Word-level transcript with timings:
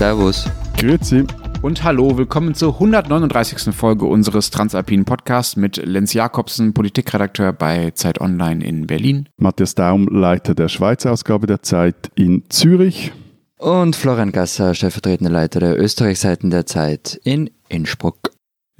Servus. 0.00 0.46
Grüezi. 0.78 1.26
Und 1.60 1.84
hallo, 1.84 2.16
willkommen 2.16 2.54
zur 2.54 2.72
139. 2.72 3.74
Folge 3.74 4.06
unseres 4.06 4.50
Transalpinen 4.50 5.04
Podcasts 5.04 5.56
mit 5.56 5.76
Lenz 5.76 6.14
Jakobsen, 6.14 6.72
Politikredakteur 6.72 7.52
bei 7.52 7.90
Zeit 7.90 8.18
Online 8.18 8.64
in 8.64 8.86
Berlin. 8.86 9.28
Matthias 9.36 9.74
Daum, 9.74 10.08
Leiter 10.08 10.54
der 10.54 10.68
Schweizer 10.68 11.12
Ausgabe 11.12 11.46
der 11.46 11.62
Zeit 11.62 12.10
in 12.14 12.44
Zürich. 12.48 13.12
Und 13.58 13.94
Florian 13.94 14.32
Gasser, 14.32 14.72
stellvertretender 14.72 15.30
Leiter 15.30 15.60
der 15.60 15.78
Österreichseiten 15.78 16.48
der 16.48 16.64
Zeit 16.64 17.20
in 17.22 17.50
Innsbruck. 17.68 18.29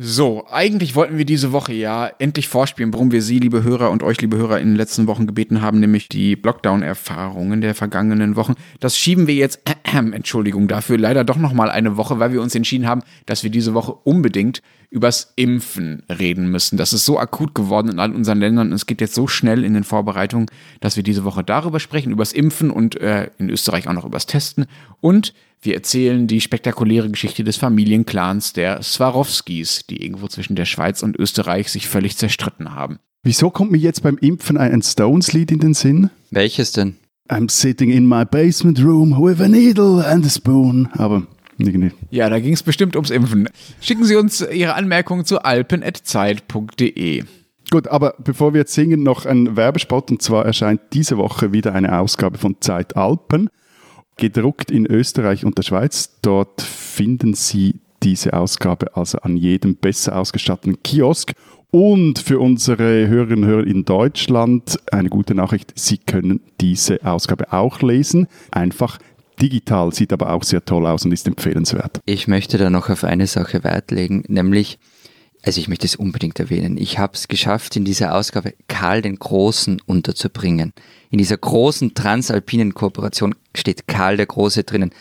So, 0.02 0.46
eigentlich 0.50 0.94
wollten 0.94 1.18
wir 1.18 1.26
diese 1.26 1.52
Woche 1.52 1.74
ja 1.74 2.06
endlich 2.18 2.48
vorspielen, 2.48 2.90
warum 2.94 3.12
wir 3.12 3.20
Sie, 3.20 3.38
liebe 3.38 3.64
Hörer 3.64 3.90
und 3.90 4.02
euch, 4.02 4.18
liebe 4.22 4.38
Hörer, 4.38 4.58
in 4.58 4.68
den 4.68 4.76
letzten 4.76 5.06
Wochen 5.06 5.26
gebeten 5.26 5.60
haben, 5.60 5.78
nämlich 5.78 6.08
die 6.08 6.38
Lockdown-Erfahrungen 6.42 7.60
der 7.60 7.74
vergangenen 7.74 8.34
Wochen. 8.34 8.54
Das 8.78 8.96
schieben 8.96 9.26
wir 9.26 9.34
jetzt, 9.34 9.60
äh, 9.68 9.74
Entschuldigung 9.98 10.68
dafür, 10.68 10.96
leider 10.96 11.22
doch 11.22 11.36
nochmal 11.36 11.68
eine 11.68 11.98
Woche, 11.98 12.18
weil 12.18 12.32
wir 12.32 12.40
uns 12.40 12.54
entschieden 12.54 12.88
haben, 12.88 13.02
dass 13.26 13.42
wir 13.42 13.50
diese 13.50 13.74
Woche 13.74 13.92
unbedingt 13.92 14.62
übers 14.88 15.34
Impfen 15.36 16.02
reden 16.08 16.50
müssen. 16.50 16.78
Das 16.78 16.94
ist 16.94 17.04
so 17.04 17.18
akut 17.18 17.54
geworden 17.54 17.90
in 17.90 17.98
all 17.98 18.14
unseren 18.14 18.40
Ländern 18.40 18.68
und 18.68 18.72
es 18.72 18.86
geht 18.86 19.02
jetzt 19.02 19.14
so 19.14 19.26
schnell 19.26 19.64
in 19.64 19.74
den 19.74 19.84
Vorbereitungen, 19.84 20.46
dass 20.80 20.96
wir 20.96 21.02
diese 21.02 21.24
Woche 21.24 21.44
darüber 21.44 21.78
sprechen, 21.78 22.10
übers 22.10 22.32
Impfen 22.32 22.70
und 22.70 22.98
äh, 22.98 23.28
in 23.36 23.50
Österreich 23.50 23.86
auch 23.86 23.92
noch 23.92 24.06
übers 24.06 24.24
Testen. 24.24 24.64
Und 25.02 25.34
wir 25.62 25.74
erzählen 25.74 26.26
die 26.26 26.40
spektakuläre 26.40 27.10
Geschichte 27.10 27.44
des 27.44 27.58
Familienclans 27.58 28.54
der 28.54 28.82
Swarovskis, 28.82 29.84
die 29.90 30.02
irgendwo 30.02 30.26
zwischen 30.28 30.56
der 30.56 30.64
Schweiz 30.64 31.02
und 31.02 31.18
Österreich 31.18 31.70
sich 31.70 31.86
völlig 31.86 32.16
zerstritten 32.16 32.74
haben. 32.74 32.98
Wieso 33.22 33.50
kommt 33.50 33.70
mir 33.70 33.78
jetzt 33.78 34.02
beim 34.02 34.16
Impfen 34.16 34.56
ein 34.56 34.80
Stones-Lied 34.80 35.50
in 35.50 35.58
den 35.58 35.74
Sinn? 35.74 36.08
Welches 36.30 36.72
denn? 36.72 36.96
I'm 37.28 37.50
sitting 37.50 37.90
in 37.90 38.06
my 38.06 38.24
basement 38.24 38.82
room 38.82 39.10
with 39.22 39.40
a 39.42 39.48
needle 39.48 40.02
and 40.04 40.24
a 40.24 40.30
spoon. 40.30 40.88
Aber 40.94 41.26
irgendwie. 41.58 41.92
Ja, 42.10 42.30
da 42.30 42.40
ging 42.40 42.54
es 42.54 42.62
bestimmt 42.62 42.96
ums 42.96 43.10
Impfen. 43.10 43.48
Schicken 43.80 44.04
Sie 44.04 44.16
uns 44.16 44.40
Ihre 44.40 44.74
Anmerkungen 44.74 45.26
zu 45.26 45.44
alpen.zeit.de. 45.44 47.24
Gut, 47.70 47.86
aber 47.86 48.14
bevor 48.18 48.54
wir 48.54 48.60
jetzt 48.60 48.72
singen, 48.72 49.02
noch 49.02 49.26
ein 49.26 49.56
Werbespot. 49.56 50.10
Und 50.10 50.22
zwar 50.22 50.46
erscheint 50.46 50.80
diese 50.94 51.18
Woche 51.18 51.52
wieder 51.52 51.74
eine 51.74 51.98
Ausgabe 51.98 52.38
von 52.38 52.56
Zeit 52.60 52.96
Alpen 52.96 53.50
gedruckt 54.20 54.70
in 54.70 54.86
Österreich 54.86 55.44
und 55.44 55.58
der 55.58 55.64
Schweiz. 55.64 56.18
Dort 56.22 56.62
finden 56.62 57.34
Sie 57.34 57.80
diese 58.02 58.34
Ausgabe 58.34 58.96
also 58.96 59.18
an 59.18 59.36
jedem 59.36 59.74
besser 59.74 60.16
ausgestatteten 60.16 60.82
Kiosk. 60.82 61.32
Und 61.72 62.18
für 62.18 62.40
unsere 62.40 63.08
Hörerinnen 63.08 63.44
und 63.44 63.50
Hörer 63.50 63.66
in 63.66 63.84
Deutschland 63.84 64.78
eine 64.90 65.08
gute 65.08 65.34
Nachricht, 65.34 65.72
Sie 65.76 65.98
können 65.98 66.40
diese 66.60 67.04
Ausgabe 67.04 67.52
auch 67.52 67.80
lesen. 67.80 68.26
Einfach 68.50 68.98
digital, 69.40 69.92
sieht 69.92 70.12
aber 70.12 70.32
auch 70.32 70.42
sehr 70.42 70.64
toll 70.64 70.86
aus 70.86 71.04
und 71.04 71.12
ist 71.12 71.26
empfehlenswert. 71.26 72.00
Ich 72.06 72.28
möchte 72.28 72.58
da 72.58 72.70
noch 72.70 72.90
auf 72.90 73.04
eine 73.04 73.26
Sache 73.26 73.64
Wert 73.64 73.90
legen, 73.90 74.24
nämlich 74.28 74.78
also 75.42 75.60
ich 75.60 75.68
möchte 75.68 75.86
es 75.86 75.96
unbedingt 75.96 76.38
erwähnen, 76.38 76.76
ich 76.76 76.98
habe 76.98 77.14
es 77.14 77.28
geschafft, 77.28 77.76
in 77.76 77.84
dieser 77.84 78.14
Ausgabe 78.14 78.54
Karl 78.68 79.02
den 79.02 79.18
Großen 79.18 79.80
unterzubringen. 79.86 80.72
In 81.10 81.18
dieser 81.18 81.38
großen 81.38 81.94
transalpinen 81.94 82.74
Kooperation 82.74 83.34
steht 83.56 83.88
Karl 83.88 84.16
der 84.16 84.26
Große 84.26 84.64
drinnen. 84.64 84.92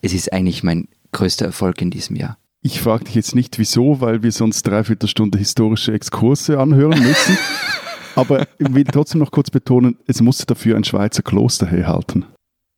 Es 0.00 0.12
ist 0.12 0.32
eigentlich 0.32 0.62
mein 0.62 0.88
größter 1.12 1.46
Erfolg 1.46 1.82
in 1.82 1.90
diesem 1.90 2.16
Jahr. 2.16 2.38
Ich 2.62 2.80
frage 2.80 3.04
dich 3.04 3.14
jetzt 3.14 3.34
nicht 3.34 3.58
wieso, 3.58 4.00
weil 4.00 4.22
wir 4.22 4.32
sonst 4.32 4.62
dreiviertel 4.66 5.08
Stunde 5.08 5.38
historische 5.38 5.92
Exkurse 5.92 6.58
anhören 6.58 7.02
müssen. 7.02 7.38
Aber 8.14 8.46
ich 8.58 8.74
will 8.74 8.84
trotzdem 8.84 9.20
noch 9.20 9.30
kurz 9.30 9.50
betonen, 9.50 9.96
es 10.06 10.20
musste 10.20 10.46
dafür 10.46 10.76
ein 10.76 10.84
Schweizer 10.84 11.22
Kloster 11.22 11.66
herhalten. 11.66 12.26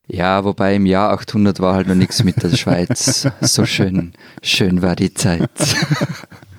Ja, 0.06 0.44
wobei 0.44 0.76
im 0.76 0.86
Jahr 0.86 1.10
800 1.12 1.60
war 1.60 1.74
halt 1.74 1.88
noch 1.88 1.94
nichts 1.94 2.22
mit 2.22 2.42
der 2.42 2.54
Schweiz. 2.56 3.28
So 3.40 3.64
schön, 3.64 4.12
schön 4.42 4.82
war 4.82 4.94
die 4.94 5.14
Zeit. 5.14 5.50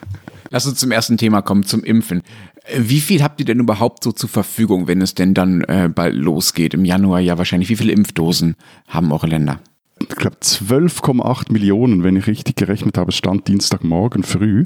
Lass 0.54 0.68
uns 0.68 0.78
zum 0.78 0.92
ersten 0.92 1.18
Thema 1.18 1.42
kommen, 1.42 1.64
zum 1.64 1.84
Impfen. 1.84 2.22
Wie 2.78 3.00
viel 3.00 3.24
habt 3.24 3.40
ihr 3.40 3.46
denn 3.48 3.60
überhaupt 3.60 4.04
so 4.04 4.12
zur 4.12 4.30
Verfügung, 4.30 4.88
wenn 4.88 5.02
es 5.02 5.16
denn 5.16 5.34
dann 5.34 5.62
äh, 5.62 5.90
bald 5.94 6.14
losgeht? 6.14 6.76
Im 6.76 6.86
Januar 6.86 7.22
ja 7.22 7.40
wahrscheinlich. 7.40 7.70
Wie 7.70 7.76
viele 7.76 7.92
Impfdosen 7.92 8.56
haben 8.88 9.12
eure 9.12 9.26
Länder? 9.26 9.62
Ich 10.00 10.10
glaube 10.10 10.38
12,8 10.44 11.52
Millionen, 11.52 12.04
wenn 12.04 12.18
ich 12.18 12.28
richtig 12.28 12.56
gerechnet 12.56 13.00
habe, 13.00 13.12
stand 13.12 13.48
Dienstagmorgen 13.48 14.22
früh. 14.22 14.66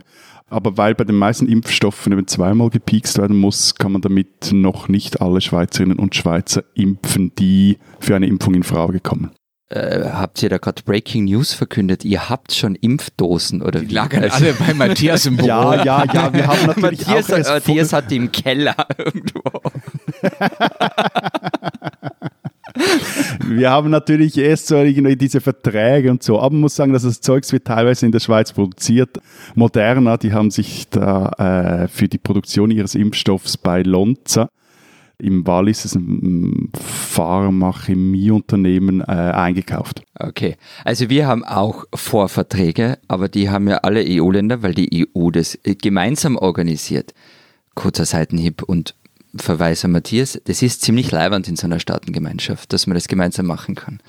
Aber 0.50 0.76
weil 0.76 0.94
bei 0.94 1.06
den 1.06 1.16
meisten 1.16 1.47
Impfstoffen 1.47 2.12
eben 2.12 2.28
zweimal 2.28 2.70
gepiekst 2.70 3.18
werden 3.18 3.38
muss, 3.38 3.76
kann 3.76 3.94
man 3.94 4.02
damit 4.02 4.52
noch 4.52 4.90
nicht 4.90 5.22
alle 5.22 5.40
Schweizerinnen 5.40 6.00
und 6.00 6.16
Schweizer 6.16 6.66
impfen, 6.74 7.31
die 7.40 7.78
für 8.02 8.14
eine 8.14 8.28
Impfung 8.28 8.56
in 8.56 8.64
Frage 8.64 9.00
kommen. 9.00 9.31
Äh, 9.69 10.11
habt 10.11 10.41
ihr 10.41 10.47
da 10.47 10.59
gerade 10.59 10.81
Breaking 10.83 11.25
News 11.25 11.53
verkündet? 11.53 12.05
Ihr 12.05 12.29
habt 12.29 12.53
schon 12.53 12.75
Impfdosen 12.75 13.61
oder 13.61 13.81
die 13.81 13.89
wie? 13.89 13.94
lagen 13.95 14.23
also, 14.23 14.45
alle 14.45 14.53
bei 14.53 14.73
Matthias 14.73 15.25
im 15.25 15.35
Büro. 15.38 15.47
Ja, 15.47 15.83
ja, 15.83 16.05
ja, 16.05 16.33
wir 16.33 16.47
haben 16.47 16.66
natürlich 16.67 17.05
Matthias, 17.05 17.33
auch 17.33 17.53
Matthias 17.53 17.91
hat 17.91 18.09
die 18.09 18.16
im 18.16 18.31
Keller 18.31 18.75
irgendwo. 18.97 19.41
wir 23.45 23.69
haben 23.69 23.89
natürlich 23.89 24.38
erst 24.38 24.67
so 24.67 24.81
diese 24.85 25.41
Verträge 25.41 26.11
und 26.11 26.23
so, 26.23 26.39
aber 26.39 26.51
man 26.51 26.61
muss 26.61 26.78
sagen, 26.78 26.94
dass 26.94 27.03
das 27.03 27.19
Zeugs 27.19 27.51
wird 27.51 27.66
teilweise 27.66 28.05
in 28.05 28.13
der 28.13 28.22
Schweiz 28.22 28.53
produziert. 28.53 29.19
Moderna, 29.55 30.16
die 30.16 30.31
haben 30.31 30.49
sich 30.49 30.88
da 30.89 31.84
äh, 31.84 31.88
für 31.89 32.07
die 32.07 32.19
Produktion 32.19 32.72
ihres 32.72 32.95
Impfstoffs 32.95 33.57
bei 33.57 33.81
Lonza 33.81 34.47
im 35.19 35.45
Wallis 35.47 35.85
ist 35.85 35.95
ein 35.95 36.69
Pharmachemieunternehmen 36.79 39.01
äh, 39.01 39.05
eingekauft. 39.05 40.03
Okay, 40.19 40.57
also 40.83 41.09
wir 41.09 41.25
haben 41.28 41.44
auch 41.44 41.85
Vorverträge, 41.94 43.00
aber 43.07 43.28
die 43.28 43.50
haben 43.50 43.67
ja 43.67 43.78
alle 43.78 44.05
EU-Länder, 44.07 44.61
weil 44.61 44.75
die 44.75 45.07
EU 45.16 45.31
das 45.31 45.57
äh, 45.63 45.73
gemeinsam 45.75 46.38
organisiert. 46.38 47.16
Kurzer 47.73 48.05
Seitenhieb 48.05 48.61
und 48.63 48.94
Verweis 49.35 49.83
an 49.85 49.91
Matthias, 49.91 50.39
das 50.45 50.61
ist 50.61 50.81
ziemlich 50.81 51.11
leibend 51.11 51.47
in 51.47 51.55
so 51.55 51.66
einer 51.67 51.79
Staatengemeinschaft, 51.79 52.73
dass 52.73 52.88
man 52.88 52.95
das 52.95 53.07
gemeinsam 53.07 53.45
machen 53.45 53.75
kann. 53.75 53.99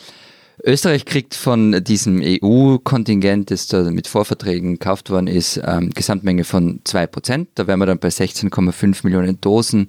Österreich 0.65 1.05
kriegt 1.05 1.35
von 1.35 1.85
diesem 1.85 2.23
EU-Kontingent, 2.23 3.51
das 3.51 3.67
da 3.69 3.91
mit 3.91 4.09
Vorverträgen 4.09 4.73
gekauft 4.73 5.11
worden 5.11 5.29
ist, 5.29 5.61
ähm, 5.65 5.91
Gesamtmenge 5.91 6.45
von 6.45 6.81
2%. 6.85 7.47
Da 7.55 7.67
wären 7.67 7.79
wir 7.79 7.87
dann 7.87 8.01
bei 8.01 8.09
16,5 8.09 9.05
Millionen 9.05 9.41
Dosen 9.41 9.87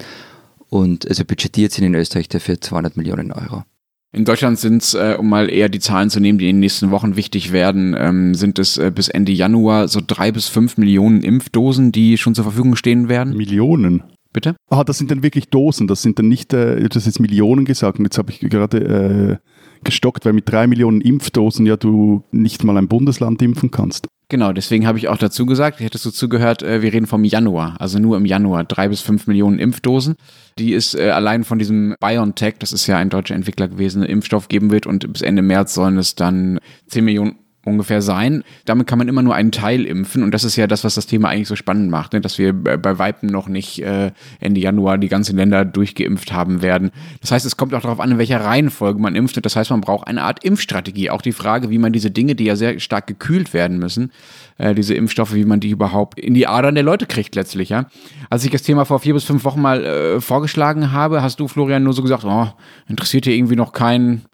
und 0.69 1.07
also 1.07 1.25
budgetiert 1.25 1.72
sind 1.72 1.85
in 1.85 1.96
Österreich 1.96 2.30
dafür 2.30 2.59
200 2.59 2.97
Millionen 2.97 3.31
Euro. 3.31 3.63
In 4.12 4.25
Deutschland 4.25 4.57
sind 4.57 4.81
es, 4.81 4.96
äh, 4.96 5.16
um 5.19 5.30
mal 5.30 5.52
eher 5.52 5.69
die 5.69 5.80
Zahlen 5.80 6.09
zu 6.09 6.19
nehmen, 6.19 6.40
die 6.40 6.50
in 6.50 6.56
den 6.56 6.62
nächsten 6.62 6.90
Wochen 6.90 7.16
wichtig 7.16 7.52
werden, 7.52 7.96
ähm, 7.97 8.34
sind 8.34 8.57
es 8.57 8.78
äh, 8.78 8.91
bis 8.94 9.07
Ende 9.07 9.31
Januar 9.31 9.88
so 9.88 10.02
drei 10.06 10.31
bis 10.31 10.47
fünf 10.47 10.78
Millionen 10.78 11.22
Impfdosen, 11.22 11.91
die 11.91 12.18
schon 12.18 12.34
zur 12.34 12.44
Verfügung 12.44 12.75
stehen 12.75 13.07
werden. 13.07 13.38
Millionen? 13.38 14.03
Bitte? 14.34 14.56
Ah, 14.69 14.84
das 14.84 14.97
sind 14.97 15.12
dann 15.12 15.22
wirklich 15.22 15.50
Dosen, 15.50 15.88
das 15.88 16.02
sind 16.02 16.18
dann 16.18 16.28
nicht, 16.28 16.53
äh, 16.53 16.90
das 16.90 17.06
ist 17.06 17.19
Millionen 17.19 17.66
gesagt 17.66 18.00
und 18.00 18.06
jetzt 18.06 18.18
habe 18.18 18.31
ich 18.31 18.40
gerade 18.40 19.40
äh, 19.41 19.84
gestockt, 19.84 20.25
weil 20.25 20.34
mit 20.34 20.50
drei 20.50 20.66
Millionen 20.66 21.01
Impfdosen 21.01 21.68
ja 21.68 21.78
du 21.78 22.24
nicht 22.31 22.63
mal 22.63 22.78
ein 22.78 22.88
Bundesland 22.88 23.41
impfen 23.44 23.69
kannst. 23.69 24.07
Genau, 24.32 24.54
deswegen 24.54 24.86
habe 24.86 25.00
ich 25.00 25.08
auch 25.08 25.18
dazu 25.18 25.48
gesagt, 25.48 25.80
hättest 25.80 26.06
du 26.06 26.12
zugehört, 26.12 26.62
äh, 26.62 26.84
wir 26.84 26.94
reden 26.94 27.08
vom 27.08 27.24
Januar, 27.24 27.76
also 27.80 27.98
nur 27.98 28.16
im 28.16 28.26
Januar, 28.26 28.64
drei 28.64 28.88
bis 28.88 29.02
fünf 29.02 29.26
Millionen 29.26 29.58
Impfdosen, 29.58 30.16
die 30.60 30.76
es 30.76 30.94
äh, 30.94 31.10
allein 31.10 31.44
von 31.44 31.58
diesem 31.58 31.96
BioNTech, 32.00 32.56
das 32.60 32.72
ist 32.72 32.86
ja 32.86 32.98
ein 32.98 33.10
deutscher 33.10 33.34
Entwickler 33.34 33.68
gewesen, 33.68 34.04
Impfstoff 34.04 34.48
geben 34.48 34.70
wird 34.70 34.86
und 34.86 35.12
bis 35.12 35.24
Ende 35.24 35.42
März 35.42 35.74
sollen 35.74 35.98
es 35.98 36.14
dann 36.14 36.60
zehn 36.86 37.06
Millionen 37.06 37.38
ungefähr 37.69 38.02
sein. 38.02 38.44
Damit 38.66 38.88
kann 38.88 38.97
man 38.97 39.07
immer 39.07 39.22
nur 39.22 39.35
einen 39.35 39.52
Teil 39.52 39.85
impfen 39.85 40.24
und 40.24 40.34
das 40.34 40.44
ist 40.44 40.56
ja 40.56 40.68
das, 40.68 40.84
was 40.84 40.96
das 40.96 41.06
Thema 41.07 41.30
eigentlich 41.30 41.47
so 41.47 41.56
spannend 41.56 41.90
macht, 41.90 42.13
ne? 42.13 42.22
dass 42.22 42.38
wir 42.38 42.53
bei 42.53 43.00
Weitem 43.00 43.30
noch 43.30 43.47
nicht 43.47 43.81
äh, 43.81 44.12
Ende 44.40 44.59
Januar 44.59 44.97
die 44.97 45.07
ganzen 45.07 45.38
Länder 45.38 45.66
durchgeimpft 45.66 46.34
haben 46.34 46.62
werden. 46.62 46.91
Das 47.21 47.31
heißt, 47.31 47.45
es 47.45 47.57
kommt 47.57 47.74
auch 47.74 47.81
darauf 47.81 48.00
an, 48.00 48.12
in 48.12 48.18
welcher 48.18 48.42
Reihenfolge 48.42 49.00
man 49.00 49.16
impft. 49.16 49.44
Das 49.45 49.56
heißt, 49.56 49.69
man 49.69 49.81
braucht 49.81 50.07
eine 50.07 50.24
Art 50.24 50.44
Impfstrategie. 50.44 51.10
Auch 51.10 51.21
die 51.21 51.31
Frage, 51.31 51.69
wie 51.69 51.77
man 51.77 51.94
diese 51.94 52.12
Dinge, 52.12 52.36
die 52.36 52.45
ja 52.45 52.56
sehr 52.56 52.80
stark 52.80 53.07
gekühlt 53.07 53.54
werden 53.54 53.80
müssen, 53.80 54.12
äh, 54.57 54.75
diese 54.75 54.94
Impfstoffe, 54.94 55.33
wie 55.33 55.45
man 55.45 55.60
die 55.60 55.69
überhaupt 55.69 56.19
in 56.19 56.33
die 56.33 56.48
Adern 56.48 56.75
der 56.75 56.83
Leute 56.83 57.06
kriegt 57.06 57.36
letztlich. 57.36 57.69
Ja? 57.69 57.86
Als 58.30 58.44
ich 58.44 58.51
das 58.51 58.63
Thema 58.63 58.86
vor 58.86 59.00
vier 59.00 59.13
bis 59.13 59.24
fünf 59.24 59.44
Wochen 59.44 59.62
mal 59.62 59.83
äh, 59.83 60.22
vorgeschlagen 60.22 60.92
habe, 60.92 61.22
hast 61.22 61.39
du, 61.39 61.48
Florian, 61.48 61.83
nur 61.83 61.94
so 61.94 62.01
gesagt, 62.01 62.24
oh, 62.25 62.48
interessiert 62.88 63.25
hier 63.25 63.36
irgendwie 63.36 63.56
noch 63.56 63.74
keinen 63.74 64.25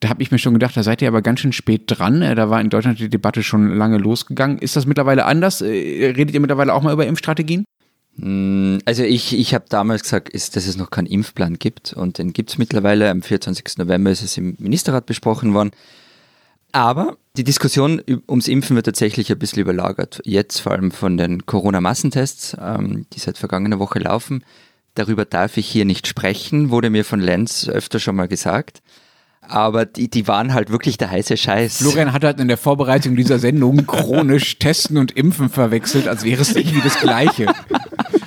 da 0.00 0.08
habe 0.08 0.22
ich 0.22 0.30
mir 0.30 0.38
schon 0.38 0.52
gedacht, 0.52 0.76
da 0.76 0.82
seid 0.82 1.00
ihr 1.02 1.08
aber 1.08 1.22
ganz 1.22 1.40
schön 1.40 1.52
spät 1.52 1.82
dran. 1.86 2.22
Äh, 2.22 2.34
da 2.34 2.50
war 2.50 2.60
in 2.60 2.70
Deutschland 2.70 2.98
die 2.98 3.08
Debatte 3.08 3.42
schon 3.42 3.76
lange 3.76 3.98
losgegangen. 3.98 4.58
Ist 4.58 4.76
das 4.76 4.86
mittlerweile 4.86 5.24
anders? 5.24 5.60
Äh, 5.62 6.12
redet 6.16 6.34
ihr 6.34 6.40
mittlerweile 6.40 6.74
auch 6.74 6.82
mal 6.82 6.92
über 6.92 7.06
Impfstrategien? 7.06 7.64
Hm, 8.18 8.80
also 8.84 9.02
ich, 9.02 9.36
ich 9.36 9.54
habe 9.54 9.64
damals 9.68 10.02
gesagt, 10.02 10.28
ist, 10.28 10.56
dass 10.56 10.66
es 10.66 10.76
noch 10.76 10.90
keinen 10.90 11.06
Impfplan 11.06 11.58
gibt 11.58 11.92
und 11.92 12.18
den 12.18 12.32
gibt 12.32 12.50
es 12.50 12.58
mittlerweile. 12.58 13.10
Am 13.10 13.22
24. 13.22 13.78
November 13.78 14.10
ist 14.10 14.22
es 14.22 14.36
im 14.36 14.56
Ministerrat 14.58 15.06
besprochen 15.06 15.54
worden. 15.54 15.70
Aber 16.72 17.16
die 17.38 17.44
Diskussion 17.44 18.02
ums 18.28 18.48
Impfen 18.48 18.76
wird 18.76 18.86
tatsächlich 18.86 19.30
ein 19.30 19.38
bisschen 19.38 19.62
überlagert. 19.62 20.20
Jetzt 20.24 20.60
vor 20.60 20.72
allem 20.72 20.90
von 20.90 21.16
den 21.16 21.46
Corona-Massentests, 21.46 22.56
ähm, 22.60 23.06
die 23.14 23.18
seit 23.18 23.38
vergangener 23.38 23.78
Woche 23.78 23.98
laufen. 23.98 24.44
Darüber 24.94 25.24
darf 25.24 25.56
ich 25.56 25.68
hier 25.68 25.84
nicht 25.84 26.06
sprechen, 26.06 26.70
wurde 26.70 26.90
mir 26.90 27.04
von 27.04 27.20
Lenz 27.20 27.68
öfter 27.68 27.98
schon 27.98 28.16
mal 28.16 28.28
gesagt. 28.28 28.82
Aber 29.48 29.86
die, 29.86 30.08
die 30.08 30.28
waren 30.28 30.52
halt 30.54 30.70
wirklich 30.70 30.98
der 30.98 31.10
heiße 31.10 31.36
Scheiß. 31.36 31.78
Florian 31.78 32.12
hat 32.12 32.24
halt 32.24 32.40
in 32.40 32.48
der 32.48 32.56
Vorbereitung 32.56 33.16
dieser 33.16 33.38
Sendung 33.38 33.86
chronisch 33.86 34.58
Testen 34.58 34.98
und 34.98 35.12
Impfen 35.12 35.48
verwechselt, 35.48 36.08
als 36.08 36.24
wäre 36.24 36.42
es 36.42 36.54
irgendwie 36.54 36.80
das 36.80 36.98
Gleiche. 37.00 37.46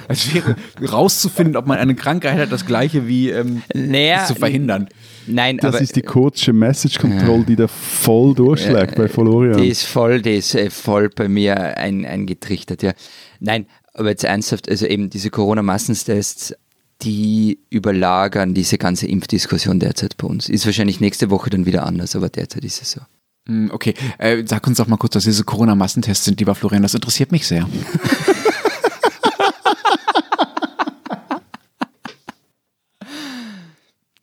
Als 0.08 0.34
wäre 0.34 0.56
rauszufinden, 0.92 1.56
ob 1.56 1.68
man 1.68 1.78
eine 1.78 1.94
Krankheit 1.94 2.40
hat, 2.40 2.52
das 2.52 2.66
Gleiche 2.66 3.08
wie 3.08 3.30
ähm, 3.30 3.62
Naja, 3.74 4.26
zu 4.26 4.34
verhindern. 4.36 4.90
Nein, 5.28 5.58
Das 5.58 5.76
aber 5.76 5.84
ist 5.84 5.96
die 5.96 6.02
kurzsche 6.02 6.52
Message 6.52 6.98
Control, 6.98 7.44
die 7.44 7.56
da 7.56 7.68
voll 7.68 8.34
durchschlägt 8.34 8.96
bei 8.96 9.08
Florian. 9.08 9.58
die 9.62 9.68
ist 9.68 9.84
voll, 9.84 10.22
die 10.22 10.38
ist 10.38 10.56
äh, 10.56 10.72
voll 10.72 11.10
bei 11.10 11.28
mir 11.28 11.78
ein, 11.78 12.06
eingetrichtert, 12.06 12.82
ja. 12.82 12.94
Nein, 13.40 13.68
aber 13.94 14.10
jetzt 14.10 14.24
ernsthaft, 14.24 14.68
also 14.68 14.88
eben 14.88 15.10
diese 15.12 15.30
Corona-Massentests, 15.30 16.56
die 17.02 17.60
überlagern 17.70 18.54
diese 18.54 18.78
ganze 18.78 19.08
Impfdiskussion 19.08 19.80
derzeit 19.80 20.18
bei 20.18 20.28
uns. 20.28 20.50
Ist 20.50 20.66
wahrscheinlich 20.66 21.00
nächste 21.00 21.30
Woche 21.30 21.50
dann 21.50 21.66
wieder 21.66 21.86
anders, 21.86 22.16
aber 22.16 22.30
derzeit 22.30 22.66
ist 22.66 22.82
es 22.82 22.92
so. 22.92 23.02
Hm, 23.48 23.72
Okay, 23.74 23.94
äh, 24.18 24.44
sag 24.46 24.68
uns 24.68 24.78
doch 24.78 24.88
mal 24.88 24.98
kurz, 24.98 25.16
was 25.16 25.24
diese 25.24 25.44
Corona-Massentests 25.44 26.26
sind, 26.26 26.40
lieber 26.40 26.56
Florian. 26.56 26.84
Das 26.84 26.94
interessiert 26.94 27.32
mich 27.32 27.48
sehr. 27.48 27.68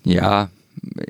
Ja, 0.06 0.50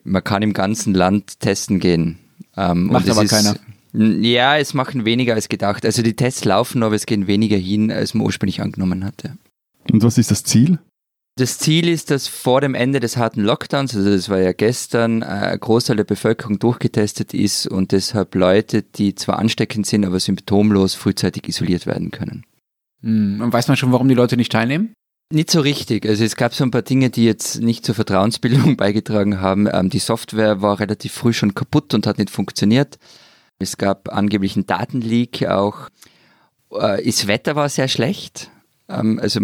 man 0.04 0.24
kann 0.24 0.42
im 0.42 0.54
ganzen 0.54 0.94
Land 0.94 1.38
testen 1.40 1.80
gehen. 1.80 2.18
Ähm, 2.56 2.86
Macht 2.86 3.10
aber 3.10 3.24
ist, 3.24 3.30
keiner. 3.30 3.56
Ja, 3.92 4.56
es 4.56 4.72
machen 4.72 5.04
weniger 5.04 5.34
als 5.34 5.50
gedacht. 5.50 5.84
Also 5.84 6.00
die 6.00 6.16
Tests 6.16 6.46
laufen, 6.46 6.82
aber 6.82 6.94
es 6.94 7.04
gehen 7.04 7.26
weniger 7.26 7.58
hin, 7.58 7.92
als 7.92 8.14
man 8.14 8.24
ursprünglich 8.24 8.62
angenommen 8.62 9.04
hatte. 9.04 9.36
Und 9.92 10.02
was 10.02 10.16
ist 10.16 10.30
das 10.30 10.44
Ziel? 10.44 10.78
Das 11.38 11.58
Ziel 11.58 11.86
ist, 11.86 12.10
dass 12.10 12.28
vor 12.28 12.62
dem 12.62 12.74
Ende 12.74 12.98
des 12.98 13.18
harten 13.18 13.42
Lockdowns, 13.42 13.94
also 13.94 14.10
das 14.10 14.30
war 14.30 14.38
ja 14.38 14.52
gestern, 14.52 15.20
äh, 15.20 15.26
ein 15.26 15.60
Großteil 15.60 15.96
der 15.96 16.04
Bevölkerung 16.04 16.58
durchgetestet 16.58 17.34
ist 17.34 17.66
und 17.66 17.92
deshalb 17.92 18.34
Leute, 18.34 18.82
die 18.82 19.14
zwar 19.14 19.38
ansteckend 19.38 19.86
sind, 19.86 20.06
aber 20.06 20.18
symptomlos 20.18 20.94
frühzeitig 20.94 21.46
isoliert 21.46 21.84
werden 21.84 22.10
können. 22.10 22.44
Hm, 23.02 23.42
Und 23.42 23.52
weiß 23.52 23.68
man 23.68 23.76
schon, 23.76 23.92
warum 23.92 24.08
die 24.08 24.14
Leute 24.14 24.38
nicht 24.38 24.50
teilnehmen? 24.50 24.94
Nicht 25.30 25.50
so 25.50 25.60
richtig. 25.60 26.06
Also 26.06 26.24
es 26.24 26.36
gab 26.36 26.54
so 26.54 26.64
ein 26.64 26.70
paar 26.70 26.82
Dinge, 26.82 27.10
die 27.10 27.26
jetzt 27.26 27.60
nicht 27.60 27.84
zur 27.84 27.94
Vertrauensbildung 27.94 28.76
beigetragen 28.78 29.38
haben. 29.38 29.68
Ähm, 29.70 29.90
die 29.90 29.98
Software 29.98 30.62
war 30.62 30.80
relativ 30.80 31.12
früh 31.12 31.34
schon 31.34 31.54
kaputt 31.54 31.92
und 31.92 32.06
hat 32.06 32.16
nicht 32.16 32.30
funktioniert. 32.30 32.98
Es 33.58 33.76
gab 33.76 34.10
angeblich 34.10 34.56
einen 34.56 34.66
Datenleak 34.66 35.46
auch. 35.48 35.90
Äh, 36.70 37.04
das 37.04 37.26
Wetter 37.26 37.56
war 37.56 37.68
sehr 37.68 37.88
schlecht. 37.88 38.50
Ähm, 38.88 39.18
also 39.20 39.40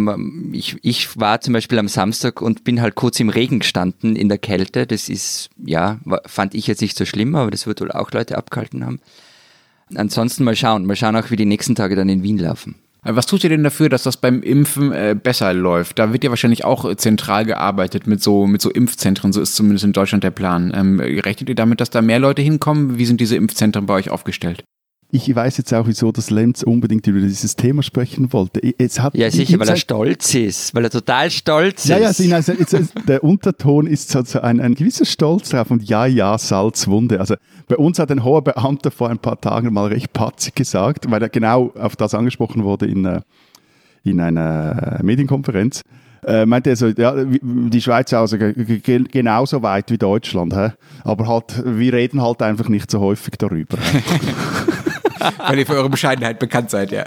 ich, 0.52 0.76
ich 0.82 1.18
war 1.18 1.40
zum 1.40 1.54
Beispiel 1.54 1.78
am 1.78 1.88
Samstag 1.88 2.40
und 2.40 2.64
bin 2.64 2.80
halt 2.80 2.94
kurz 2.94 3.20
im 3.20 3.28
Regen 3.28 3.60
gestanden 3.60 4.16
in 4.16 4.28
der 4.28 4.38
Kälte. 4.38 4.86
Das 4.86 5.08
ist, 5.08 5.50
ja, 5.64 5.98
fand 6.26 6.54
ich 6.54 6.66
jetzt 6.66 6.80
nicht 6.80 6.96
so 6.96 7.04
schlimm, 7.04 7.34
aber 7.34 7.50
das 7.50 7.66
wird 7.66 7.80
wohl 7.80 7.92
auch 7.92 8.10
Leute 8.12 8.36
abgehalten 8.38 8.84
haben. 8.84 9.00
Ansonsten 9.94 10.44
mal 10.44 10.56
schauen. 10.56 10.86
Mal 10.86 10.96
schauen 10.96 11.16
auch, 11.16 11.30
wie 11.30 11.36
die 11.36 11.44
nächsten 11.44 11.74
Tage 11.74 11.96
dann 11.96 12.08
in 12.08 12.22
Wien 12.22 12.38
laufen. 12.38 12.76
Was 13.04 13.26
tut 13.26 13.42
ihr 13.42 13.50
denn 13.50 13.64
dafür, 13.64 13.88
dass 13.88 14.04
das 14.04 14.16
beim 14.16 14.42
Impfen 14.42 14.92
äh, 14.92 15.16
besser 15.20 15.52
läuft? 15.52 15.98
Da 15.98 16.12
wird 16.12 16.22
ja 16.22 16.30
wahrscheinlich 16.30 16.64
auch 16.64 16.88
äh, 16.88 16.96
zentral 16.96 17.44
gearbeitet 17.44 18.06
mit 18.06 18.22
so, 18.22 18.46
mit 18.46 18.62
so 18.62 18.70
Impfzentren. 18.70 19.32
So 19.32 19.40
ist 19.40 19.56
zumindest 19.56 19.84
in 19.84 19.92
Deutschland 19.92 20.22
der 20.22 20.30
Plan. 20.30 20.72
Ähm, 20.72 21.00
rechnet 21.00 21.48
ihr 21.48 21.56
damit, 21.56 21.80
dass 21.80 21.90
da 21.90 22.00
mehr 22.00 22.20
Leute 22.20 22.42
hinkommen? 22.42 22.98
Wie 22.98 23.04
sind 23.04 23.20
diese 23.20 23.34
Impfzentren 23.34 23.86
bei 23.86 23.94
euch 23.94 24.10
aufgestellt? 24.10 24.62
Ich 25.14 25.34
weiß 25.34 25.58
jetzt 25.58 25.74
auch, 25.74 25.86
wieso 25.86 26.10
das 26.10 26.30
Lenz 26.30 26.62
unbedingt 26.62 27.06
über 27.06 27.20
dieses 27.20 27.54
Thema 27.54 27.82
sprechen 27.82 28.32
wollte. 28.32 28.60
Es 28.78 28.98
hat, 28.98 29.14
Ja, 29.14 29.30
sicher, 29.30 29.60
weil 29.60 29.68
er 29.68 29.76
stolz 29.76 30.34
ist. 30.34 30.74
Weil 30.74 30.84
er 30.84 30.90
total 30.90 31.30
stolz 31.30 31.84
ist. 31.84 31.88
Ja, 31.90 31.98
ja, 31.98 32.06
also, 32.36 32.54
der 33.06 33.22
Unterton 33.22 33.86
ist 33.86 34.08
so 34.08 34.24
so 34.24 34.40
ein, 34.40 34.58
ein 34.58 34.74
gewisser 34.74 35.04
Stolz 35.04 35.50
drauf 35.50 35.70
und 35.70 35.86
ja, 35.86 36.06
ja, 36.06 36.38
Salzwunde. 36.38 37.20
Also 37.20 37.34
bei 37.68 37.76
uns 37.76 37.98
hat 37.98 38.10
ein 38.10 38.24
hoher 38.24 38.40
Beamter 38.42 38.90
vor 38.90 39.10
ein 39.10 39.18
paar 39.18 39.38
Tagen 39.38 39.70
mal 39.74 39.88
recht 39.88 40.14
patzig 40.14 40.54
gesagt, 40.54 41.10
weil 41.10 41.20
er 41.20 41.28
genau 41.28 41.72
auf 41.78 41.94
das 41.94 42.14
angesprochen 42.14 42.64
wurde 42.64 42.86
in, 42.86 43.04
äh, 43.04 43.20
in 44.04 44.18
einer 44.18 44.98
Medienkonferenz. 45.02 45.82
Äh, 46.24 46.46
meinte 46.46 46.70
er 46.70 46.76
so, 46.76 46.86
ja, 46.86 47.14
die 47.42 47.82
Schweiz 47.82 48.12
also 48.14 48.38
ge- 48.38 48.54
ge- 48.54 49.04
genauso 49.10 49.60
weit 49.62 49.90
wie 49.90 49.98
Deutschland, 49.98 50.54
hä? 50.54 50.70
aber 51.02 51.26
halt, 51.26 51.62
wir 51.66 51.92
reden 51.92 52.22
halt 52.22 52.40
einfach 52.42 52.68
nicht 52.68 52.90
so 52.90 53.00
häufig 53.00 53.34
darüber. 53.38 53.76
Weil 55.38 55.58
ihr 55.58 55.66
für 55.66 55.74
eure 55.74 55.90
Bescheidenheit 55.90 56.38
bekannt 56.38 56.70
seid, 56.70 56.90
ja. 56.92 57.04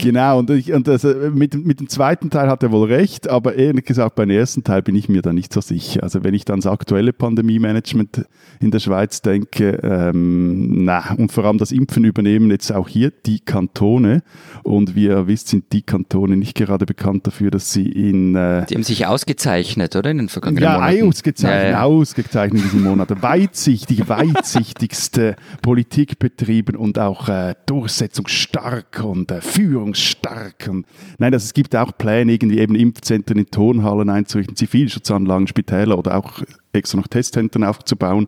Genau, 0.00 0.38
und, 0.38 0.50
ich, 0.50 0.72
und 0.72 0.88
äh, 0.88 1.30
mit, 1.32 1.54
mit 1.54 1.80
dem 1.80 1.88
zweiten 1.88 2.30
Teil 2.30 2.48
hat 2.48 2.62
er 2.62 2.72
wohl 2.72 2.88
recht, 2.88 3.28
aber 3.28 3.54
ehrlich 3.54 3.84
gesagt, 3.84 4.14
beim 4.14 4.30
ersten 4.30 4.64
Teil 4.64 4.82
bin 4.82 4.94
ich 4.94 5.08
mir 5.08 5.22
da 5.22 5.32
nicht 5.32 5.52
so 5.52 5.60
sicher. 5.60 6.02
Also 6.02 6.24
wenn 6.24 6.34
ich 6.34 6.44
dann 6.44 6.60
das 6.60 6.66
aktuelle 6.66 7.12
Pandemie-Management 7.12 8.24
in 8.60 8.70
der 8.70 8.78
Schweiz 8.80 9.22
denke, 9.22 9.80
ähm, 9.82 10.84
na, 10.84 11.14
und 11.14 11.32
vor 11.32 11.44
allem 11.44 11.58
das 11.58 11.72
Impfen 11.72 12.04
übernehmen 12.04 12.50
jetzt 12.50 12.72
auch 12.72 12.88
hier 12.88 13.10
die 13.10 13.40
Kantone. 13.40 14.22
Und 14.62 14.94
wie 14.94 15.06
ihr 15.06 15.26
wisst, 15.26 15.48
sind 15.48 15.72
die 15.72 15.82
Kantone 15.82 16.36
nicht 16.36 16.54
gerade 16.54 16.86
bekannt 16.86 17.26
dafür, 17.26 17.50
dass 17.50 17.72
sie 17.72 17.86
in 17.86 18.34
äh, 18.34 18.66
Die 18.66 18.74
haben 18.74 18.82
sich 18.82 19.06
ausgezeichnet, 19.06 19.96
oder? 19.96 20.10
In 20.10 20.18
den 20.18 20.28
vergangenen 20.28 20.62
ja, 20.62 20.74
Monaten. 20.74 21.08
ausgezeichnet, 21.08 21.62
Ja, 21.64 21.70
ja. 21.70 21.82
ausgezeichnet 21.82 22.62
in 22.62 22.70
diesen 22.70 22.82
Monaten. 22.82 23.16
Weitsichtig, 23.22 24.08
weitsichtigste 24.08 25.36
Politik 25.62 26.18
betrieben 26.18 26.76
und 26.76 26.98
auch 26.98 27.28
äh, 27.28 27.54
durchsetzungsstark 27.66 29.02
und 29.04 29.30
äh, 29.30 29.40
führungsstark. 29.60 30.68
Und, 30.68 30.86
nein, 31.18 31.34
also 31.34 31.44
es 31.44 31.52
gibt 31.52 31.76
auch 31.76 31.96
Pläne, 31.96 32.32
irgendwie 32.32 32.58
eben 32.58 32.74
Impfzentren 32.74 33.38
in 33.38 33.46
Turnhallen 33.46 34.08
einzurichten, 34.08 34.56
Zivilschutzanlagen, 34.56 35.46
Spitäler 35.46 35.98
oder 35.98 36.16
auch 36.16 36.42
extra 36.72 36.96
noch 36.96 37.08
Testzentren 37.08 37.64
aufzubauen. 37.64 38.26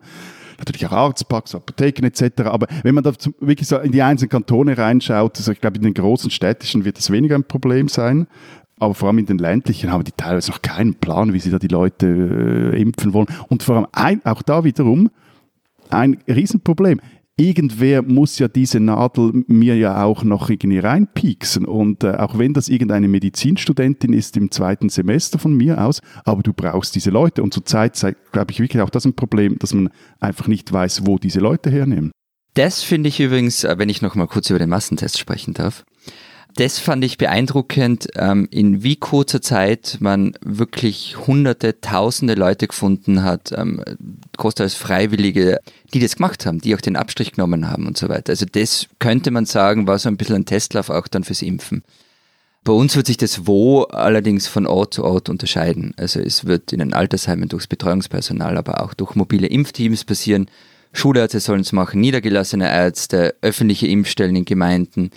Natürlich 0.59 0.85
auch 0.85 0.91
Arztpraxen, 0.91 1.57
Apotheken 1.57 2.05
etc. 2.05 2.43
Aber 2.43 2.67
wenn 2.83 2.93
man 2.93 3.03
da 3.03 3.11
wirklich 3.39 3.67
so 3.67 3.79
in 3.79 3.91
die 3.91 4.03
einzelnen 4.03 4.29
Kantone 4.29 4.77
reinschaut, 4.77 5.37
also 5.37 5.51
ich 5.51 5.59
glaube, 5.59 5.77
in 5.77 5.83
den 5.83 5.95
großen 5.95 6.29
städtischen 6.29 6.85
wird 6.85 6.97
das 6.97 7.09
weniger 7.09 7.35
ein 7.35 7.43
Problem 7.43 7.87
sein. 7.87 8.27
Aber 8.77 8.93
vor 8.93 9.07
allem 9.07 9.17
in 9.17 9.25
den 9.25 9.39
ländlichen 9.39 9.91
haben 9.91 10.03
die 10.03 10.11
teilweise 10.11 10.51
noch 10.51 10.61
keinen 10.61 10.95
Plan, 10.95 11.33
wie 11.33 11.39
sie 11.39 11.49
da 11.49 11.57
die 11.57 11.67
Leute 11.67 12.05
äh, 12.73 12.81
impfen 12.81 13.13
wollen. 13.13 13.27
Und 13.47 13.63
vor 13.63 13.77
allem 13.77 13.87
ein, 13.91 14.25
auch 14.25 14.41
da 14.41 14.63
wiederum 14.63 15.09
ein 15.89 16.17
Riesenproblem. 16.27 16.99
Irgendwer 17.35 18.03
muss 18.03 18.37
ja 18.37 18.47
diese 18.47 18.79
Nadel 18.79 19.43
mir 19.47 19.75
ja 19.75 20.03
auch 20.03 20.23
noch 20.23 20.49
irgendwie 20.51 20.77
reinpieksen. 20.77 21.65
Und 21.65 22.03
äh, 22.03 22.11
auch 22.11 22.37
wenn 22.37 22.53
das 22.53 22.69
irgendeine 22.69 23.07
Medizinstudentin 23.07 24.13
ist 24.13 24.37
im 24.37 24.51
zweiten 24.51 24.89
Semester 24.89 25.39
von 25.39 25.55
mir 25.55 25.83
aus, 25.83 25.99
aber 26.25 26.43
du 26.43 26.53
brauchst 26.53 26.93
diese 26.93 27.09
Leute. 27.09 27.41
Und 27.41 27.53
zurzeit 27.53 27.99
glaube 28.31 28.51
ich, 28.51 28.59
wirklich 28.59 28.83
auch 28.83 28.91
das 28.91 29.05
ein 29.05 29.15
Problem, 29.15 29.57
dass 29.57 29.73
man 29.73 29.89
einfach 30.19 30.47
nicht 30.47 30.71
weiß, 30.71 31.07
wo 31.07 31.17
diese 31.17 31.39
Leute 31.39 31.71
hernehmen. 31.71 32.11
Das 32.53 32.83
finde 32.83 33.09
ich 33.09 33.19
übrigens, 33.19 33.63
äh, 33.63 33.79
wenn 33.79 33.89
ich 33.89 34.03
noch 34.03 34.13
mal 34.13 34.27
kurz 34.27 34.51
über 34.51 34.59
den 34.59 34.69
Massentest 34.69 35.17
sprechen 35.17 35.55
darf, 35.55 35.83
das 36.55 36.79
fand 36.79 37.03
ich 37.03 37.17
beeindruckend, 37.17 38.09
ähm, 38.15 38.47
in 38.51 38.83
wie 38.83 38.95
kurzer 38.95 39.41
Zeit 39.41 39.97
man 39.99 40.33
wirklich 40.41 41.17
hunderte, 41.27 41.81
tausende 41.81 42.35
Leute 42.35 42.67
gefunden 42.67 43.23
hat, 43.23 43.51
ähm, 43.55 43.83
großteils 44.37 44.75
Freiwillige, 44.75 45.59
die 45.93 45.99
das 45.99 46.15
gemacht 46.15 46.45
haben, 46.45 46.59
die 46.59 46.75
auch 46.75 46.81
den 46.81 46.95
Abstrich 46.95 47.33
genommen 47.33 47.69
haben 47.69 47.87
und 47.87 47.97
so 47.97 48.09
weiter. 48.09 48.31
Also 48.31 48.45
das 48.45 48.87
könnte 48.99 49.31
man 49.31 49.45
sagen, 49.45 49.87
war 49.87 49.97
so 49.97 50.09
ein 50.09 50.17
bisschen 50.17 50.35
ein 50.35 50.45
Testlauf 50.45 50.89
auch 50.89 51.07
dann 51.07 51.23
fürs 51.23 51.41
Impfen. 51.41 51.83
Bei 52.63 52.71
uns 52.71 52.95
wird 52.95 53.07
sich 53.07 53.17
das 53.17 53.45
Wo 53.45 53.83
allerdings 53.83 54.47
von 54.47 54.65
Ort 54.65 54.93
zu 54.93 55.03
Ort 55.03 55.29
unterscheiden. 55.29 55.93
Also 55.97 56.19
es 56.19 56.45
wird 56.45 56.71
in 56.71 56.79
den 56.79 56.93
Altersheimen 56.93 57.49
durchs 57.49 57.67
Betreuungspersonal, 57.67 58.57
aber 58.57 58.81
auch 58.81 58.93
durch 58.93 59.15
mobile 59.15 59.47
Impfteams 59.47 60.05
passieren. 60.05 60.47
Schulärzte 60.93 61.39
sollen 61.39 61.61
es 61.61 61.73
machen, 61.73 61.99
niedergelassene 61.99 62.69
Ärzte, 62.69 63.35
öffentliche 63.41 63.87
Impfstellen 63.87 64.35
in 64.35 64.45
Gemeinden 64.45 65.09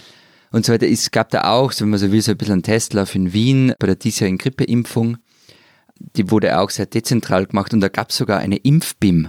und 0.50 0.64
so 0.64 0.72
weiter. 0.72 0.86
Es 0.86 1.10
gab 1.10 1.30
da 1.30 1.44
auch, 1.44 1.72
wenn 1.78 1.90
man 1.90 1.98
so 1.98 2.10
will, 2.12 2.22
so 2.22 2.32
ein 2.32 2.38
bisschen 2.38 2.54
einen 2.54 2.62
Testlauf 2.62 3.14
in 3.14 3.32
Wien 3.32 3.74
bei 3.78 3.86
der 3.86 3.96
diesjährigen 3.96 4.38
Grippeimpfung. 4.38 5.18
Die 6.16 6.30
wurde 6.30 6.58
auch 6.58 6.70
sehr 6.70 6.86
dezentral 6.86 7.46
gemacht 7.46 7.72
und 7.72 7.80
da 7.80 7.88
gab 7.88 8.10
es 8.10 8.16
sogar 8.16 8.38
eine 8.38 8.56
Impf-BIM. 8.56 9.28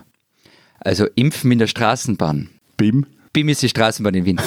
Also 0.80 1.08
Impfen 1.16 1.52
in 1.52 1.60
der 1.60 1.68
Straßenbahn. 1.68 2.50
BIM. 2.76 3.06
BIM 3.34 3.50
ist 3.50 3.62
die 3.62 3.70
Straßenbahn 3.70 4.14
in 4.16 4.26
Wien. 4.26 4.42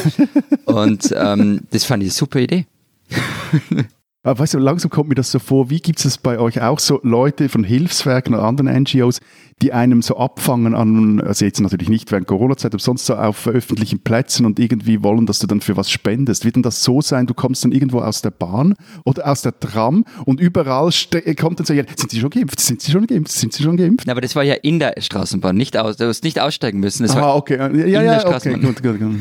Und 0.65 1.15
ähm, 1.17 1.61
das 1.71 1.85
fand 1.85 2.03
ich 2.03 2.09
eine 2.09 2.15
super 2.15 2.41
Idee. 2.41 2.67
Weißt 4.23 4.53
du, 4.53 4.59
langsam 4.59 4.91
kommt 4.91 5.09
mir 5.09 5.15
das 5.15 5.31
so 5.31 5.39
vor, 5.39 5.71
wie 5.71 5.81
gibt 5.81 6.05
es 6.05 6.19
bei 6.19 6.39
euch 6.39 6.61
auch 6.61 6.79
so 6.79 7.01
Leute 7.03 7.49
von 7.49 7.65
Hilfswerken 7.65 8.35
oder 8.35 8.43
anderen 8.43 8.83
NGOs, 8.83 9.19
die 9.63 9.73
einem 9.73 10.03
so 10.03 10.19
abfangen 10.19 10.75
an, 10.75 11.23
also 11.23 11.47
jetzt 11.47 11.59
natürlich 11.59 11.89
nicht 11.89 12.13
während 12.13 12.27
Corona-Zeit, 12.27 12.75
aber 12.75 12.83
sonst 12.83 13.07
so 13.07 13.15
auf 13.15 13.47
öffentlichen 13.47 14.01
Plätzen 14.01 14.45
und 14.45 14.59
irgendwie 14.59 15.03
wollen, 15.03 15.25
dass 15.25 15.39
du 15.39 15.47
dann 15.47 15.63
für 15.63 15.79
was 15.79 15.91
spendest. 15.91 16.45
Wird 16.45 16.57
denn 16.57 16.63
das 16.63 16.83
so 16.83 17.01
sein, 17.01 17.27
du 17.27 17.33
kommst 17.33 17.65
dann 17.65 17.73
irgendwo 17.73 18.01
aus 18.01 18.21
der 18.21 18.31
Bahn 18.31 18.75
oder 19.07 19.27
aus 19.27 19.41
der 19.41 19.59
Tram 19.59 20.05
und 20.27 20.39
überall 20.39 20.91
kommt 21.39 21.59
dann 21.59 21.67
so, 21.67 21.73
ja, 21.73 21.85
sind 21.97 22.11
sie 22.11 22.21
schon 22.21 22.29
geimpft, 22.29 22.61
sind 22.61 22.83
sie 22.83 22.93
schon 22.93 23.07
geimpft, 23.07 23.33
sind 23.33 23.55
sie 23.55 23.63
schon 23.63 23.79
geimpft? 23.79 24.07
Aber 24.07 24.21
das 24.21 24.37
war 24.37 24.43
ja 24.43 24.55
in 24.55 24.81
der 24.81 24.95
Straßenbahn, 24.99 25.57
nicht 25.57 25.79
aus, 25.79 25.97
du 25.97 26.07
hast 26.07 26.25
nicht 26.25 26.39
aussteigen 26.41 26.81
müssen. 26.81 27.05
Das 27.05 27.17
Ah, 27.17 27.35
okay. 27.35 27.57
Ja, 27.57 27.87
ja, 27.87 28.03
ja 28.03 28.27
okay, 28.27 28.59
gut, 28.59 28.83
gut, 28.83 28.99
gut. 28.99 29.17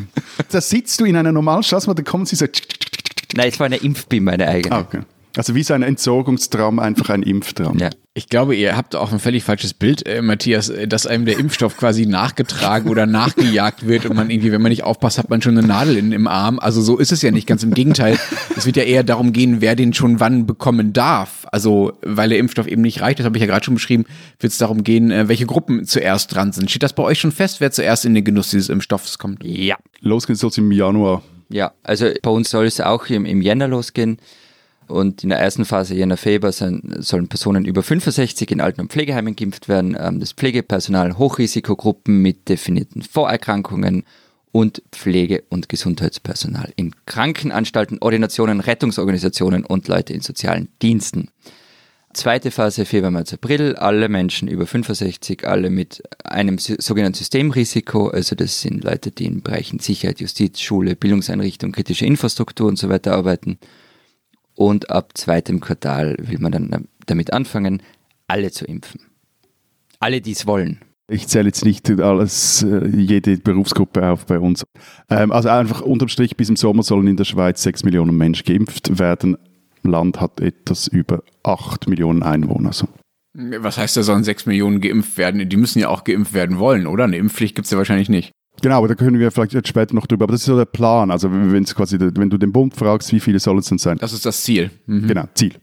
Da 0.51 0.59
sitzt 0.59 0.99
du 0.99 1.05
in 1.05 1.15
einer 1.15 1.31
normalen 1.31 1.63
Straßenbahn, 1.63 1.95
dann 1.95 2.05
kommen 2.05 2.25
sie 2.25 2.35
so, 2.35 2.45
Nein, 3.35 3.49
es 3.49 3.59
war 3.59 3.65
eine 3.65 3.77
Impfbim, 3.77 4.23
meine 4.23 4.47
eigene. 4.47 4.75
ah, 4.75 4.79
okay. 4.79 5.01
Also 5.37 5.53
wie 5.53 5.61
so 5.61 5.75
ein 5.75 5.83
Entsorgungstram, 5.83 6.79
einfach 6.79 7.09
ein 7.09 7.21
Impftram. 7.21 7.77
Ja. 7.77 7.91
Ich 8.15 8.27
glaube, 8.27 8.55
ihr 8.55 8.75
habt 8.75 8.95
auch 8.95 9.13
ein 9.13 9.19
völlig 9.19 9.43
falsches 9.43 9.75
Bild, 9.75 10.05
äh, 10.05 10.21
Matthias, 10.21 10.69
äh, 10.69 10.87
dass 10.87 11.05
einem 11.05 11.25
der 11.25 11.37
Impfstoff 11.37 11.77
quasi 11.77 12.07
nachgetragen 12.07 12.89
oder 12.89 13.05
nachgejagt 13.05 13.87
wird 13.87 14.07
und 14.07 14.15
man 14.15 14.31
irgendwie, 14.31 14.51
wenn 14.51 14.61
man 14.61 14.71
nicht 14.71 14.83
aufpasst, 14.83 15.19
hat 15.19 15.29
man 15.29 15.41
schon 15.41 15.57
eine 15.57 15.65
Nadel 15.65 15.97
in, 15.97 16.11
im 16.11 16.27
Arm. 16.27 16.59
Also 16.59 16.81
so 16.81 16.97
ist 16.97 17.11
es 17.11 17.21
ja 17.21 17.29
nicht, 17.31 17.47
ganz 17.47 17.63
im 17.63 17.73
Gegenteil. 17.73 18.19
Es 18.57 18.65
wird 18.65 18.75
ja 18.75 18.83
eher 18.83 19.03
darum 19.03 19.31
gehen, 19.31 19.61
wer 19.61 19.75
den 19.75 19.93
schon 19.93 20.19
wann 20.19 20.47
bekommen 20.47 20.91
darf. 20.91 21.45
Also 21.51 21.93
weil 22.01 22.29
der 22.29 22.39
Impfstoff 22.39 22.67
eben 22.67 22.81
nicht 22.81 22.99
reicht, 22.99 23.19
das 23.19 23.25
habe 23.25 23.37
ich 23.37 23.41
ja 23.41 23.47
gerade 23.47 23.63
schon 23.63 23.75
beschrieben, 23.75 24.05
wird 24.39 24.51
es 24.51 24.57
darum 24.57 24.83
gehen, 24.83 25.11
äh, 25.11 25.29
welche 25.29 25.45
Gruppen 25.45 25.85
zuerst 25.85 26.33
dran 26.33 26.51
sind. 26.51 26.69
Steht 26.69 26.83
das 26.83 26.93
bei 26.93 27.03
euch 27.03 27.19
schon 27.19 27.31
fest, 27.31 27.61
wer 27.61 27.71
zuerst 27.71 28.03
in 28.03 28.15
den 28.15 28.23
Genuss 28.23 28.49
dieses 28.49 28.67
Impfstoffs 28.69 29.19
kommt? 29.19 29.43
Ja. 29.43 29.77
Los 30.01 30.25
geht's 30.25 30.41
jetzt 30.41 30.57
im 30.57 30.71
Januar. 30.71 31.21
Ja, 31.49 31.73
also 31.83 32.09
bei 32.21 32.29
uns 32.29 32.49
soll 32.49 32.65
es 32.65 32.79
auch 32.79 33.07
im, 33.07 33.25
im 33.25 33.41
Jänner 33.41 33.67
losgehen. 33.67 34.19
Und 34.87 35.23
in 35.23 35.29
der 35.29 35.39
ersten 35.39 35.65
Phase 35.65 35.93
Jänner, 35.93 36.17
sind, 36.17 37.05
sollen 37.05 37.27
Personen 37.27 37.65
über 37.65 37.83
65 37.83 38.49
in 38.49 38.59
Alten- 38.59 38.81
und 38.81 38.91
Pflegeheimen 38.91 39.35
geimpft 39.35 39.69
werden, 39.69 39.95
ähm, 39.99 40.19
das 40.19 40.31
Pflegepersonal, 40.31 41.17
Hochrisikogruppen 41.19 42.23
mit 42.23 42.49
definierten 42.49 43.03
Vorerkrankungen 43.03 44.03
und 44.51 44.81
Pflege- 44.91 45.43
und 45.49 45.69
Gesundheitspersonal 45.69 46.73
in 46.75 46.95
Krankenanstalten, 47.05 47.99
Ordinationen, 48.01 48.61
Rettungsorganisationen 48.61 49.63
und 49.63 49.87
Leute 49.87 50.13
in 50.13 50.21
sozialen 50.21 50.69
Diensten. 50.81 51.29
Zweite 52.13 52.49
Phase 52.49 52.85
Februar, 52.85 53.11
März, 53.11 53.33
April, 53.33 53.75
alle 53.75 54.09
Menschen 54.09 54.47
über 54.47 54.65
65, 54.65 55.47
alle 55.47 55.69
mit 55.69 56.01
einem 56.23 56.57
sogenannten 56.57 57.17
Systemrisiko, 57.17 58.07
also 58.07 58.35
das 58.35 58.61
sind 58.61 58.83
Leute, 58.83 59.11
die 59.11 59.25
in 59.25 59.43
Bereichen 59.43 59.79
Sicherheit, 59.79 60.19
Justiz, 60.19 60.59
Schule, 60.59 60.95
Bildungseinrichtung, 60.95 61.71
kritische 61.71 62.07
Infrastruktur 62.07 62.67
und 62.67 62.79
so 62.79 62.89
weiter 62.89 63.13
arbeiten 63.13 63.59
und 64.59 64.89
ab 64.89 65.11
zweitem 65.17 65.61
Quartal 65.61 66.17
will 66.19 66.39
man 66.39 66.51
dann 66.51 66.87
damit 67.05 67.31
anfangen, 67.31 67.81
alle 68.27 68.51
zu 68.51 68.65
impfen. 68.65 68.99
Alle, 69.99 70.19
die 70.19 70.31
es 70.31 70.47
wollen. 70.47 70.79
Ich 71.09 71.27
zähle 71.27 71.45
jetzt 71.45 71.63
nicht 71.63 71.89
alles, 71.99 72.63
äh, 72.63 72.87
jede 72.87 73.37
Berufsgruppe 73.37 74.05
auf 74.07 74.25
bei 74.25 74.37
uns. 74.37 74.63
Ähm, 75.09 75.31
also 75.31 75.47
einfach 75.49 75.81
unterm 75.81 76.09
Strich, 76.09 76.35
bis 76.35 76.49
im 76.49 76.55
Sommer 76.55 76.83
sollen 76.83 77.07
in 77.07 77.17
der 77.17 77.23
Schweiz 77.23 77.63
6 77.63 77.83
Millionen 77.83 78.17
Menschen 78.17 78.45
geimpft 78.45 78.99
werden. 78.99 79.37
Land 79.83 80.21
hat 80.21 80.39
etwas 80.39 80.87
über 80.87 81.23
8 81.43 81.87
Millionen 81.87 82.23
Einwohner. 82.23 82.73
So. 82.73 82.87
Was 83.33 83.77
heißt, 83.77 83.95
da 83.97 84.03
sollen 84.03 84.23
6 84.23 84.45
Millionen 84.45 84.81
geimpft 84.81 85.17
werden? 85.17 85.47
Die 85.47 85.57
müssen 85.57 85.79
ja 85.79 85.89
auch 85.89 86.03
geimpft 86.03 86.33
werden 86.33 86.59
wollen, 86.59 86.87
oder? 86.87 87.05
Eine 87.05 87.17
Impfpflicht 87.17 87.55
gibt 87.55 87.65
es 87.65 87.71
ja 87.71 87.77
wahrscheinlich 87.77 88.09
nicht. 88.09 88.31
Genau, 88.61 88.77
aber 88.77 88.87
da 88.89 88.95
können 88.95 89.19
wir 89.19 89.31
vielleicht 89.31 89.53
jetzt 89.53 89.69
später 89.69 89.95
noch 89.95 90.07
drüber. 90.07 90.23
Aber 90.23 90.33
das 90.33 90.41
ist 90.41 90.47
so 90.47 90.57
der 90.57 90.65
Plan. 90.65 91.11
Also 91.11 91.31
wenn 91.31 91.63
quasi, 91.63 91.97
wenn 91.99 92.29
du 92.29 92.37
den 92.37 92.51
Bund 92.51 92.75
fragst, 92.75 93.13
wie 93.13 93.19
viele 93.19 93.39
sollen 93.39 93.59
es 93.59 93.67
denn 93.67 93.77
sein? 93.77 93.97
Das 93.99 94.13
ist 94.13 94.25
das 94.25 94.43
Ziel. 94.43 94.71
Mhm. 94.85 95.07
Genau, 95.07 95.25
Ziel. 95.33 95.53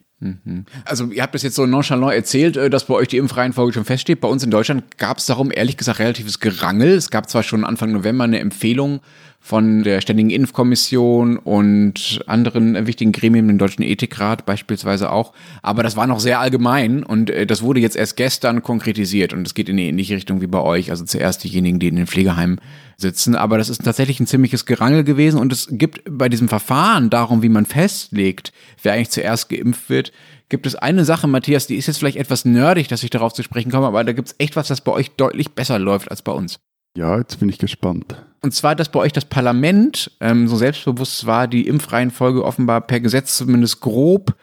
Also 0.87 1.11
ihr 1.11 1.23
habt 1.23 1.35
das 1.35 1.43
jetzt 1.43 1.57
so 1.57 1.67
nonchalant 1.67 2.15
erzählt, 2.15 2.57
äh, 2.57 2.71
dass 2.71 2.87
bei 2.87 2.95
euch 2.95 3.09
die 3.09 3.19
Impfreihenfolge 3.19 3.75
schon 3.75 3.85
feststeht. 3.85 4.21
Bei 4.23 4.29
uns 4.29 4.43
in 4.43 4.51
Deutschland 4.51 4.97
gab 4.97 5.19
es 5.19 5.27
darum 5.27 5.51
ehrlich 5.53 5.77
gesagt 5.77 5.99
relatives 5.99 6.41
Gerangel. 6.41 6.93
Es 6.93 7.11
gab 7.11 7.29
zwar 7.29 7.43
schon 7.43 7.65
Anfang 7.65 7.93
November 7.93 8.25
eine 8.25 8.39
Empfehlung 8.39 9.01
von 9.47 9.85
der 9.85 10.01
Ständigen 10.01 10.31
Impfkommission 10.31 11.37
und 11.37 12.21
anderen 12.27 12.89
wichtigen 12.89 13.13
Gremien, 13.13 13.47
dem 13.47 13.59
Deutschen 13.59 13.85
Ethikrat 13.85 14.45
beispielsweise 14.45 15.13
auch. 15.13 15.35
Aber 15.63 15.85
das 15.85 15.95
war 15.95 16.09
noch 16.09 16.19
sehr 16.19 16.41
allgemein 16.41 17.05
und 17.05 17.31
äh, 17.31 17.47
das 17.47 17.63
wurde 17.63 17.79
jetzt 17.79 17.95
erst 17.95 18.17
gestern 18.17 18.65
konkretisiert 18.65 19.33
und 19.33 19.47
es 19.47 19.55
geht 19.55 19.69
in 19.69 19.77
die 19.77 19.87
ähnliche 19.87 20.17
Richtung 20.17 20.41
wie 20.41 20.49
bei 20.49 20.61
euch. 20.61 20.91
Also 20.91 21.05
zuerst 21.05 21.45
diejenigen, 21.45 21.79
die 21.79 21.87
in 21.87 21.95
den 21.95 22.09
Pflegeheimen 22.09 22.61
sitzen. 22.97 23.37
Aber 23.37 23.57
das 23.57 23.69
ist 23.69 23.85
tatsächlich 23.85 24.19
ein 24.19 24.27
ziemliches 24.27 24.67
Gerangel 24.67 25.05
gewesen 25.05 25.39
und 25.39 25.53
es 25.53 25.69
gibt 25.71 26.03
bei 26.11 26.29
diesem 26.29 26.49
Verfahren 26.49 27.09
darum, 27.09 27.45
wie 27.45 27.49
man 27.49 27.67
festlegt, 27.67 28.53
wer 28.83 28.95
eigentlich 28.95 29.11
zuerst 29.11 29.49
geimpft 29.49 29.89
wird, 29.89 30.11
gibt 30.49 30.67
es 30.67 30.75
eine 30.75 31.05
Sache, 31.05 31.29
Matthias, 31.29 31.69
die 31.69 31.77
ist 31.77 31.87
jetzt 31.87 31.99
vielleicht 31.99 32.19
etwas 32.19 32.47
nerdig, 32.47 32.89
dass 32.89 33.05
ich 33.05 33.11
darauf 33.11 33.33
zu 33.33 33.45
sprechen 33.45 33.71
komme, 33.71 33.87
aber 33.87 34.03
da 34.03 34.13
gibt 34.13 34.27
es 34.27 34.35
echt 34.39 34.57
was, 34.57 34.67
das 34.67 34.81
bei 34.81 34.91
euch 34.91 35.13
deutlich 35.13 35.53
besser 35.53 35.79
läuft 35.79 36.11
als 36.11 36.23
bei 36.23 36.33
uns. 36.33 36.59
Ja, 36.99 37.17
jetzt 37.19 37.39
bin 37.39 37.49
ich 37.49 37.59
gespannt. 37.59 38.26
Und 38.43 38.55
zwar, 38.55 38.75
dass 38.75 38.91
bei 38.91 39.01
euch 39.01 39.13
das 39.13 39.25
Parlament 39.25 40.11
ähm, 40.21 40.49
so 40.49 40.57
selbstbewusst 40.57 41.27
war, 41.27 41.49
die 41.49 41.67
Impfreihenfolge 41.67 42.45
offenbar 42.45 42.81
per 42.81 43.01
Gesetz 43.01 43.37
zumindest 43.37 43.81
grob 43.81 44.35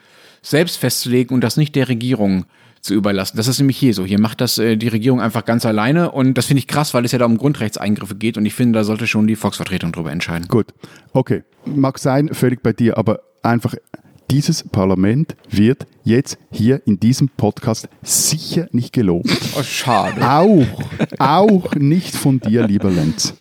selbst 0.42 0.76
festzulegen 0.76 1.34
und 1.34 1.40
das 1.42 1.56
nicht 1.56 1.74
der 1.74 1.88
Regierung 1.88 2.44
zu 2.84 2.94
überlassen. 2.94 3.38
Das 3.38 3.48
ist 3.48 3.58
nämlich 3.58 3.78
hier 3.78 3.94
so. 3.94 4.04
Hier 4.04 4.20
macht 4.20 4.42
das 4.42 4.58
äh, 4.58 4.76
die 4.76 4.88
Regierung 4.88 5.20
einfach 5.20 5.46
ganz 5.46 5.64
alleine 5.64 6.10
und 6.10 6.34
das 6.34 6.46
finde 6.46 6.58
ich 6.58 6.66
krass, 6.66 6.92
weil 6.92 7.04
es 7.04 7.12
ja 7.12 7.18
da 7.18 7.24
um 7.24 7.38
Grundrechtseingriffe 7.38 8.14
geht 8.14 8.36
und 8.36 8.44
ich 8.44 8.54
finde, 8.54 8.78
da 8.78 8.84
sollte 8.84 9.06
schon 9.06 9.26
die 9.26 9.36
Volksvertretung 9.36 9.90
drüber 9.90 10.12
entscheiden. 10.12 10.48
Gut, 10.48 10.66
okay. 11.12 11.42
Mag 11.64 11.98
sein, 11.98 12.28
völlig 12.34 12.62
bei 12.62 12.74
dir, 12.74 12.98
aber 12.98 13.20
einfach 13.42 13.74
dieses 14.30 14.68
Parlament 14.68 15.34
wird 15.50 15.86
jetzt 16.02 16.38
hier 16.50 16.82
in 16.86 17.00
diesem 17.00 17.28
Podcast 17.30 17.88
sicher 18.02 18.68
nicht 18.72 18.92
gelobt. 18.92 19.30
Oh, 19.58 19.62
schade. 19.62 20.20
Auch, 20.28 20.66
auch 21.18 21.74
nicht 21.74 22.14
von 22.14 22.40
dir, 22.40 22.66
lieber 22.66 22.90
Lenz. 22.90 23.34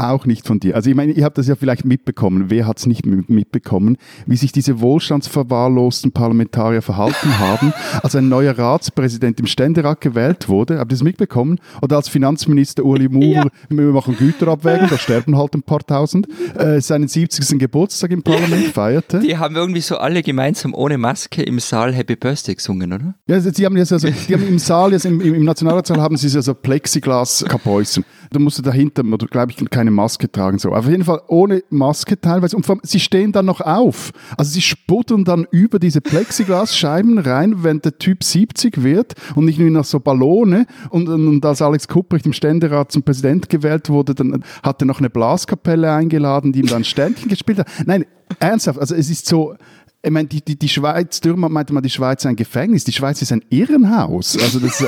Auch 0.00 0.24
nicht 0.24 0.46
von 0.46 0.60
dir. 0.60 0.76
Also 0.76 0.88
ich 0.88 0.96
meine, 0.96 1.12
ihr 1.12 1.24
habt 1.24 1.36
das 1.36 1.46
ja 1.46 1.56
vielleicht 1.56 1.84
mitbekommen. 1.84 2.46
Wer 2.48 2.66
hat 2.66 2.78
es 2.78 2.86
nicht 2.86 3.04
mitbekommen, 3.04 3.98
wie 4.26 4.36
sich 4.36 4.50
diese 4.50 4.80
wohlstandsverwahrlosten 4.80 6.12
Parlamentarier 6.12 6.80
verhalten 6.80 7.38
haben, 7.38 7.74
als 8.02 8.16
ein 8.16 8.30
neuer 8.30 8.56
Ratspräsident 8.56 9.38
im 9.40 9.46
Ständerat 9.46 10.00
gewählt 10.00 10.48
wurde? 10.48 10.78
Habt 10.78 10.90
ihr 10.90 10.96
das 10.96 11.02
mitbekommen? 11.02 11.60
Oder 11.82 11.96
als 11.96 12.08
Finanzminister 12.08 12.82
Uli 12.82 13.08
Maurer, 13.10 13.44
ja. 13.44 13.50
wir 13.68 13.92
machen 13.92 14.16
Güterabwägung, 14.16 14.88
da 14.88 14.96
sterben 14.96 15.36
halt 15.36 15.54
ein 15.54 15.62
paar 15.62 15.80
Tausend, 15.80 16.28
äh, 16.56 16.80
seinen 16.80 17.08
70. 17.08 17.58
Geburtstag 17.58 18.10
im 18.10 18.22
Parlament 18.22 18.66
feierte? 18.72 19.20
Die 19.20 19.36
haben 19.36 19.54
irgendwie 19.54 19.82
so 19.82 19.98
alle 19.98 20.22
gemeinsam 20.22 20.72
ohne 20.72 20.96
Maske 20.96 21.42
im 21.42 21.58
Saal 21.58 21.92
Happy 21.92 22.16
Birthday 22.16 22.54
gesungen, 22.54 22.94
oder? 22.94 23.14
Ja, 23.26 23.38
sie 23.38 23.66
haben 23.66 23.76
jetzt 23.76 23.92
also, 23.92 24.08
die 24.08 24.32
haben 24.32 24.48
im 24.48 24.58
Saal, 24.58 24.92
jetzt 24.92 25.04
im, 25.04 25.20
im 25.20 25.44
Nationalratssaal 25.44 26.00
haben 26.00 26.16
sie 26.16 26.34
also 26.34 26.54
Plexiglas-Kapäusen. 26.54 28.04
Da 28.32 28.38
musst 28.38 28.58
du 28.58 28.62
dahinter, 28.62 29.02
glaube 29.02 29.52
ich, 29.52 29.70
keine 29.70 29.89
Maske 29.90 30.30
tragen. 30.30 30.58
So. 30.58 30.72
Auf 30.72 30.88
jeden 30.88 31.04
Fall 31.04 31.20
ohne 31.28 31.62
Maske 31.70 32.20
teilweise. 32.20 32.56
Und 32.56 32.66
sie 32.82 33.00
stehen 33.00 33.32
dann 33.32 33.46
noch 33.46 33.60
auf. 33.60 34.12
Also 34.36 34.52
sie 34.52 34.62
sputtern 34.62 35.24
dann 35.24 35.46
über 35.50 35.78
diese 35.78 36.00
Plexiglasscheiben 36.00 37.18
rein, 37.18 37.62
wenn 37.62 37.80
der 37.80 37.98
Typ 37.98 38.24
70 38.24 38.82
wird 38.82 39.14
und 39.34 39.44
nicht 39.44 39.58
nur 39.58 39.70
noch 39.70 39.84
so 39.84 40.00
Ballone. 40.00 40.66
Und, 40.90 41.08
und 41.08 41.44
als 41.44 41.62
Alex 41.62 41.88
Kupprecht 41.88 42.26
im 42.26 42.32
Ständerat 42.32 42.92
zum 42.92 43.02
Präsident 43.02 43.48
gewählt 43.48 43.88
wurde, 43.88 44.14
dann 44.14 44.44
hat 44.62 44.82
er 44.82 44.86
noch 44.86 44.98
eine 44.98 45.10
Blaskapelle 45.10 45.92
eingeladen, 45.92 46.52
die 46.52 46.60
ihm 46.60 46.66
dann 46.66 46.84
Ständchen 46.84 47.28
gespielt 47.28 47.58
hat. 47.58 47.68
Nein, 47.86 48.04
ernsthaft, 48.38 48.78
also 48.78 48.94
es 48.94 49.10
ist 49.10 49.26
so, 49.26 49.54
ich 50.02 50.10
meine, 50.10 50.28
die, 50.28 50.42
die, 50.42 50.58
die 50.58 50.68
Schweiz, 50.68 51.20
Dürmer 51.20 51.50
meinte 51.50 51.74
mal, 51.74 51.82
die 51.82 51.90
Schweiz 51.90 52.22
ist 52.22 52.26
ein 52.26 52.36
Gefängnis. 52.36 52.84
Die 52.84 52.92
Schweiz 52.92 53.20
ist 53.20 53.32
ein 53.32 53.44
Irrenhaus. 53.50 54.38
Also 54.40 54.58
das, 54.58 54.80
äh, 54.80 54.86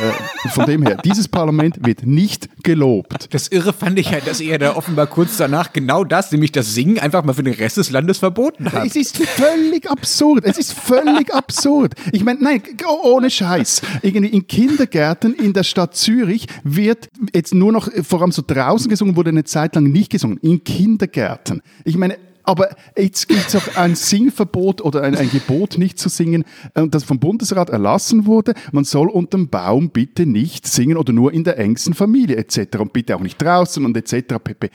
von 0.48 0.64
dem 0.64 0.82
her, 0.86 0.96
dieses 1.04 1.28
Parlament 1.28 1.84
wird 1.84 2.06
nicht 2.06 2.48
gelobt. 2.62 3.28
Das 3.34 3.48
Irre 3.48 3.74
fand 3.74 3.98
ich 3.98 4.10
halt, 4.10 4.26
dass 4.26 4.40
ihr 4.40 4.58
da 4.58 4.74
offenbar 4.74 5.06
kurz 5.06 5.36
danach 5.36 5.74
genau 5.74 6.04
das, 6.04 6.32
nämlich 6.32 6.52
das 6.52 6.74
Singen, 6.74 6.98
einfach 6.98 7.24
mal 7.24 7.34
für 7.34 7.42
den 7.42 7.52
Rest 7.52 7.76
des 7.76 7.90
Landes 7.90 8.18
verboten 8.18 8.72
habt. 8.72 8.86
Es 8.86 8.96
ist 8.96 9.18
völlig 9.18 9.90
absurd. 9.90 10.44
Es 10.46 10.56
ist 10.56 10.72
völlig 10.72 11.34
absurd. 11.34 11.92
Ich 12.12 12.24
meine, 12.24 12.42
nein, 12.42 12.62
ohne 13.04 13.28
Scheiß. 13.28 13.82
Irgendwie 14.00 14.28
in 14.28 14.46
Kindergärten 14.46 15.34
in 15.34 15.52
der 15.52 15.64
Stadt 15.64 15.94
Zürich 15.94 16.46
wird 16.64 17.10
jetzt 17.34 17.52
nur 17.52 17.72
noch, 17.72 17.90
vor 18.02 18.22
allem 18.22 18.32
so 18.32 18.42
draußen 18.46 18.88
gesungen, 18.88 19.16
wurde 19.16 19.28
eine 19.28 19.44
Zeit 19.44 19.74
lang 19.74 19.84
nicht 19.84 20.10
gesungen. 20.10 20.38
In 20.38 20.64
Kindergärten. 20.64 21.60
Ich 21.84 21.98
meine, 21.98 22.16
aber 22.44 22.70
jetzt 22.96 23.28
gibt 23.28 23.48
es 23.48 23.56
auch 23.56 23.76
ein 23.76 23.94
Singverbot 23.94 24.80
oder 24.80 25.02
ein, 25.02 25.16
ein, 25.16 25.30
Gebot, 25.30 25.78
nicht 25.78 25.98
zu 25.98 26.08
singen, 26.08 26.44
äh, 26.74 26.86
das 26.88 27.04
vom 27.04 27.18
Bundesrat 27.18 27.70
erlassen 27.70 28.26
wurde. 28.26 28.54
Man 28.72 28.84
soll 28.84 29.08
unter 29.08 29.38
dem 29.38 29.48
Baum 29.48 29.90
bitte 29.90 30.26
nicht 30.26 30.66
singen 30.66 30.96
oder 30.96 31.12
nur 31.12 31.32
in 31.32 31.44
der 31.44 31.58
engsten 31.58 31.94
Familie 31.94 32.36
etc. 32.36 32.78
Und 32.78 32.92
bitte 32.92 33.16
auch 33.16 33.20
nicht 33.20 33.40
draußen 33.40 33.84
und 33.84 33.96
etc. 33.96 34.36
pp. 34.42 34.70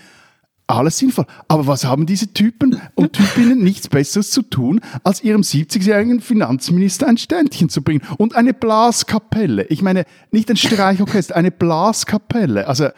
Alles 0.69 0.97
sinnvoll. 0.97 1.25
Aber 1.47 1.65
was 1.65 1.85
haben 1.85 2.05
diese 2.05 2.33
Typen 2.33 2.81
und 2.95 3.13
Typinnen 3.13 3.63
nichts 3.63 3.87
Besseres 3.87 4.31
zu 4.31 4.41
tun, 4.41 4.81
als 5.03 5.23
ihrem 5.23 5.41
70-jährigen 5.41 6.19
Finanzminister 6.19 7.07
ein 7.07 7.17
Ständchen 7.17 7.69
zu 7.69 7.81
bringen? 7.81 8.01
Und 8.17 8.35
eine 8.35 8.53
Blaskapelle. 8.53 9.63
Ich 9.69 9.81
meine, 9.81 10.03
nicht 10.31 10.49
ein 10.49 10.57
Streichorchester, 10.57 11.37
eine 11.37 11.51
Blaskapelle. 11.51 12.67
Also, 12.67 12.89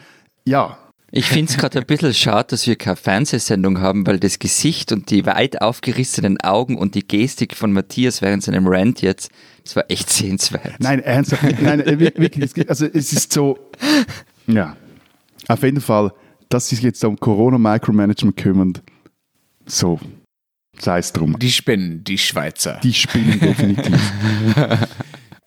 ja, 0.44 0.78
ich 1.12 1.26
finde 1.26 1.50
es 1.50 1.58
gerade 1.58 1.80
ein 1.80 1.86
bisschen 1.86 2.14
schade, 2.14 2.48
dass 2.50 2.66
wir 2.66 2.76
keine 2.76 2.96
Fernsehsendung 2.96 3.80
haben, 3.80 4.06
weil 4.06 4.20
das 4.20 4.38
Gesicht 4.38 4.92
und 4.92 5.10
die 5.10 5.26
weit 5.26 5.60
aufgerissenen 5.60 6.40
Augen 6.40 6.78
und 6.78 6.94
die 6.94 7.06
Gestik 7.06 7.56
von 7.56 7.72
Matthias 7.72 8.22
während 8.22 8.44
seinem 8.44 8.66
Rant 8.68 9.02
jetzt, 9.02 9.30
das 9.64 9.74
war 9.74 9.84
echt 9.88 10.08
sehenswert. 10.10 10.74
Nein, 10.78 11.00
ernsthaft. 11.00 11.60
Nein, 11.60 11.80
äh, 11.80 11.98
wirklich. 11.98 12.68
Also 12.68 12.86
es 12.86 13.12
ist 13.12 13.32
so, 13.32 13.58
ja, 14.46 14.76
auf 15.48 15.62
jeden 15.62 15.80
Fall, 15.80 16.12
dass 16.48 16.68
sich 16.68 16.80
jetzt 16.82 17.04
um 17.04 17.18
Corona-Micromanagement 17.18 18.36
kümmern, 18.36 18.74
so, 19.66 19.98
sei 20.78 20.98
es 20.98 21.12
drum. 21.12 21.38
Die 21.38 21.50
spinnen, 21.50 22.04
die 22.04 22.18
Schweizer. 22.18 22.78
Die 22.82 22.94
spinnen 22.94 23.40
definitiv. 23.40 24.12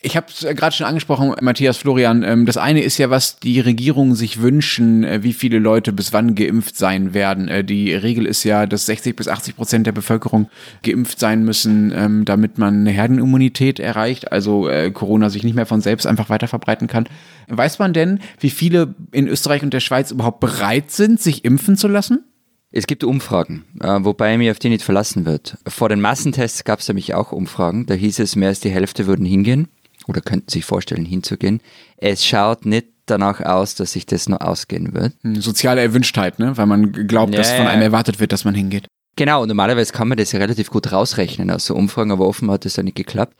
Ich 0.05 0.17
habe 0.17 0.25
es 0.29 0.41
gerade 0.41 0.75
schon 0.75 0.85
angesprochen, 0.85 1.33
Matthias 1.39 1.77
Florian. 1.77 2.23
Ähm, 2.23 2.45
das 2.45 2.57
eine 2.57 2.81
ist 2.83 2.97
ja, 2.97 3.09
was 3.09 3.39
die 3.39 3.61
Regierungen 3.61 4.15
sich 4.15 4.41
wünschen, 4.41 5.05
äh, 5.05 5.23
wie 5.23 5.31
viele 5.31 5.59
Leute 5.59 5.93
bis 5.93 6.11
wann 6.11 6.35
geimpft 6.35 6.75
sein 6.75 7.13
werden. 7.13 7.47
Äh, 7.47 7.63
die 7.63 7.93
Regel 7.93 8.25
ist 8.25 8.43
ja, 8.43 8.65
dass 8.65 8.85
60 8.85 9.15
bis 9.15 9.29
80 9.29 9.55
Prozent 9.55 9.87
der 9.87 9.93
Bevölkerung 9.93 10.49
geimpft 10.83 11.21
sein 11.21 11.45
müssen, 11.45 11.93
ähm, 11.95 12.25
damit 12.25 12.57
man 12.57 12.81
eine 12.81 12.91
Herdenimmunität 12.91 13.79
erreicht, 13.79 14.29
also 14.29 14.67
äh, 14.67 14.91
Corona 14.91 15.29
sich 15.29 15.45
nicht 15.45 15.55
mehr 15.55 15.65
von 15.65 15.79
selbst 15.79 16.05
einfach 16.05 16.29
weiter 16.29 16.49
verbreiten 16.49 16.87
kann. 16.87 17.07
Weiß 17.47 17.79
man 17.79 17.93
denn, 17.93 18.19
wie 18.41 18.49
viele 18.49 18.95
in 19.13 19.29
Österreich 19.29 19.63
und 19.63 19.73
der 19.73 19.79
Schweiz 19.79 20.11
überhaupt 20.11 20.41
bereit 20.41 20.91
sind, 20.91 21.21
sich 21.21 21.45
impfen 21.45 21.77
zu 21.77 21.87
lassen? 21.87 22.25
Es 22.71 22.87
gibt 22.87 23.03
Umfragen, 23.03 23.65
wobei 23.79 24.35
mir 24.39 24.49
auf 24.49 24.57
die 24.57 24.69
nicht 24.69 24.83
verlassen 24.83 25.25
wird. 25.25 25.59
Vor 25.67 25.89
den 25.89 26.01
Massentests 26.01 26.63
gab 26.63 26.79
es 26.79 26.87
nämlich 26.87 27.13
auch 27.13 27.31
Umfragen. 27.31 27.85
Da 27.85 27.93
hieß 27.93 28.17
es, 28.17 28.35
mehr 28.35 28.49
als 28.49 28.61
die 28.61 28.71
Hälfte 28.71 29.05
würden 29.05 29.27
hingehen 29.27 29.67
oder 30.07 30.21
könnten 30.21 30.49
sich 30.49 30.65
vorstellen, 30.65 31.05
hinzugehen. 31.05 31.61
Es 31.97 32.25
schaut 32.25 32.65
nicht 32.65 32.87
danach 33.05 33.41
aus, 33.41 33.75
dass 33.75 33.93
sich 33.93 34.05
das 34.05 34.29
nur 34.29 34.45
ausgehen 34.45 34.93
wird. 34.93 35.13
Soziale 35.41 35.81
Erwünschtheit, 35.81 36.39
ne? 36.39 36.57
weil 36.57 36.65
man 36.65 36.91
glaubt, 36.91 37.33
ja, 37.33 37.39
dass 37.39 37.51
von 37.51 37.67
einem 37.67 37.81
erwartet 37.81 38.19
wird, 38.19 38.31
dass 38.31 38.45
man 38.45 38.55
hingeht. 38.55 38.87
Genau, 39.15 39.45
normalerweise 39.45 39.93
kann 39.93 40.07
man 40.07 40.17
das 40.17 40.31
ja 40.31 40.39
relativ 40.39 40.69
gut 40.71 40.91
rausrechnen 40.91 41.51
aus 41.51 41.65
so 41.65 41.75
Umfragen, 41.75 42.11
aber 42.11 42.27
offenbar 42.27 42.55
hat 42.55 42.65
das 42.65 42.77
ja 42.77 42.83
nicht 42.83 42.95
geklappt. 42.95 43.35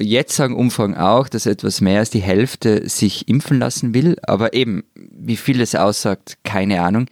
Jetzt 0.00 0.36
sagen 0.36 0.54
Umfragen 0.54 0.96
auch, 0.96 1.28
dass 1.28 1.46
etwas 1.46 1.80
mehr 1.80 1.98
als 1.98 2.10
die 2.10 2.20
Hälfte 2.20 2.88
sich 2.88 3.26
impfen 3.26 3.58
lassen 3.58 3.94
will, 3.94 4.16
aber 4.22 4.54
eben, 4.54 4.84
wie 4.94 5.36
viel 5.36 5.60
es 5.60 5.74
aussagt, 5.74 6.38
keine 6.44 6.82
Ahnung. 6.82 7.06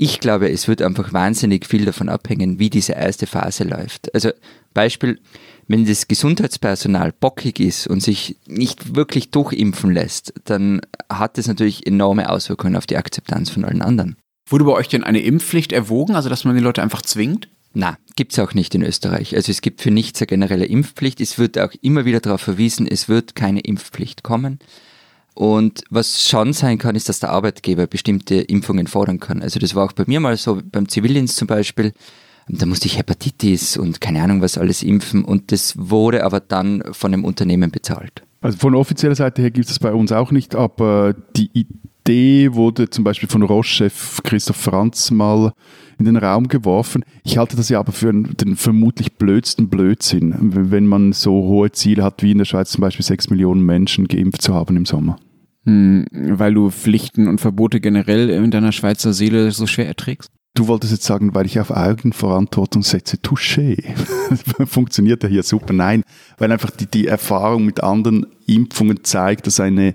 Ich 0.00 0.20
glaube, 0.20 0.48
es 0.48 0.68
wird 0.68 0.80
einfach 0.80 1.12
wahnsinnig 1.12 1.66
viel 1.66 1.84
davon 1.84 2.08
abhängen, 2.08 2.60
wie 2.60 2.70
diese 2.70 2.92
erste 2.92 3.26
Phase 3.26 3.64
läuft. 3.64 4.14
Also 4.14 4.30
Beispiel, 4.72 5.18
wenn 5.66 5.86
das 5.86 6.06
Gesundheitspersonal 6.06 7.12
bockig 7.18 7.58
ist 7.58 7.88
und 7.88 8.00
sich 8.00 8.36
nicht 8.46 8.94
wirklich 8.94 9.32
durchimpfen 9.32 9.90
lässt, 9.90 10.34
dann 10.44 10.82
hat 11.08 11.36
das 11.36 11.48
natürlich 11.48 11.84
enorme 11.84 12.30
Auswirkungen 12.30 12.76
auf 12.76 12.86
die 12.86 12.96
Akzeptanz 12.96 13.50
von 13.50 13.64
allen 13.64 13.82
anderen. 13.82 14.14
Wurde 14.48 14.66
bei 14.66 14.72
euch 14.72 14.86
denn 14.86 15.02
eine 15.02 15.20
Impfpflicht 15.20 15.72
erwogen, 15.72 16.14
also 16.14 16.28
dass 16.28 16.44
man 16.44 16.54
die 16.54 16.62
Leute 16.62 16.80
einfach 16.80 17.02
zwingt? 17.02 17.48
Na, 17.74 17.98
gibt 18.14 18.32
es 18.32 18.38
auch 18.38 18.54
nicht 18.54 18.76
in 18.76 18.84
Österreich. 18.84 19.34
Also 19.34 19.50
es 19.50 19.62
gibt 19.62 19.80
für 19.80 19.90
nichts 19.90 20.20
eine 20.20 20.28
generelle 20.28 20.66
Impfpflicht. 20.66 21.20
Es 21.20 21.38
wird 21.38 21.58
auch 21.58 21.72
immer 21.82 22.04
wieder 22.04 22.20
darauf 22.20 22.40
verwiesen, 22.40 22.86
es 22.86 23.08
wird 23.08 23.34
keine 23.34 23.60
Impfpflicht 23.60 24.22
kommen. 24.22 24.60
Und 25.38 25.84
was 25.88 26.28
schon 26.28 26.52
sein 26.52 26.78
kann, 26.78 26.96
ist, 26.96 27.08
dass 27.08 27.20
der 27.20 27.30
Arbeitgeber 27.30 27.86
bestimmte 27.86 28.34
Impfungen 28.40 28.88
fordern 28.88 29.20
kann. 29.20 29.40
Also 29.40 29.60
das 29.60 29.76
war 29.76 29.84
auch 29.84 29.92
bei 29.92 30.02
mir 30.08 30.18
mal 30.18 30.36
so, 30.36 30.60
beim 30.64 30.88
Zivildienst 30.88 31.36
zum 31.36 31.46
Beispiel 31.46 31.92
da 32.48 32.66
musste 32.66 32.86
ich 32.86 32.98
Hepatitis 32.98 33.76
und 33.76 34.00
keine 34.00 34.22
Ahnung 34.22 34.40
was 34.40 34.56
alles 34.56 34.82
impfen 34.82 35.24
und 35.24 35.52
das 35.52 35.74
wurde 35.76 36.24
aber 36.24 36.40
dann 36.40 36.82
von 36.92 37.12
dem 37.12 37.24
Unternehmen 37.24 37.70
bezahlt. 37.70 38.22
Also 38.40 38.58
von 38.58 38.74
offizieller 38.74 39.14
Seite 39.14 39.42
her 39.42 39.50
gibt 39.50 39.68
es 39.68 39.78
bei 39.78 39.92
uns 39.92 40.12
auch 40.12 40.30
nicht, 40.30 40.54
aber 40.54 41.14
die 41.36 41.50
Idee 41.52 42.54
wurde 42.54 42.88
zum 42.88 43.04
Beispiel 43.04 43.28
von 43.28 43.42
Roche-Chef 43.42 44.22
Christoph 44.22 44.56
Franz 44.56 45.10
mal 45.10 45.52
in 45.98 46.06
den 46.06 46.16
Raum 46.16 46.48
geworfen. 46.48 47.04
Ich 47.24 47.36
halte 47.36 47.56
das 47.56 47.68
ja 47.68 47.80
aber 47.80 47.92
für 47.92 48.12
den 48.12 48.56
vermutlich 48.56 49.14
blödsten 49.14 49.68
Blödsinn, 49.68 50.34
wenn 50.70 50.86
man 50.86 51.12
so 51.12 51.32
hohe 51.32 51.72
Ziele 51.72 52.04
hat, 52.04 52.22
wie 52.22 52.30
in 52.30 52.38
der 52.38 52.44
Schweiz 52.44 52.70
zum 52.70 52.80
Beispiel 52.80 53.04
sechs 53.04 53.28
Millionen 53.28 53.60
Menschen 53.60 54.08
geimpft 54.08 54.40
zu 54.40 54.54
haben 54.54 54.76
im 54.76 54.86
Sommer. 54.86 55.18
Hm, 55.68 56.06
weil 56.10 56.54
du 56.54 56.70
Pflichten 56.70 57.28
und 57.28 57.42
Verbote 57.42 57.78
generell 57.80 58.30
in 58.30 58.50
deiner 58.50 58.72
Schweizer 58.72 59.12
Seele 59.12 59.50
so 59.50 59.66
schwer 59.66 59.86
erträgst? 59.86 60.30
Du 60.54 60.66
wolltest 60.66 60.94
jetzt 60.94 61.04
sagen, 61.04 61.34
weil 61.34 61.44
ich 61.44 61.60
auf 61.60 61.70
Eigenverantwortung 61.70 62.82
setze, 62.82 63.18
touché. 63.18 63.76
Funktioniert 64.66 65.22
ja 65.22 65.28
hier 65.28 65.42
super. 65.42 65.74
Nein, 65.74 66.04
weil 66.38 66.50
einfach 66.50 66.70
die, 66.70 66.86
die 66.86 67.06
Erfahrung 67.06 67.66
mit 67.66 67.82
anderen 67.82 68.26
Impfungen 68.46 69.04
zeigt, 69.04 69.46
dass 69.46 69.60
eine 69.60 69.92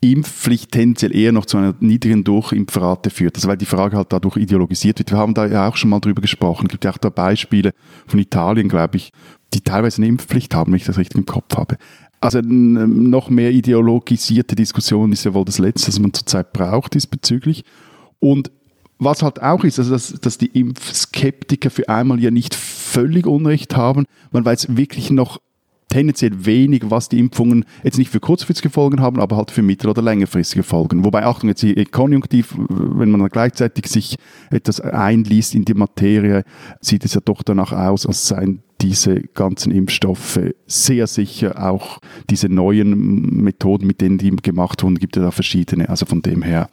Impfpflicht 0.00 0.72
tendenziell 0.72 1.14
eher 1.14 1.32
noch 1.32 1.44
zu 1.44 1.58
einer 1.58 1.74
niedrigen 1.80 2.24
Durchimpfrate 2.24 3.10
führt. 3.10 3.36
Also 3.36 3.46
weil 3.46 3.58
die 3.58 3.66
Frage 3.66 3.98
halt 3.98 4.10
dadurch 4.10 4.38
ideologisiert 4.38 5.00
wird. 5.00 5.10
Wir 5.10 5.18
haben 5.18 5.34
da 5.34 5.44
ja 5.44 5.68
auch 5.68 5.76
schon 5.76 5.90
mal 5.90 6.00
drüber 6.00 6.22
gesprochen. 6.22 6.66
Es 6.66 6.72
gibt 6.72 6.84
ja 6.86 6.92
auch 6.92 6.98
da 6.98 7.10
Beispiele 7.10 7.72
von 8.06 8.20
Italien, 8.20 8.68
glaube 8.68 8.96
ich, 8.96 9.10
die 9.52 9.60
teilweise 9.60 9.98
eine 9.98 10.06
Impfpflicht 10.06 10.54
haben, 10.54 10.72
wenn 10.72 10.78
ich 10.78 10.84
das 10.84 10.98
richtig 10.98 11.18
im 11.18 11.26
Kopf 11.26 11.56
habe. 11.56 11.76
Also 12.20 12.40
noch 12.40 13.30
mehr 13.30 13.52
ideologisierte 13.52 14.56
Diskussion 14.56 15.12
ist 15.12 15.24
ja 15.24 15.34
wohl 15.34 15.44
das 15.44 15.58
Letzte, 15.58 15.88
was 15.88 16.00
man 16.00 16.12
zurzeit 16.12 16.52
braucht 16.52 16.94
diesbezüglich. 16.94 17.64
Und 18.18 18.50
was 18.98 19.22
halt 19.22 19.40
auch 19.40 19.62
ist, 19.62 19.78
also 19.78 19.92
dass, 19.92 20.12
dass 20.20 20.38
die 20.38 20.46
Impfskeptiker 20.46 21.70
für 21.70 21.88
einmal 21.88 22.20
ja 22.20 22.30
nicht 22.30 22.54
völlig 22.54 23.26
Unrecht 23.26 23.76
haben. 23.76 24.04
Man 24.32 24.44
weiß 24.44 24.76
wirklich 24.76 25.10
noch 25.10 25.40
tendenziell 25.88 26.44
wenig, 26.44 26.90
was 26.90 27.08
die 27.08 27.18
Impfungen 27.18 27.64
jetzt 27.82 27.98
nicht 27.98 28.10
für 28.10 28.20
kurzfristige 28.20 28.70
Folgen 28.70 29.00
haben, 29.00 29.20
aber 29.20 29.36
halt 29.36 29.50
für 29.50 29.62
mittel- 29.62 29.88
oder 29.88 30.02
längerfristige 30.02 30.62
Folgen. 30.62 31.04
Wobei, 31.04 31.24
Achtung, 31.24 31.48
jetzt 31.48 31.60
hier 31.60 31.82
konjunktiv, 31.86 32.54
wenn 32.58 33.10
man 33.10 33.26
gleichzeitig 33.28 33.86
sich 33.86 34.16
etwas 34.50 34.80
einliest 34.80 35.54
in 35.54 35.64
die 35.64 35.74
Materie, 35.74 36.44
sieht 36.80 37.04
es 37.04 37.14
ja 37.14 37.20
doch 37.24 37.42
danach 37.42 37.72
aus, 37.72 38.04
als 38.04 38.28
seien 38.28 38.62
diese 38.80 39.20
ganzen 39.20 39.72
Impfstoffe 39.72 40.40
sehr 40.66 41.06
sicher 41.06 41.68
auch 41.68 41.98
diese 42.30 42.48
neuen 42.48 43.42
Methoden, 43.42 43.86
mit 43.86 44.00
denen 44.00 44.18
die 44.18 44.30
gemacht 44.30 44.82
wurden, 44.82 44.98
gibt 44.98 45.16
es 45.16 45.22
da 45.22 45.30
verschiedene. 45.30 45.88
Also 45.88 46.06
von 46.06 46.22
dem 46.22 46.42
her 46.42 46.68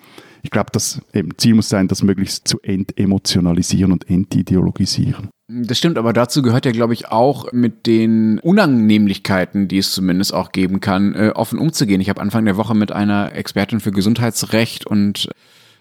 ich 0.46 0.52
glaube, 0.52 0.70
das 0.72 1.02
Ziel 1.38 1.56
muss 1.56 1.70
sein, 1.70 1.88
das 1.88 2.04
möglichst 2.04 2.48
zu 2.48 2.60
entemotionalisieren 2.62 3.92
und 3.92 4.08
entideologisieren. 4.08 5.30
Das 5.48 5.80
stimmt, 5.80 5.98
aber 5.98 6.14
dazu 6.14 6.44
gehört 6.44 6.66
ja, 6.66 6.72
glaube 6.72 6.94
ich, 6.94 7.08
auch 7.08 7.52
mit 7.52 7.88
den 7.88 8.40
Unannehmlichkeiten, 8.40 9.68
die 9.68 9.80
es 9.80 9.92
zumindest 9.92 10.36
auch 10.36 10.52
geben 10.52 10.82
kann, 10.82 11.16
äh, 11.16 11.32
offen 11.34 11.58
umzugehen. 11.58 12.00
Ich 12.00 12.10
habe 12.10 12.22
Anfang 12.22 12.46
der 12.46 12.58
Woche 12.58 12.76
mit 12.76 12.92
einer 12.92 13.34
Expertin 13.34 13.80
für 13.80 13.92
Gesundheitsrecht 13.92 14.86
und 14.86 15.30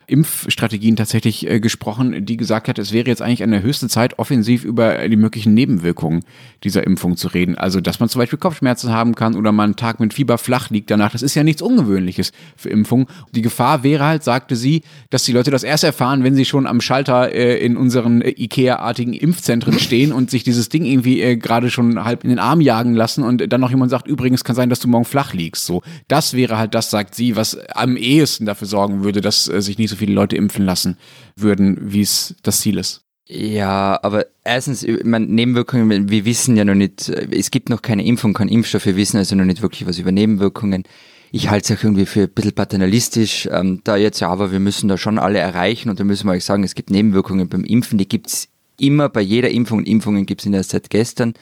Impfstrategien 0.06 0.96
tatsächlich 0.96 1.48
äh, 1.48 1.60
gesprochen, 1.60 2.24
die 2.24 2.36
gesagt 2.36 2.68
hat, 2.68 2.78
es 2.78 2.92
wäre 2.92 3.06
jetzt 3.06 3.22
eigentlich 3.22 3.42
an 3.42 3.50
der 3.50 3.62
höchsten 3.62 3.88
Zeit, 3.88 4.18
offensiv 4.18 4.64
über 4.64 5.08
die 5.08 5.16
möglichen 5.16 5.54
Nebenwirkungen 5.54 6.24
dieser 6.62 6.84
Impfung 6.86 7.16
zu 7.16 7.28
reden. 7.28 7.56
Also, 7.56 7.80
dass 7.80 8.00
man 8.00 8.08
zum 8.08 8.20
Beispiel 8.20 8.38
Kopfschmerzen 8.38 8.90
haben 8.90 9.14
kann 9.14 9.36
oder 9.36 9.52
man 9.52 9.64
einen 9.64 9.76
Tag 9.76 10.00
mit 10.00 10.14
Fieber 10.14 10.38
flach 10.38 10.70
liegt 10.70 10.90
danach. 10.90 11.12
Das 11.12 11.22
ist 11.22 11.34
ja 11.34 11.44
nichts 11.44 11.62
Ungewöhnliches 11.62 12.32
für 12.56 12.70
Impfungen. 12.70 13.06
Die 13.34 13.42
Gefahr 13.42 13.82
wäre 13.82 14.04
halt, 14.04 14.24
sagte 14.24 14.56
sie, 14.56 14.82
dass 15.10 15.24
die 15.24 15.32
Leute 15.32 15.50
das 15.50 15.62
erst 15.62 15.84
erfahren, 15.84 16.24
wenn 16.24 16.34
sie 16.34 16.44
schon 16.44 16.66
am 16.66 16.80
Schalter 16.80 17.32
äh, 17.32 17.58
in 17.58 17.76
unseren 17.76 18.22
äh, 18.22 18.30
IKEA-artigen 18.30 19.12
Impfzentren 19.12 19.78
stehen 19.78 20.12
und 20.12 20.30
sich 20.30 20.44
dieses 20.44 20.68
Ding 20.68 20.84
irgendwie 20.84 21.20
äh, 21.20 21.36
gerade 21.36 21.70
schon 21.70 22.04
halb 22.04 22.24
in 22.24 22.30
den 22.30 22.38
Arm 22.38 22.60
jagen 22.60 22.94
lassen 22.94 23.24
und 23.24 23.52
dann 23.52 23.60
noch 23.60 23.70
jemand 23.70 23.90
sagt, 23.90 24.06
übrigens 24.06 24.44
kann 24.44 24.56
sein, 24.56 24.70
dass 24.70 24.80
du 24.80 24.88
morgen 24.88 25.04
flach 25.04 25.32
liegst. 25.32 25.66
So, 25.66 25.82
das 26.08 26.34
wäre 26.34 26.58
halt 26.58 26.74
das, 26.74 26.90
sagt 26.90 27.14
sie, 27.14 27.36
was 27.36 27.58
am 27.74 27.96
ehesten 27.96 28.46
dafür 28.46 28.66
sorgen 28.66 29.04
würde, 29.04 29.20
dass 29.20 29.48
äh, 29.48 29.60
sich 29.62 29.78
nicht 29.78 29.90
so 29.90 29.93
viele 29.96 30.14
Leute 30.14 30.36
impfen 30.36 30.64
lassen 30.64 30.96
würden, 31.36 31.78
wie 31.80 32.00
es 32.00 32.34
das 32.42 32.60
Ziel 32.60 32.78
ist. 32.78 33.02
Ja, 33.26 33.98
aber 34.02 34.26
erstens, 34.44 34.86
meine, 35.02 35.26
Nebenwirkungen, 35.26 36.10
wir 36.10 36.24
wissen 36.26 36.56
ja 36.56 36.64
noch 36.64 36.74
nicht, 36.74 37.08
es 37.08 37.50
gibt 37.50 37.70
noch 37.70 37.80
keine 37.80 38.04
Impfung, 38.04 38.34
kein 38.34 38.48
Impfstoff, 38.48 38.84
wir 38.84 38.96
wissen 38.96 39.16
also 39.16 39.34
noch 39.34 39.46
nicht 39.46 39.62
wirklich 39.62 39.86
was 39.86 39.98
über 39.98 40.12
Nebenwirkungen. 40.12 40.84
Ich 41.32 41.48
halte 41.48 41.72
es 41.72 41.78
auch 41.78 41.82
irgendwie 41.82 42.06
für 42.06 42.24
ein 42.24 42.30
bisschen 42.30 42.52
paternalistisch, 42.52 43.48
ähm, 43.50 43.80
da 43.82 43.96
jetzt, 43.96 44.20
ja, 44.20 44.28
aber 44.28 44.52
wir 44.52 44.60
müssen 44.60 44.88
da 44.88 44.98
schon 44.98 45.18
alle 45.18 45.38
erreichen 45.38 45.88
und 45.88 45.98
da 45.98 46.04
müssen 46.04 46.26
wir 46.26 46.32
euch 46.32 46.44
sagen, 46.44 46.64
es 46.64 46.74
gibt 46.74 46.90
Nebenwirkungen 46.90 47.48
beim 47.48 47.64
Impfen, 47.64 47.98
die 47.98 48.06
gibt 48.06 48.28
es 48.28 48.48
immer 48.78 49.08
bei 49.08 49.20
jeder 49.20 49.50
Impfung. 49.50 49.84
Impfungen 49.84 50.26
gibt 50.26 50.42
es 50.42 50.46
in 50.46 50.52
der 50.52 50.62
seit 50.62 50.90
gestern 50.90 51.34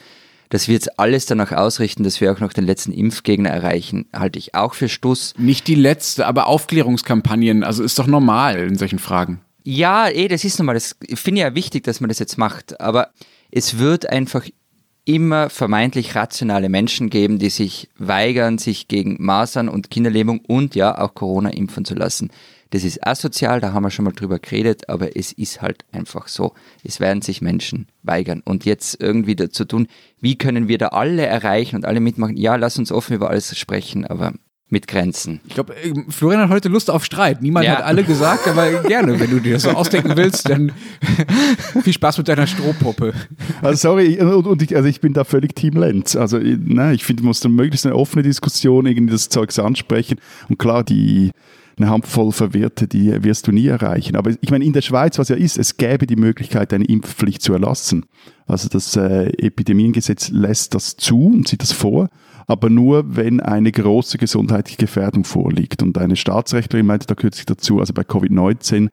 dass 0.53 0.67
wir 0.67 0.75
jetzt 0.75 0.99
alles 0.99 1.25
danach 1.25 1.51
ausrichten, 1.51 2.03
dass 2.03 2.21
wir 2.21 2.31
auch 2.31 2.39
noch 2.39 2.53
den 2.53 2.67
letzten 2.67 2.91
Impfgegner 2.91 3.49
erreichen, 3.49 4.05
halte 4.13 4.37
ich 4.37 4.53
auch 4.53 4.75
für 4.75 4.87
Stuss. 4.87 5.33
Nicht 5.35 5.67
die 5.67 5.73
letzte, 5.73 6.27
aber 6.27 6.45
Aufklärungskampagnen, 6.45 7.63
also 7.63 7.81
ist 7.81 7.97
doch 7.97 8.05
normal 8.05 8.59
in 8.59 8.77
solchen 8.77 8.99
Fragen. 8.99 9.41
Ja, 9.63 10.07
eh, 10.09 10.27
das 10.27 10.43
ist 10.43 10.59
normal. 10.59 10.75
Das 10.75 10.95
finde 11.15 11.41
ich 11.41 11.47
ja 11.47 11.55
wichtig, 11.55 11.83
dass 11.85 12.01
man 12.01 12.09
das 12.09 12.19
jetzt 12.19 12.37
macht. 12.37 12.79
Aber 12.79 13.09
es 13.49 13.79
wird 13.79 14.07
einfach 14.07 14.45
immer 15.05 15.49
vermeintlich 15.49 16.13
rationale 16.13 16.69
Menschen 16.69 17.09
geben, 17.09 17.39
die 17.39 17.49
sich 17.49 17.89
weigern, 17.97 18.59
sich 18.59 18.87
gegen 18.87 19.15
Masern 19.19 19.69
und 19.69 19.89
Kinderlähmung 19.89 20.41
und 20.41 20.75
ja 20.75 20.99
auch 20.99 21.15
Corona 21.15 21.49
impfen 21.49 21.83
zu 21.83 21.95
lassen. 21.95 22.29
Das 22.73 22.83
ist 22.83 23.05
asozial, 23.05 23.61
da 23.61 23.71
haben 23.71 23.83
wir 23.83 23.91
schon 23.91 24.03
mal 24.03 24.13
drüber 24.13 24.39
geredet, 24.39 24.89
aber 24.89 25.15
es 25.15 25.31
ist 25.31 25.61
halt 25.61 25.85
einfach 25.91 26.27
so. 26.27 26.55
Es 26.83 26.99
werden 26.99 27.21
sich 27.21 27.39
Menschen 27.39 27.85
weigern. 28.01 28.41
Und 28.43 28.65
jetzt 28.65 28.99
irgendwie 28.99 29.35
dazu 29.35 29.63
tun, 29.63 29.85
wie 30.19 30.39
können 30.39 30.67
wir 30.67 30.79
da 30.79 30.87
alle 30.87 31.23
erreichen 31.23 31.75
und 31.75 31.85
alle 31.85 31.99
mitmachen? 31.99 32.35
Ja, 32.35 32.55
lass 32.55 32.79
uns 32.79 32.91
offen 32.91 33.13
über 33.13 33.29
alles 33.29 33.55
sprechen, 33.55 34.05
aber 34.05 34.33
mit 34.69 34.87
Grenzen. 34.87 35.39
Ich 35.47 35.53
glaube, 35.53 35.75
äh, 35.75 35.93
Florian 36.09 36.41
hat 36.41 36.49
heute 36.49 36.67
Lust 36.67 36.89
auf 36.89 37.05
Streit. 37.05 37.43
Niemand 37.43 37.67
ja. 37.67 37.73
hat 37.75 37.83
alle 37.83 38.03
gesagt, 38.03 38.47
aber 38.47 38.81
gerne, 38.81 39.19
wenn 39.19 39.29
du 39.29 39.39
dir 39.39 39.53
das 39.53 39.61
so 39.61 39.69
ausdenken 39.69 40.17
willst, 40.17 40.49
dann 40.49 40.71
viel 41.83 41.93
Spaß 41.93 42.17
mit 42.17 42.27
deiner 42.27 42.47
Strohpuppe. 42.47 43.13
Also 43.61 43.89
sorry, 43.89 44.19
und 44.19 44.63
ich, 44.63 44.75
also 44.75 44.89
ich 44.89 44.99
bin 44.99 45.13
da 45.13 45.25
völlig 45.25 45.53
Team 45.53 45.73
Lenz. 45.77 46.15
Also 46.15 46.39
ne, 46.39 46.91
ich 46.95 47.03
finde, 47.05 47.21
man 47.21 47.27
muss 47.27 47.39
dann 47.39 47.51
möglichst 47.51 47.85
eine 47.85 47.93
offene 47.93 48.23
Diskussion 48.23 48.87
irgendwie 48.87 49.13
das 49.13 49.29
Zeugs 49.29 49.59
ansprechen. 49.59 50.19
Und 50.49 50.57
klar, 50.57 50.83
die 50.83 51.29
eine 51.77 51.89
Handvoll 51.89 52.31
Verwirrte, 52.31 52.87
die 52.87 53.23
wirst 53.23 53.47
du 53.47 53.51
nie 53.51 53.67
erreichen. 53.67 54.15
Aber 54.15 54.31
ich 54.41 54.51
meine, 54.51 54.65
in 54.65 54.73
der 54.73 54.81
Schweiz, 54.81 55.17
was 55.17 55.29
ja 55.29 55.35
ist, 55.35 55.57
es 55.57 55.77
gäbe 55.77 56.07
die 56.07 56.15
Möglichkeit, 56.15 56.73
eine 56.73 56.85
Impfpflicht 56.85 57.41
zu 57.41 57.53
erlassen. 57.53 58.05
Also 58.45 58.69
das 58.69 58.95
äh, 58.95 59.27
Epidemiengesetz 59.37 60.29
lässt 60.29 60.75
das 60.75 60.97
zu 60.97 61.25
und 61.25 61.47
sieht 61.47 61.61
das 61.61 61.71
vor. 61.71 62.09
aber 62.47 62.69
nur, 62.69 63.15
wenn 63.15 63.39
eine 63.39 63.71
große 63.71 64.17
gesundheitliche 64.17 64.77
Gefährdung 64.77 65.23
vorliegt. 65.23 65.81
Und 65.81 65.97
eine 65.97 66.15
Staatsrechtlerin 66.15 66.85
meinte 66.85 67.07
da 67.07 67.15
kürzlich 67.15 67.45
dazu, 67.45 67.79
also 67.79 67.93
bei 67.93 68.03
Covid-19 68.03 68.89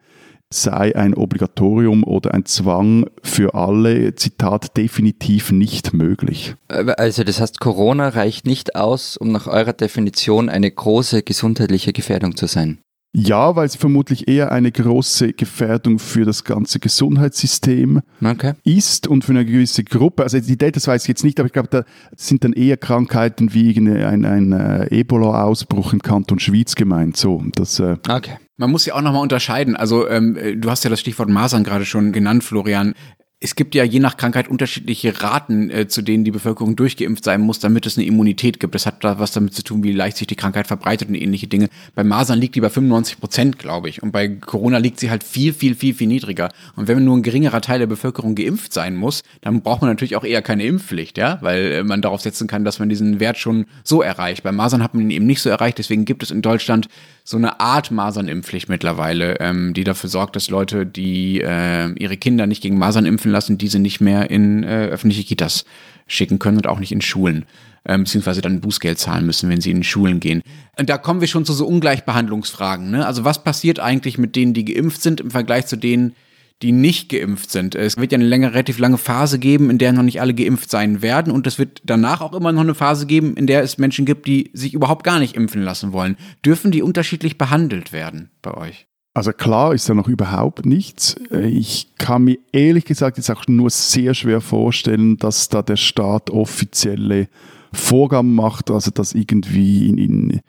sei 0.52 0.96
ein 0.96 1.14
Obligatorium 1.14 2.02
oder 2.02 2.34
ein 2.34 2.44
Zwang 2.44 3.06
für 3.22 3.54
alle, 3.54 4.14
Zitat, 4.16 4.76
definitiv 4.76 5.52
nicht 5.52 5.92
möglich. 5.92 6.56
Also 6.68 7.24
das 7.24 7.40
heißt, 7.40 7.60
Corona 7.60 8.08
reicht 8.08 8.46
nicht 8.46 8.74
aus, 8.74 9.16
um 9.16 9.30
nach 9.30 9.46
eurer 9.46 9.72
Definition 9.72 10.48
eine 10.48 10.70
große 10.70 11.22
gesundheitliche 11.22 11.92
Gefährdung 11.92 12.36
zu 12.36 12.46
sein. 12.46 12.78
Ja, 13.12 13.56
weil 13.56 13.66
es 13.66 13.74
vermutlich 13.74 14.28
eher 14.28 14.52
eine 14.52 14.70
große 14.70 15.32
Gefährdung 15.32 15.98
für 15.98 16.24
das 16.24 16.44
ganze 16.44 16.78
Gesundheitssystem 16.78 18.02
okay. 18.24 18.52
ist 18.62 19.08
und 19.08 19.24
für 19.24 19.32
eine 19.32 19.44
gewisse 19.44 19.82
Gruppe. 19.82 20.22
Also 20.22 20.38
die 20.38 20.56
Data 20.56 20.80
weiß 20.84 21.02
ich 21.02 21.08
jetzt 21.08 21.24
nicht, 21.24 21.40
aber 21.40 21.46
ich 21.48 21.52
glaube, 21.52 21.68
da 21.70 21.84
sind 22.16 22.44
dann 22.44 22.52
eher 22.52 22.76
Krankheiten 22.76 23.52
wie 23.52 23.76
ein, 23.76 24.24
ein 24.24 24.52
äh, 24.52 25.00
Ebola-Ausbruch 25.00 25.92
im 25.92 26.02
Kanton 26.02 26.38
Schwyz 26.38 26.76
gemeint. 26.76 27.16
So, 27.16 27.42
das, 27.56 27.80
äh 27.80 27.96
okay. 28.08 28.38
Man 28.56 28.70
muss 28.70 28.86
ja 28.86 28.94
auch 28.94 29.02
nochmal 29.02 29.22
unterscheiden. 29.22 29.74
Also 29.74 30.08
ähm, 30.08 30.38
du 30.60 30.70
hast 30.70 30.84
ja 30.84 30.90
das 30.90 31.00
Stichwort 31.00 31.30
Masern 31.30 31.64
gerade 31.64 31.86
schon 31.86 32.12
genannt, 32.12 32.44
Florian 32.44 32.94
es 33.42 33.54
gibt 33.54 33.74
ja 33.74 33.84
je 33.84 34.00
nach 34.00 34.18
Krankheit 34.18 34.48
unterschiedliche 34.48 35.22
Raten, 35.22 35.70
äh, 35.70 35.88
zu 35.88 36.02
denen 36.02 36.24
die 36.24 36.30
Bevölkerung 36.30 36.76
durchgeimpft 36.76 37.24
sein 37.24 37.40
muss, 37.40 37.58
damit 37.58 37.86
es 37.86 37.96
eine 37.96 38.06
Immunität 38.06 38.60
gibt. 38.60 38.74
Das 38.74 38.84
hat 38.84 39.02
da 39.02 39.18
was 39.18 39.32
damit 39.32 39.54
zu 39.54 39.62
tun, 39.62 39.82
wie 39.82 39.92
leicht 39.92 40.18
sich 40.18 40.26
die 40.26 40.36
Krankheit 40.36 40.66
verbreitet 40.66 41.08
und 41.08 41.14
ähnliche 41.14 41.46
Dinge. 41.46 41.70
Bei 41.94 42.04
Masern 42.04 42.38
liegt 42.38 42.54
die 42.54 42.60
bei 42.60 42.68
95 42.68 43.18
Prozent, 43.18 43.58
glaube 43.58 43.88
ich. 43.88 44.02
Und 44.02 44.12
bei 44.12 44.28
Corona 44.28 44.76
liegt 44.76 45.00
sie 45.00 45.08
halt 45.08 45.24
viel, 45.24 45.54
viel, 45.54 45.74
viel, 45.74 45.94
viel 45.94 46.06
niedriger. 46.06 46.50
Und 46.76 46.86
wenn 46.86 47.02
nur 47.02 47.16
ein 47.16 47.22
geringerer 47.22 47.62
Teil 47.62 47.78
der 47.78 47.86
Bevölkerung 47.86 48.34
geimpft 48.34 48.74
sein 48.74 48.94
muss, 48.94 49.22
dann 49.40 49.62
braucht 49.62 49.80
man 49.80 49.88
natürlich 49.88 50.16
auch 50.16 50.24
eher 50.24 50.42
keine 50.42 50.64
Impfpflicht, 50.64 51.16
ja, 51.16 51.38
weil 51.40 51.72
äh, 51.72 51.82
man 51.82 52.02
darauf 52.02 52.20
setzen 52.20 52.46
kann, 52.46 52.66
dass 52.66 52.78
man 52.78 52.90
diesen 52.90 53.20
Wert 53.20 53.38
schon 53.38 53.64
so 53.84 54.02
erreicht. 54.02 54.42
Bei 54.42 54.52
Masern 54.52 54.82
hat 54.82 54.92
man 54.92 55.04
ihn 55.04 55.10
eben 55.10 55.26
nicht 55.26 55.40
so 55.40 55.48
erreicht. 55.48 55.78
Deswegen 55.78 56.04
gibt 56.04 56.22
es 56.22 56.30
in 56.30 56.42
Deutschland 56.42 56.88
so 57.30 57.36
eine 57.36 57.60
Art 57.60 57.92
Masernimpfpflicht 57.92 58.68
mittlerweile, 58.68 59.38
ähm, 59.38 59.72
die 59.72 59.84
dafür 59.84 60.10
sorgt, 60.10 60.34
dass 60.34 60.50
Leute, 60.50 60.84
die 60.84 61.40
äh, 61.40 61.92
ihre 61.92 62.16
Kinder 62.16 62.48
nicht 62.48 62.60
gegen 62.60 62.76
Masern 62.76 63.06
impfen 63.06 63.30
lassen, 63.30 63.56
diese 63.56 63.78
nicht 63.78 64.00
mehr 64.00 64.32
in 64.32 64.64
äh, 64.64 64.86
öffentliche 64.86 65.22
Kitas 65.22 65.64
schicken 66.08 66.40
können 66.40 66.56
und 66.56 66.66
auch 66.66 66.80
nicht 66.80 66.90
in 66.90 67.00
Schulen. 67.00 67.44
Ähm, 67.86 68.02
beziehungsweise 68.02 68.42
dann 68.42 68.60
Bußgeld 68.60 68.98
zahlen 68.98 69.26
müssen, 69.26 69.48
wenn 69.48 69.60
sie 69.60 69.70
in 69.70 69.84
Schulen 69.84 70.18
gehen. 70.18 70.42
Und 70.76 70.90
da 70.90 70.98
kommen 70.98 71.20
wir 71.20 71.28
schon 71.28 71.44
zu 71.44 71.52
so 71.52 71.68
Ungleichbehandlungsfragen. 71.68 72.90
Ne? 72.90 73.06
Also 73.06 73.24
was 73.24 73.44
passiert 73.44 73.78
eigentlich 73.78 74.18
mit 74.18 74.34
denen, 74.34 74.52
die 74.52 74.64
geimpft 74.64 75.00
sind 75.00 75.20
im 75.20 75.30
Vergleich 75.30 75.66
zu 75.66 75.76
denen, 75.76 76.16
die 76.62 76.72
nicht 76.72 77.08
geimpft 77.08 77.50
sind. 77.50 77.74
Es 77.74 77.96
wird 77.96 78.12
ja 78.12 78.16
eine 78.16 78.26
längere, 78.26 78.52
relativ 78.52 78.78
lange 78.78 78.98
Phase 78.98 79.38
geben, 79.38 79.70
in 79.70 79.78
der 79.78 79.92
noch 79.92 80.02
nicht 80.02 80.20
alle 80.20 80.34
geimpft 80.34 80.70
sein 80.70 81.00
werden. 81.00 81.32
Und 81.32 81.46
es 81.46 81.58
wird 81.58 81.80
danach 81.84 82.20
auch 82.20 82.34
immer 82.34 82.52
noch 82.52 82.60
eine 82.60 82.74
Phase 82.74 83.06
geben, 83.06 83.34
in 83.36 83.46
der 83.46 83.62
es 83.62 83.78
Menschen 83.78 84.04
gibt, 84.04 84.26
die 84.26 84.50
sich 84.52 84.74
überhaupt 84.74 85.04
gar 85.04 85.18
nicht 85.18 85.36
impfen 85.36 85.62
lassen 85.62 85.92
wollen. 85.92 86.16
Dürfen 86.44 86.70
die 86.70 86.82
unterschiedlich 86.82 87.38
behandelt 87.38 87.92
werden 87.92 88.30
bei 88.42 88.54
euch? 88.54 88.86
Also 89.14 89.32
klar 89.32 89.74
ist 89.74 89.88
da 89.88 89.94
noch 89.94 90.06
überhaupt 90.06 90.66
nichts. 90.66 91.16
Ich 91.30 91.96
kann 91.98 92.24
mir 92.24 92.38
ehrlich 92.52 92.84
gesagt 92.84 93.16
jetzt 93.16 93.30
auch 93.30 93.46
nur 93.48 93.70
sehr 93.70 94.14
schwer 94.14 94.40
vorstellen, 94.40 95.16
dass 95.16 95.48
da 95.48 95.62
der 95.62 95.76
Staat 95.76 96.30
offizielle 96.30 97.28
Vorgaben 97.72 98.34
macht, 98.34 98.70
also 98.70 98.90
das 98.90 99.14
irgendwie 99.14 99.88
in, 99.88 99.98
in, 99.98 100.40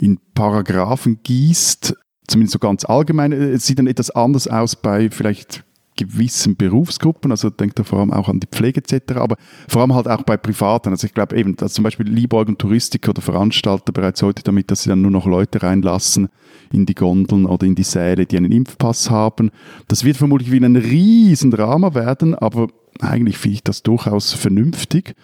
in 0.00 0.20
Paragraphen 0.34 1.20
gießt 1.22 1.96
zumindest 2.26 2.52
so 2.52 2.58
ganz 2.58 2.84
allgemein, 2.84 3.32
es 3.32 3.66
sieht 3.66 3.78
dann 3.78 3.86
etwas 3.86 4.10
anders 4.10 4.48
aus 4.48 4.76
bei 4.76 5.10
vielleicht 5.10 5.64
gewissen 5.96 6.56
Berufsgruppen, 6.56 7.30
also 7.30 7.50
denkt 7.50 7.78
da 7.78 7.84
vor 7.84 8.00
allem 8.00 8.12
auch 8.12 8.28
an 8.28 8.40
die 8.40 8.48
Pflege 8.48 8.80
etc., 8.80 9.16
aber 9.16 9.36
vor 9.68 9.82
allem 9.82 9.94
halt 9.94 10.08
auch 10.08 10.22
bei 10.22 10.36
Privaten. 10.36 10.90
Also 10.90 11.06
ich 11.06 11.14
glaube 11.14 11.36
eben, 11.36 11.56
dass 11.56 11.74
zum 11.74 11.84
Beispiel 11.84 12.08
Liebäugeln 12.08 12.58
Touristiker 12.58 13.10
oder 13.10 13.22
Veranstalter 13.22 13.92
bereits 13.92 14.22
heute 14.22 14.42
damit, 14.42 14.70
dass 14.70 14.82
sie 14.82 14.88
dann 14.88 15.02
nur 15.02 15.10
noch 15.10 15.26
Leute 15.26 15.62
reinlassen 15.62 16.28
in 16.72 16.86
die 16.86 16.94
Gondeln 16.94 17.46
oder 17.46 17.66
in 17.66 17.74
die 17.74 17.84
Säle, 17.84 18.26
die 18.26 18.36
einen 18.36 18.50
Impfpass 18.50 19.10
haben. 19.10 19.50
Das 19.88 20.04
wird 20.04 20.16
vermutlich 20.16 20.50
wie 20.50 20.64
ein 20.64 20.76
riesen 20.76 21.50
Drama 21.50 21.94
werden, 21.94 22.34
aber 22.34 22.68
eigentlich 23.00 23.38
finde 23.38 23.54
ich 23.54 23.62
das 23.62 23.82
durchaus 23.82 24.32
vernünftig 24.32 25.14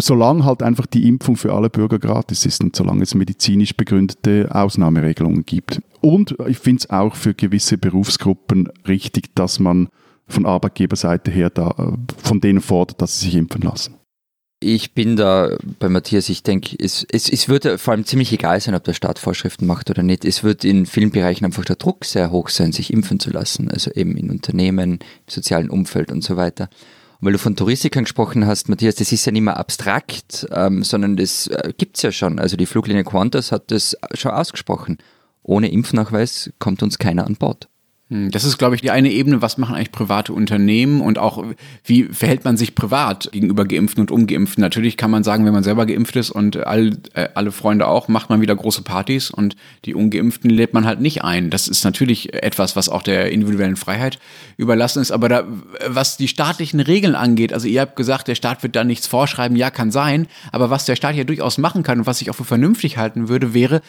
solange 0.00 0.44
halt 0.44 0.62
einfach 0.62 0.86
die 0.86 1.08
Impfung 1.08 1.36
für 1.36 1.52
alle 1.52 1.70
Bürger 1.70 1.98
gratis 1.98 2.46
ist 2.46 2.62
und 2.62 2.76
solange 2.76 3.02
es 3.02 3.14
medizinisch 3.14 3.76
begründete 3.76 4.48
Ausnahmeregelungen 4.52 5.44
gibt. 5.44 5.80
Und 6.00 6.36
ich 6.46 6.58
finde 6.58 6.80
es 6.80 6.90
auch 6.90 7.14
für 7.14 7.34
gewisse 7.34 7.78
Berufsgruppen 7.78 8.68
richtig, 8.86 9.34
dass 9.34 9.58
man 9.58 9.88
von 10.28 10.46
Arbeitgeberseite 10.46 11.30
her 11.30 11.50
da, 11.50 11.74
äh, 11.78 12.12
von 12.22 12.40
denen 12.40 12.60
fordert, 12.60 13.02
dass 13.02 13.18
sie 13.18 13.26
sich 13.26 13.34
impfen 13.34 13.62
lassen. 13.62 13.96
Ich 14.62 14.92
bin 14.92 15.16
da 15.16 15.56
bei 15.78 15.88
Matthias, 15.88 16.28
ich 16.28 16.42
denke, 16.42 16.76
es, 16.78 17.06
es, 17.10 17.30
es 17.30 17.48
würde 17.48 17.78
vor 17.78 17.92
allem 17.92 18.04
ziemlich 18.04 18.30
egal 18.30 18.60
sein, 18.60 18.74
ob 18.74 18.84
der 18.84 18.92
Staat 18.92 19.18
Vorschriften 19.18 19.66
macht 19.66 19.88
oder 19.88 20.02
nicht. 20.02 20.26
Es 20.26 20.44
wird 20.44 20.64
in 20.64 20.84
vielen 20.84 21.10
Bereichen 21.10 21.46
einfach 21.46 21.64
der 21.64 21.76
Druck 21.76 22.04
sehr 22.04 22.30
hoch 22.30 22.50
sein, 22.50 22.72
sich 22.72 22.92
impfen 22.92 23.20
zu 23.20 23.30
lassen. 23.30 23.70
Also 23.70 23.90
eben 23.92 24.18
in 24.18 24.30
Unternehmen, 24.30 24.92
im 24.92 24.98
sozialen 25.26 25.70
Umfeld 25.70 26.12
und 26.12 26.22
so 26.22 26.36
weiter 26.36 26.68
weil 27.20 27.32
du 27.32 27.38
von 27.38 27.56
Touristikern 27.56 28.04
gesprochen 28.04 28.46
hast, 28.46 28.68
Matthias, 28.68 28.94
das 28.94 29.12
ist 29.12 29.24
ja 29.24 29.32
nicht 29.32 29.42
mehr 29.42 29.58
abstrakt, 29.58 30.46
ähm, 30.52 30.82
sondern 30.82 31.16
das 31.16 31.46
äh, 31.48 31.72
es 31.92 32.02
ja 32.02 32.12
schon. 32.12 32.38
Also 32.38 32.56
die 32.56 32.66
Fluglinie 32.66 33.04
Qantas 33.04 33.52
hat 33.52 33.70
das 33.70 33.96
schon 34.14 34.32
ausgesprochen. 34.32 34.98
Ohne 35.42 35.70
Impfnachweis 35.70 36.52
kommt 36.58 36.82
uns 36.82 36.98
keiner 36.98 37.26
an 37.26 37.36
Bord. 37.36 37.68
Hm, 38.10 38.32
das 38.32 38.42
ist, 38.42 38.58
glaube 38.58 38.74
ich, 38.74 38.80
die 38.80 38.90
eine 38.90 39.10
Ebene, 39.10 39.40
was 39.40 39.56
machen 39.56 39.76
eigentlich 39.76 39.92
private 39.92 40.32
Unternehmen 40.32 41.00
und 41.00 41.18
auch, 41.18 41.44
wie 41.84 42.04
verhält 42.04 42.44
man 42.44 42.56
sich 42.56 42.74
privat 42.74 43.30
gegenüber 43.30 43.64
Geimpften 43.64 44.00
und 44.00 44.10
Ungeimpften. 44.10 44.60
Natürlich 44.60 44.96
kann 44.96 45.12
man 45.12 45.22
sagen, 45.22 45.46
wenn 45.46 45.52
man 45.52 45.62
selber 45.62 45.86
geimpft 45.86 46.16
ist 46.16 46.30
und 46.30 46.56
all, 46.66 46.96
äh, 47.14 47.28
alle 47.34 47.52
Freunde 47.52 47.86
auch, 47.86 48.08
macht 48.08 48.28
man 48.28 48.40
wieder 48.40 48.56
große 48.56 48.82
Partys 48.82 49.30
und 49.30 49.54
die 49.84 49.94
Ungeimpften 49.94 50.50
lädt 50.50 50.74
man 50.74 50.86
halt 50.86 51.00
nicht 51.00 51.22
ein. 51.22 51.50
Das 51.50 51.68
ist 51.68 51.84
natürlich 51.84 52.34
etwas, 52.34 52.74
was 52.74 52.88
auch 52.88 53.02
der 53.02 53.30
individuellen 53.30 53.76
Freiheit 53.76 54.18
überlassen 54.56 55.00
ist. 55.00 55.12
Aber 55.12 55.28
da, 55.28 55.44
was 55.86 56.16
die 56.16 56.28
staatlichen 56.28 56.80
Regeln 56.80 57.14
angeht, 57.14 57.52
also 57.52 57.68
ihr 57.68 57.80
habt 57.80 57.94
gesagt, 57.94 58.26
der 58.26 58.34
Staat 58.34 58.64
wird 58.64 58.74
da 58.74 58.82
nichts 58.82 59.06
vorschreiben, 59.06 59.56
ja, 59.56 59.70
kann 59.70 59.92
sein. 59.92 60.26
Aber 60.50 60.68
was 60.68 60.84
der 60.84 60.96
Staat 60.96 61.14
ja 61.14 61.22
durchaus 61.22 61.58
machen 61.58 61.84
kann 61.84 62.00
und 62.00 62.06
was 62.06 62.20
ich 62.20 62.30
auch 62.30 62.34
für 62.34 62.44
vernünftig 62.44 62.96
halten 62.96 63.28
würde, 63.28 63.54
wäre, 63.54 63.82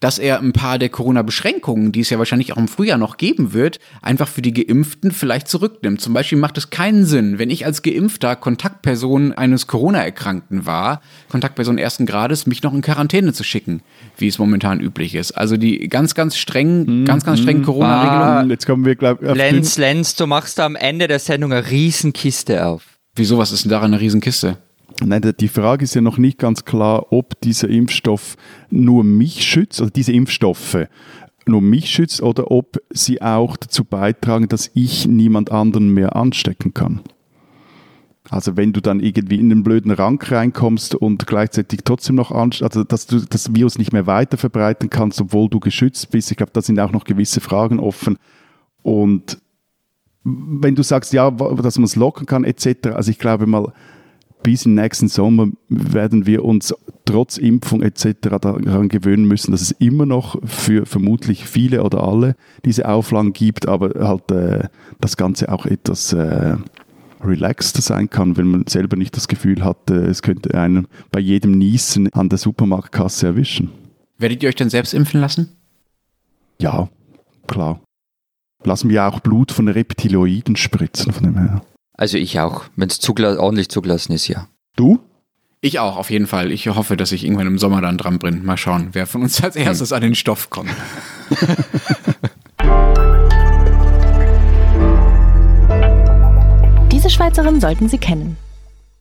dass 0.00 0.18
er 0.18 0.40
ein 0.40 0.52
paar 0.52 0.78
der 0.78 0.88
Corona-Beschränkungen, 0.88 1.92
die 1.92 2.00
es 2.00 2.10
ja 2.10 2.18
wahrscheinlich 2.18 2.52
auch 2.52 2.56
im 2.56 2.68
Frühjahr 2.68 2.98
noch 2.98 3.16
geben 3.16 3.52
wird, 3.52 3.67
einfach 4.00 4.28
für 4.28 4.40
die 4.40 4.54
Geimpften 4.54 5.10
vielleicht 5.10 5.48
zurücknimmt. 5.48 6.00
Zum 6.00 6.14
Beispiel 6.14 6.38
macht 6.38 6.56
es 6.56 6.70
keinen 6.70 7.04
Sinn, 7.04 7.38
wenn 7.38 7.50
ich 7.50 7.66
als 7.66 7.82
Geimpfter 7.82 8.36
Kontaktperson 8.36 9.32
eines 9.32 9.66
Corona-Erkrankten 9.66 10.64
war, 10.64 11.02
Kontaktperson 11.28 11.76
ersten 11.78 12.06
Grades, 12.06 12.46
mich 12.46 12.62
noch 12.62 12.72
in 12.72 12.82
Quarantäne 12.82 13.32
zu 13.32 13.44
schicken, 13.44 13.82
wie 14.16 14.28
es 14.28 14.38
momentan 14.38 14.80
üblich 14.80 15.14
ist. 15.14 15.32
Also 15.32 15.56
die 15.56 15.88
ganz, 15.88 16.14
ganz 16.14 16.36
strengen, 16.36 17.02
mm, 17.02 17.04
ganz, 17.04 17.24
ganz 17.24 17.40
strengen 17.40 17.62
mm, 17.62 17.64
Corona-Regelungen. 17.64 18.22
Ah, 18.22 18.44
jetzt 18.48 18.66
kommen 18.66 18.84
wir, 18.84 18.96
glaube 18.96 19.26
ich, 19.26 19.34
Lenz, 19.34 19.76
Lenz, 19.76 20.14
du 20.14 20.26
machst 20.26 20.58
da 20.58 20.66
am 20.66 20.76
Ende 20.76 21.08
der 21.08 21.18
Sendung 21.18 21.52
eine 21.52 21.70
Riesenkiste 21.70 22.66
auf. 22.66 22.98
Wieso, 23.14 23.36
was 23.36 23.52
ist 23.52 23.64
denn 23.64 23.70
daran 23.70 23.92
eine 23.92 24.00
Riesenkiste? 24.00 24.58
Nein, 25.04 25.34
die 25.38 25.48
Frage 25.48 25.84
ist 25.84 25.94
ja 25.94 26.00
noch 26.00 26.18
nicht 26.18 26.38
ganz 26.38 26.64
klar, 26.64 27.12
ob 27.12 27.40
dieser 27.40 27.68
Impfstoff 27.68 28.36
nur 28.70 29.04
mich 29.04 29.44
schützt, 29.44 29.80
also 29.80 29.90
diese 29.90 30.12
Impfstoffe 30.12 30.88
nur 31.48 31.62
mich 31.62 31.90
schützt 31.90 32.22
oder 32.22 32.50
ob 32.50 32.78
sie 32.90 33.22
auch 33.22 33.56
dazu 33.56 33.84
beitragen, 33.84 34.48
dass 34.48 34.70
ich 34.74 35.06
niemand 35.06 35.50
anderen 35.50 35.92
mehr 35.92 36.16
anstecken 36.16 36.74
kann. 36.74 37.00
Also 38.30 38.56
wenn 38.56 38.72
du 38.72 38.80
dann 38.80 39.00
irgendwie 39.00 39.40
in 39.40 39.48
den 39.48 39.62
blöden 39.62 39.90
Rang 39.90 40.22
reinkommst 40.22 40.94
und 40.94 41.26
gleichzeitig 41.26 41.80
trotzdem 41.84 42.16
noch 42.16 42.30
also 42.30 42.84
dass 42.84 43.06
du 43.06 43.20
das 43.20 43.54
Virus 43.54 43.78
nicht 43.78 43.92
mehr 43.92 44.06
weiter 44.06 44.36
verbreiten 44.36 44.90
kannst, 44.90 45.20
obwohl 45.20 45.48
du 45.48 45.60
geschützt 45.60 46.10
bist. 46.10 46.30
Ich 46.30 46.36
glaube, 46.36 46.52
da 46.52 46.60
sind 46.60 46.78
auch 46.78 46.92
noch 46.92 47.04
gewisse 47.04 47.40
Fragen 47.40 47.80
offen. 47.80 48.18
Und 48.82 49.38
wenn 50.24 50.74
du 50.74 50.82
sagst, 50.82 51.12
ja, 51.14 51.30
dass 51.30 51.78
man 51.78 51.84
es 51.84 51.96
lockern 51.96 52.26
kann, 52.26 52.44
etc., 52.44 52.88
also 52.94 53.10
ich 53.10 53.18
glaube 53.18 53.46
mal, 53.46 53.72
bis 54.42 54.66
im 54.66 54.74
nächsten 54.74 55.08
Sommer 55.08 55.48
werden 55.68 56.26
wir 56.26 56.44
uns 56.44 56.74
trotz 57.04 57.38
Impfung 57.38 57.82
etc. 57.82 58.14
daran 58.40 58.88
gewöhnen 58.88 59.24
müssen, 59.26 59.52
dass 59.52 59.62
es 59.62 59.70
immer 59.72 60.06
noch 60.06 60.38
für 60.46 60.86
vermutlich 60.86 61.46
viele 61.46 61.82
oder 61.82 62.02
alle 62.02 62.36
diese 62.64 62.88
Auflagen 62.88 63.32
gibt, 63.32 63.66
aber 63.66 64.06
halt 64.06 64.30
äh, 64.30 64.68
das 65.00 65.16
Ganze 65.16 65.50
auch 65.50 65.66
etwas 65.66 66.12
äh, 66.12 66.56
relaxter 67.22 67.82
sein 67.82 68.10
kann, 68.10 68.36
wenn 68.36 68.46
man 68.46 68.66
selber 68.66 68.96
nicht 68.96 69.16
das 69.16 69.28
Gefühl 69.28 69.64
hat, 69.64 69.90
äh, 69.90 70.06
es 70.06 70.22
könnte 70.22 70.54
einen 70.54 70.86
bei 71.10 71.20
jedem 71.20 71.52
Niesen 71.52 72.12
an 72.12 72.28
der 72.28 72.38
Supermarktkasse 72.38 73.26
erwischen. 73.26 73.70
Werdet 74.18 74.42
ihr 74.42 74.48
euch 74.48 74.56
denn 74.56 74.70
selbst 74.70 74.94
impfen 74.94 75.20
lassen? 75.20 75.48
Ja, 76.60 76.88
klar. 77.46 77.80
Lassen 78.64 78.90
wir 78.90 79.06
auch 79.06 79.20
Blut 79.20 79.52
von 79.52 79.68
Reptiloiden 79.68 80.56
spritzen 80.56 81.12
von 81.12 81.22
dem 81.22 81.38
her. 81.38 81.62
Also 81.98 82.16
ich 82.16 82.38
auch, 82.38 82.64
wenn 82.76 82.88
es 82.88 83.00
zugla 83.00 83.40
ordentlich 83.40 83.68
zugelassen 83.70 84.12
ist, 84.12 84.28
ja. 84.28 84.46
Du? 84.76 85.00
Ich 85.60 85.80
auch, 85.80 85.96
auf 85.96 86.10
jeden 86.10 86.28
Fall. 86.28 86.52
Ich 86.52 86.68
hoffe, 86.68 86.96
dass 86.96 87.10
ich 87.10 87.24
irgendwann 87.24 87.48
im 87.48 87.58
Sommer 87.58 87.80
dann 87.80 87.98
dran 87.98 88.20
bin. 88.20 88.44
Mal 88.44 88.56
schauen, 88.56 88.90
wer 88.92 89.08
von 89.08 89.22
uns 89.22 89.42
als 89.42 89.56
erstes 89.56 89.92
an 89.92 90.02
den 90.02 90.14
Stoff 90.14 90.48
kommt. 90.48 90.70
Diese 96.92 97.10
Schweizerin 97.10 97.60
sollten 97.60 97.88
Sie 97.88 97.98
kennen. 97.98 98.36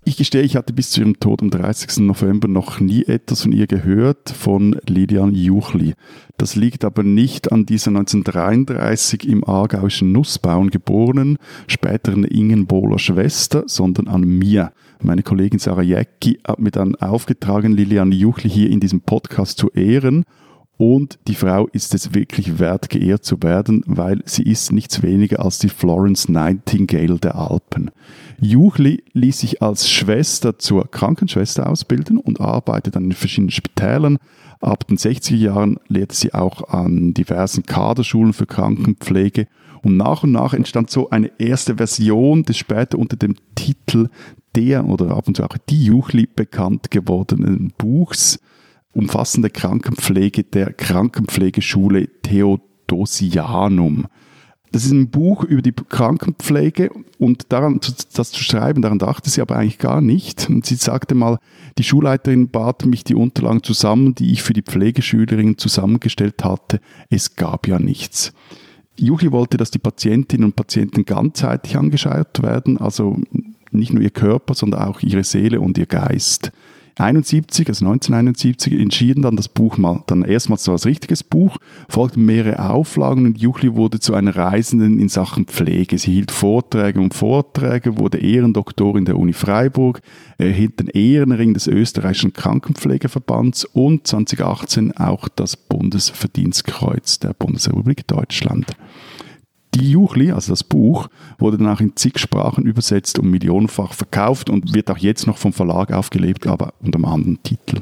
Ich 0.08 0.16
gestehe, 0.16 0.44
ich 0.44 0.56
hatte 0.56 0.72
bis 0.72 0.92
zu 0.92 1.02
ihrem 1.02 1.20
Tod 1.20 1.42
am 1.42 1.50
30. 1.50 1.98
November 1.98 2.48
noch 2.48 2.80
nie 2.80 3.04
etwas 3.04 3.42
von 3.42 3.52
ihr 3.52 3.68
gehört, 3.68 4.30
von 4.30 4.80
Lilian 4.88 5.36
Juchli. 5.36 5.96
Das 6.38 6.56
liegt 6.56 6.86
aber 6.86 7.04
nicht 7.04 7.52
an 7.52 7.66
dieser 7.66 7.90
1933 7.90 9.28
im 9.28 9.44
aargauischen 9.44 10.14
Nussbauen 10.14 10.70
geborenen, 10.70 11.38
späteren 11.68 12.24
Ingenbohler 12.24 13.00
Schwester, 13.00 13.64
sondern 13.66 14.08
an 14.08 14.22
mir. 14.22 14.72
Meine 15.04 15.24
Kollegin 15.24 15.60
Sarah 15.60 15.82
Jäcki 15.82 16.40
hat 16.48 16.60
mir 16.60 16.72
dann 16.72 16.96
aufgetragen, 16.96 17.74
Lilian 17.74 18.14
Juchli 18.14 18.50
hier 18.50 18.70
in 18.70 18.80
diesem 18.80 19.02
Podcast 19.02 19.58
zu 19.58 19.70
ehren 19.72 20.24
und 20.78 21.18
die 21.28 21.34
Frau 21.34 21.68
ist 21.68 21.96
es 21.96 22.14
wirklich 22.14 22.60
wert, 22.60 22.90
geehrt 22.90 23.26
zu 23.26 23.42
werden, 23.42 23.84
weil 23.88 24.22
sie 24.26 24.44
ist 24.44 24.72
nichts 24.72 25.02
weniger 25.02 25.44
als 25.44 25.58
die 25.58 25.70
Florence 25.70 26.30
Nightingale 26.30 27.18
der 27.18 27.36
Alpen. 27.36 27.90
Juchli 28.40 29.04
ließ 29.14 29.40
sich 29.40 29.64
als 29.64 29.90
Schwester 29.90 30.60
zur 30.60 30.90
Krankenschwester 30.90 31.68
ausbilden 31.68 32.20
und 32.20 32.40
arbeitet 32.40 32.96
an 32.96 33.06
den 33.06 33.14
verschiedenen 33.14 33.50
Spitälern. 33.50 34.20
Ab 34.60 34.86
den 34.88 34.98
60er 34.98 35.36
Jahren 35.36 35.80
lehrte 35.88 36.16
sie 36.16 36.34
auch 36.36 36.70
an 36.70 37.16
diversen 37.16 37.64
Kaderschulen 37.64 38.34
für 38.34 38.46
Krankenpflege 38.46 39.48
und 39.82 39.98
nach 39.98 40.24
und 40.24 40.32
nach 40.32 40.54
entstand 40.54 40.92
so 40.92 41.10
eine 41.10 41.32
erste 41.40 41.78
Version 41.78 42.44
des 42.44 42.58
später 42.58 43.00
unter 43.00 43.18
dem 43.18 43.36
Titel 43.56 44.10
der 44.56 44.86
oder 44.86 45.12
ab 45.12 45.28
und 45.28 45.38
zu 45.38 45.44
auch 45.44 45.58
die 45.70 45.86
Juchli 45.86 46.28
bekannt 46.28 46.92
gewordenen 46.92 47.74
Buchs 47.78 48.40
umfassende 48.98 49.52
Krankenpflege 49.52 50.44
der 50.44 50.74
Krankenpflegeschule 50.74 52.08
Theodosianum. 52.24 54.08
Das 54.72 54.86
ist 54.86 54.92
ein 54.92 55.12
Buch 55.12 55.44
über 55.44 55.62
die 55.62 55.72
Krankenpflege 55.72 56.90
und 57.20 57.54
daran, 57.54 57.80
das 58.14 58.32
zu 58.32 58.44
schreiben, 58.44 58.82
daran 58.82 59.00
dachte 59.00 59.30
sie 59.30 59.42
aber 59.42 59.56
eigentlich 59.56 59.78
gar 59.78 60.02
nicht. 60.02 60.50
Und 60.50 60.66
sie 60.66 60.76
sagte 60.76 61.16
mal, 61.16 61.38
die 61.78 61.84
Schulleiterin 61.84 62.50
bat 62.50 62.86
mich 62.86 63.04
die 63.04 63.16
Unterlagen 63.16 63.64
zusammen, 63.64 64.16
die 64.16 64.32
ich 64.34 64.42
für 64.44 64.54
die 64.54 64.64
Pflegeschülerinnen 64.64 65.58
zusammengestellt 65.58 66.44
hatte. 66.44 66.82
Es 67.10 67.36
gab 67.36 67.68
ja 67.68 67.80
nichts. 67.80 68.34
Juchli 69.00 69.32
wollte, 69.32 69.58
dass 69.58 69.72
die 69.72 69.80
Patientinnen 69.80 70.46
und 70.46 70.56
Patienten 70.56 71.06
ganzheitlich 71.06 71.78
angeschaut 71.78 72.42
werden, 72.42 72.78
also 72.78 73.18
nicht 73.72 73.94
nur 73.94 74.02
ihr 74.02 74.10
Körper, 74.10 74.56
sondern 74.56 74.82
auch 74.82 75.02
ihre 75.02 75.24
Seele 75.24 75.62
und 75.62 75.78
ihr 75.78 75.86
Geist. 75.86 76.52
71, 77.00 77.68
also 77.70 77.86
1971, 77.86 78.74
entschieden 78.74 79.22
dann 79.22 79.36
das 79.36 79.48
Buch 79.48 79.78
mal, 79.78 80.04
dann 80.08 80.24
erstmals 80.24 80.64
so 80.64 80.72
als 80.72 80.86
richtiges 80.86 81.24
Buch, 81.24 81.58
folgten 81.90 82.26
mehrere 82.26 82.70
Auflagen 82.70 83.26
und 83.26 83.38
Juchli 83.40 83.76
wurde 83.76 84.00
zu 84.00 84.14
einer 84.14 84.36
Reisenden 84.36 85.00
in 85.00 85.10
Sachen 85.10 85.46
Pflege. 85.46 85.98
Sie 85.98 86.12
hielt 86.12 86.32
Vorträge 86.32 87.00
und 87.00 87.14
Vorträge, 87.14 87.98
wurde 87.98 88.18
Ehrendoktorin 88.18 89.06
der 89.06 89.18
Uni 89.18 89.34
Freiburg, 89.34 90.02
erhielt 90.38 90.80
den 90.80 90.88
Ehrenring 90.88 91.54
des 91.54 91.68
österreichischen 91.68 92.34
Krankenpflegeverbands 92.34 93.66
und 93.66 94.08
2018 94.08 94.98
auch 94.98 95.28
das 95.30 95.56
Bundesverdienstkreuz 95.56 97.20
der 97.20 97.34
Bundesrepublik 97.34 98.08
Deutschland. 98.08 98.76
Die 99.80 99.92
Juchli, 99.92 100.32
also 100.32 100.52
das 100.54 100.64
Buch, 100.64 101.08
wurde 101.38 101.58
danach 101.58 101.82
in 101.82 101.96
zig 101.96 102.18
Sprachen 102.18 102.66
übersetzt 102.66 103.20
und 103.20 103.30
millionenfach 103.30 103.94
verkauft 103.94 104.50
und 104.50 104.74
wird 104.74 104.90
auch 104.90 104.98
jetzt 104.98 105.28
noch 105.28 105.38
vom 105.38 105.54
Verlag 105.54 105.94
aufgelebt, 105.94 106.48
aber 106.48 106.74
unter 106.82 106.98
einem 106.98 107.06
anderen 107.06 107.44
Titel. 107.44 107.82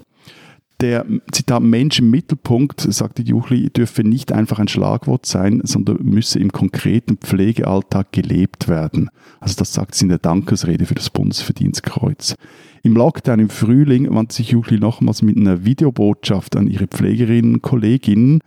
Der 0.81 1.05
Zitat 1.31 1.63
Mensch 1.63 1.99
im 1.99 2.10
Mittelpunkt, 2.12 2.81
sagte 2.81 3.21
Juchli, 3.21 3.69
dürfe 3.69 4.03
nicht 4.03 4.34
einfach 4.34 4.60
ein 4.60 4.67
Schlagwort 4.67 5.25
sein, 5.25 5.62
sondern 5.63 6.03
müsse 6.03 6.38
im 6.38 6.51
konkreten 6.51 7.15
Pflegealltag 7.15 8.12
gelebt 8.12 8.67
werden. 8.67 9.10
Also 9.39 9.55
das 9.55 9.71
sagt 9.71 9.95
sie 9.95 10.03
in 10.03 10.10
der 10.10 10.17
Dankesrede 10.17 10.86
für 10.86 10.95
das 10.95 11.10
Bundesverdienstkreuz. 11.10 12.36
Im 12.84 12.95
Lockdown 12.95 13.39
im 13.39 13.49
Frühling 13.49 14.13
wandte 14.13 14.36
sich 14.36 14.49
Juchli 14.49 14.79
nochmals 14.79 15.21
mit 15.21 15.38
einer 15.38 15.63
Videobotschaft 15.63 16.58
an 16.58 16.67
ihre 16.67 16.88
Pflegerinnen 16.88 17.55
und 17.55 17.62
Kolleginnen. 17.62 18.41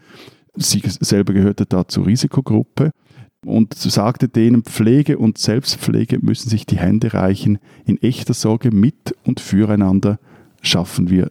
Sie 0.55 0.83
selber 0.85 1.33
gehörte 1.33 1.65
da 1.65 1.89
zur 1.89 2.07
Risikogruppe 2.07 2.91
und 3.49 3.75
sagte 3.75 4.29
denen, 4.29 4.63
Pflege 4.63 5.19
und 5.19 5.39
Selbstpflege 5.39 6.19
müssen 6.21 6.49
sich 6.49 6.67
die 6.67 6.79
Hände 6.79 7.15
reichen. 7.15 7.59
In 7.85 8.01
echter 8.03 8.35
Sorge 8.35 8.71
mit 8.71 9.15
und 9.25 9.41
füreinander 9.41 10.19
schaffen 10.63 11.11
wir 11.11 11.31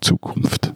Zukunft. 0.00 0.74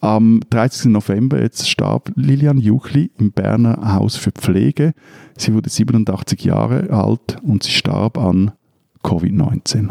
Am 0.00 0.40
30. 0.50 0.86
November 0.86 1.40
jetzt 1.40 1.70
starb 1.70 2.10
Lilian 2.16 2.58
Juchli 2.58 3.12
im 3.18 3.30
Berner 3.30 3.94
Haus 3.94 4.16
für 4.16 4.32
Pflege. 4.32 4.94
Sie 5.38 5.54
wurde 5.54 5.70
87 5.70 6.44
Jahre 6.44 6.90
alt 6.90 7.36
und 7.42 7.62
sie 7.62 7.70
starb 7.70 8.18
an 8.18 8.50
Covid-19. 9.04 9.90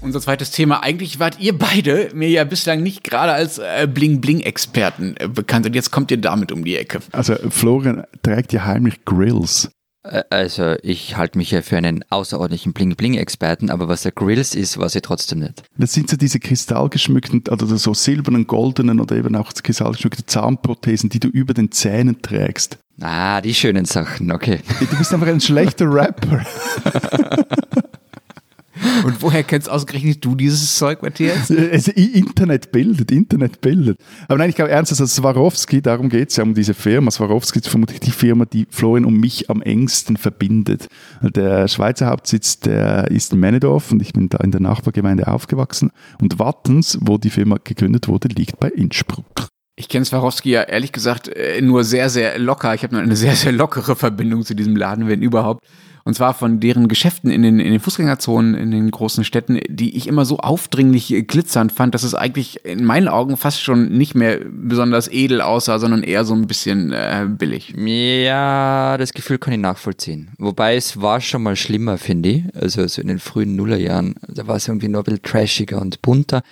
Unser 0.00 0.20
zweites 0.20 0.50
Thema. 0.50 0.82
Eigentlich 0.82 1.18
wart 1.18 1.38
ihr 1.40 1.56
beide 1.56 2.10
mir 2.14 2.28
ja 2.28 2.44
bislang 2.44 2.82
nicht 2.82 3.04
gerade 3.04 3.32
als 3.32 3.58
äh, 3.58 3.86
Bling-Bling-Experten 3.92 5.16
äh, 5.18 5.28
bekannt 5.28 5.66
und 5.66 5.74
jetzt 5.74 5.90
kommt 5.90 6.10
ihr 6.10 6.18
damit 6.20 6.52
um 6.52 6.64
die 6.64 6.76
Ecke. 6.76 7.00
Also 7.12 7.34
Florian 7.50 8.04
trägt 8.22 8.52
ja 8.52 8.64
heimlich 8.64 9.04
Grills. 9.04 9.70
Äh, 10.02 10.22
also 10.30 10.76
ich 10.82 11.16
halte 11.16 11.38
mich 11.38 11.50
ja 11.50 11.62
für 11.62 11.76
einen 11.76 12.04
außerordentlichen 12.08 12.72
Bling-Bling-Experten, 12.72 13.70
aber 13.70 13.88
was 13.88 14.02
der 14.02 14.12
Grills 14.12 14.54
ist, 14.54 14.78
weiß 14.78 14.94
ich 14.94 15.02
trotzdem 15.02 15.40
nicht. 15.40 15.62
Das 15.76 15.92
sind 15.92 16.08
so 16.08 16.16
diese 16.16 16.40
kristallgeschmückten, 16.40 17.44
also 17.50 17.76
so 17.76 17.94
silbernen, 17.94 18.46
goldenen 18.46 19.00
oder 19.00 19.16
eben 19.16 19.36
auch 19.36 19.52
kristallgeschmückten 19.52 20.26
Zahnprothesen, 20.26 21.10
die 21.10 21.20
du 21.20 21.28
über 21.28 21.54
den 21.54 21.70
Zähnen 21.70 22.22
trägst. 22.22 22.78
Ah, 23.00 23.40
die 23.40 23.54
schönen 23.54 23.86
Sachen, 23.86 24.30
okay. 24.30 24.60
Du 24.78 24.96
bist 24.98 25.12
einfach 25.12 25.26
ein 25.26 25.40
schlechter 25.40 25.86
Rapper. 25.90 26.44
Und 29.04 29.22
woher 29.22 29.42
kennst 29.42 29.70
ausgerechnet 29.70 30.24
du 30.24 30.34
dieses 30.34 30.76
Zeug, 30.76 31.02
Matthias? 31.02 31.50
Also, 31.70 31.92
Internet 31.92 32.72
bildet, 32.72 33.10
Internet 33.10 33.60
bildet. 33.60 33.98
Aber 34.28 34.38
nein, 34.38 34.50
ich 34.50 34.56
glaube 34.56 34.70
ernst, 34.70 34.92
also 34.92 35.06
Swarovski, 35.06 35.82
darum 35.82 36.08
geht 36.08 36.30
es 36.30 36.36
ja 36.36 36.42
um 36.42 36.54
diese 36.54 36.74
Firma. 36.74 37.10
Swarovski 37.10 37.60
ist 37.60 37.68
vermutlich 37.68 38.00
die 38.00 38.10
Firma, 38.10 38.44
die 38.44 38.66
Florian 38.70 39.04
und 39.04 39.18
mich 39.18 39.50
am 39.50 39.62
engsten 39.62 40.16
verbindet. 40.16 40.88
Der 41.22 41.68
Schweizer 41.68 42.06
Hauptsitz, 42.06 42.60
der 42.60 43.10
ist 43.10 43.32
in 43.32 43.40
Männedorf 43.40 43.92
und 43.92 44.02
ich 44.02 44.12
bin 44.12 44.28
da 44.28 44.38
in 44.38 44.50
der 44.50 44.60
Nachbargemeinde 44.60 45.28
aufgewachsen. 45.28 45.90
Und 46.20 46.38
Wattens, 46.38 46.98
wo 47.00 47.18
die 47.18 47.30
Firma 47.30 47.58
gegründet 47.62 48.08
wurde, 48.08 48.28
liegt 48.28 48.58
bei 48.58 48.68
Innsbruck. 48.68 49.48
Ich 49.76 49.88
kenne 49.88 50.04
Swarovski 50.04 50.50
ja 50.50 50.62
ehrlich 50.62 50.92
gesagt 50.92 51.28
äh, 51.28 51.60
nur 51.62 51.84
sehr, 51.84 52.10
sehr 52.10 52.38
locker. 52.38 52.74
Ich 52.74 52.82
habe 52.82 52.94
nur 52.94 53.02
eine 53.02 53.16
sehr, 53.16 53.34
sehr 53.34 53.52
lockere 53.52 53.96
Verbindung 53.96 54.44
zu 54.44 54.54
diesem 54.54 54.76
Laden, 54.76 55.08
wenn 55.08 55.22
überhaupt. 55.22 55.64
Und 56.04 56.14
zwar 56.14 56.34
von 56.34 56.60
deren 56.60 56.88
Geschäften 56.88 57.30
in 57.30 57.42
den, 57.42 57.60
in 57.60 57.70
den 57.70 57.80
Fußgängerzonen, 57.80 58.54
in 58.54 58.70
den 58.70 58.90
großen 58.90 59.24
Städten, 59.24 59.60
die 59.68 59.96
ich 59.96 60.06
immer 60.06 60.24
so 60.24 60.38
aufdringlich 60.38 61.14
glitzernd 61.26 61.72
fand, 61.72 61.94
dass 61.94 62.02
es 62.02 62.14
eigentlich 62.14 62.64
in 62.64 62.84
meinen 62.84 63.08
Augen 63.08 63.36
fast 63.36 63.62
schon 63.62 63.96
nicht 63.96 64.14
mehr 64.14 64.40
besonders 64.50 65.08
edel 65.08 65.40
aussah, 65.40 65.78
sondern 65.78 66.02
eher 66.02 66.24
so 66.24 66.34
ein 66.34 66.46
bisschen 66.46 66.92
äh, 66.92 67.26
billig. 67.28 67.74
Ja, 67.76 68.96
das 68.98 69.12
Gefühl 69.12 69.38
kann 69.38 69.52
ich 69.52 69.60
nachvollziehen. 69.60 70.30
Wobei 70.38 70.76
es 70.76 71.00
war 71.00 71.20
schon 71.20 71.42
mal 71.42 71.56
schlimmer, 71.56 71.98
finde 71.98 72.28
ich. 72.28 72.44
Also 72.54 72.86
so 72.86 73.00
in 73.00 73.08
den 73.08 73.18
frühen 73.18 73.56
Nullerjahren, 73.56 74.14
da 74.28 74.46
war 74.46 74.56
es 74.56 74.68
irgendwie 74.68 74.88
noch 74.88 75.00
ein 75.00 75.04
bisschen 75.04 75.22
trashiger 75.22 75.80
und 75.80 76.02
bunter. 76.02 76.42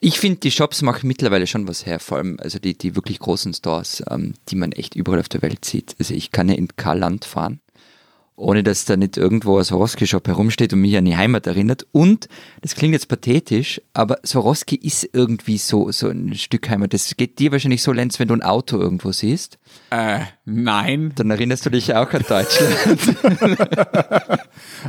Ich 0.00 0.18
finde, 0.18 0.40
die 0.40 0.50
Shops 0.50 0.82
machen 0.82 1.06
mittlerweile 1.06 1.46
schon 1.46 1.66
was 1.66 1.86
her, 1.86 1.98
vor 1.98 2.18
allem 2.18 2.36
also 2.38 2.58
die, 2.58 2.76
die 2.76 2.94
wirklich 2.94 3.18
großen 3.20 3.54
Stores, 3.54 4.02
ähm, 4.10 4.34
die 4.48 4.56
man 4.56 4.72
echt 4.72 4.96
überall 4.96 5.20
auf 5.20 5.30
der 5.30 5.40
Welt 5.40 5.64
sieht. 5.64 5.96
Also 5.98 6.12
ich 6.12 6.30
kann 6.30 6.48
ja 6.48 6.56
in 6.56 6.68
Karland 6.76 7.24
fahren 7.24 7.60
ohne 8.36 8.62
dass 8.62 8.84
da 8.84 8.96
nicht 8.96 9.16
irgendwo 9.16 9.58
ein 9.58 9.64
Swarovski-Shop 9.64 10.26
herumsteht 10.26 10.72
und 10.72 10.80
mich 10.80 10.96
an 10.96 11.04
die 11.04 11.16
Heimat 11.16 11.46
erinnert. 11.46 11.86
Und, 11.92 12.28
das 12.62 12.74
klingt 12.74 12.92
jetzt 12.92 13.08
pathetisch, 13.08 13.80
aber 13.92 14.18
Swarovski 14.26 14.76
ist 14.76 15.08
irgendwie 15.12 15.58
so, 15.58 15.90
so 15.92 16.08
ein 16.08 16.34
Stück 16.34 16.68
Heimat. 16.68 16.92
Das 16.92 17.16
geht 17.16 17.38
dir 17.38 17.52
wahrscheinlich 17.52 17.82
so, 17.82 17.92
Lenz, 17.92 18.18
wenn 18.18 18.28
du 18.28 18.34
ein 18.34 18.42
Auto 18.42 18.78
irgendwo 18.78 19.12
siehst. 19.12 19.58
Äh, 19.90 20.20
nein. 20.44 21.12
Dann 21.14 21.30
erinnerst 21.30 21.64
du 21.66 21.70
dich 21.70 21.94
auch 21.94 22.12
an 22.12 22.24
Deutschland. 22.28 23.16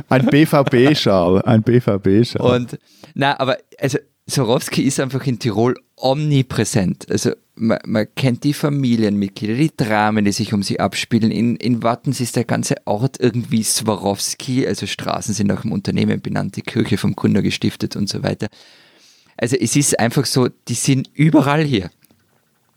ein 0.08 0.26
BVB-Schal, 0.26 1.42
ein 1.42 1.62
BVB-Schal. 1.62 2.42
Und, 2.42 2.78
na, 3.14 3.38
aber, 3.38 3.58
also, 3.78 3.98
Swarovski 4.28 4.82
ist 4.82 4.98
einfach 4.98 5.24
in 5.26 5.38
Tirol 5.38 5.76
omnipräsent. 5.96 7.06
Also 7.10 7.30
man, 7.54 7.78
man, 7.86 8.06
kennt 8.16 8.42
die 8.42 8.52
Familienmitglieder, 8.52 9.54
die 9.54 9.70
Dramen, 9.76 10.24
die 10.24 10.32
sich 10.32 10.52
um 10.52 10.64
sie 10.64 10.80
abspielen. 10.80 11.30
In, 11.30 11.56
in 11.56 11.82
Wattens 11.84 12.20
ist 12.20 12.34
der 12.34 12.44
ganze 12.44 12.74
Ort 12.86 13.20
irgendwie 13.20 13.62
Swarovski, 13.62 14.66
also 14.66 14.86
Straßen 14.86 15.32
sind 15.32 15.46
nach 15.46 15.62
dem 15.62 15.72
Unternehmen 15.72 16.20
benannt, 16.20 16.56
die 16.56 16.62
Kirche 16.62 16.98
vom 16.98 17.14
Gründer 17.14 17.40
gestiftet 17.40 17.94
und 17.94 18.08
so 18.08 18.24
weiter. 18.24 18.48
Also 19.36 19.56
es 19.56 19.76
ist 19.76 19.98
einfach 20.00 20.26
so, 20.26 20.48
die 20.68 20.74
sind 20.74 21.08
überall 21.14 21.62
hier. 21.62 21.90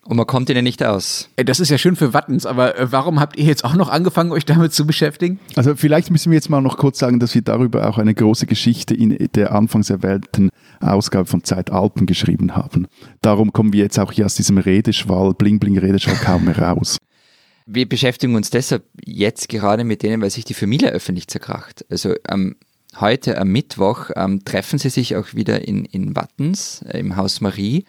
Und 0.06 0.18
man 0.18 0.26
kommt 0.26 0.50
ihnen 0.50 0.64
nicht 0.64 0.84
aus. 0.84 1.30
Das 1.36 1.60
ist 1.60 1.70
ja 1.70 1.78
schön 1.78 1.96
für 1.96 2.14
Wattens, 2.14 2.46
aber 2.46 2.78
äh, 2.78 2.92
warum 2.92 3.20
habt 3.20 3.38
ihr 3.38 3.46
jetzt 3.46 3.64
auch 3.64 3.76
noch 3.76 3.90
angefangen, 3.90 4.32
euch 4.32 4.46
damit 4.46 4.74
zu 4.74 4.88
beschäftigen? 4.88 5.40
Also 5.56 5.76
vielleicht 5.76 6.10
müssen 6.10 6.32
wir 6.32 6.36
jetzt 6.36 6.50
mal 6.50 6.62
noch 6.62 6.78
kurz 6.78 7.00
sagen, 7.00 7.20
dass 7.20 7.36
wir 7.36 7.44
darüber 7.44 7.88
auch 7.88 7.98
eine 7.98 8.16
große 8.16 8.48
Geschichte 8.48 8.96
in 8.96 9.16
der 9.36 9.54
anfangs 9.54 9.90
erwähnten 9.90 10.50
Ausgabe 10.82 11.26
von 11.26 11.44
Zeit 11.44 11.72
Alpen 11.72 12.06
geschrieben 12.06 12.56
haben. 12.56 12.88
Darum 13.22 13.54
kommen 13.54 13.74
wir 13.74 13.84
jetzt 13.84 14.00
auch 14.00 14.12
hier 14.12 14.26
aus 14.26 14.36
diesem 14.36 14.58
Redeschwall, 14.58 15.34
Bling-Bling-Redeschwall 15.34 16.16
kaum 16.18 16.46
mehr 16.46 16.58
raus. 16.58 16.98
Wir 17.66 17.88
beschäftigen 17.88 18.36
uns 18.36 18.50
deshalb 18.50 18.84
jetzt 19.06 19.48
gerade 19.48 19.84
mit 19.84 20.02
denen, 20.02 20.22
weil 20.22 20.32
sich 20.32 20.44
die 20.44 20.56
Familie 20.56 20.90
öffentlich 20.90 21.28
zerkracht. 21.28 21.86
Also 21.90 22.16
ähm, 22.28 22.56
heute 23.00 23.38
am 23.38 23.50
Mittwoch 23.50 24.10
ähm, 24.16 24.44
treffen 24.44 24.80
sie 24.80 24.90
sich 24.90 25.16
auch 25.16 25.36
wieder 25.36 25.68
in, 25.68 25.86
in 25.86 26.16
Wattens 26.16 26.82
äh, 26.88 27.00
im 27.00 27.16
Haus 27.16 27.42
Marie, 27.42 27.86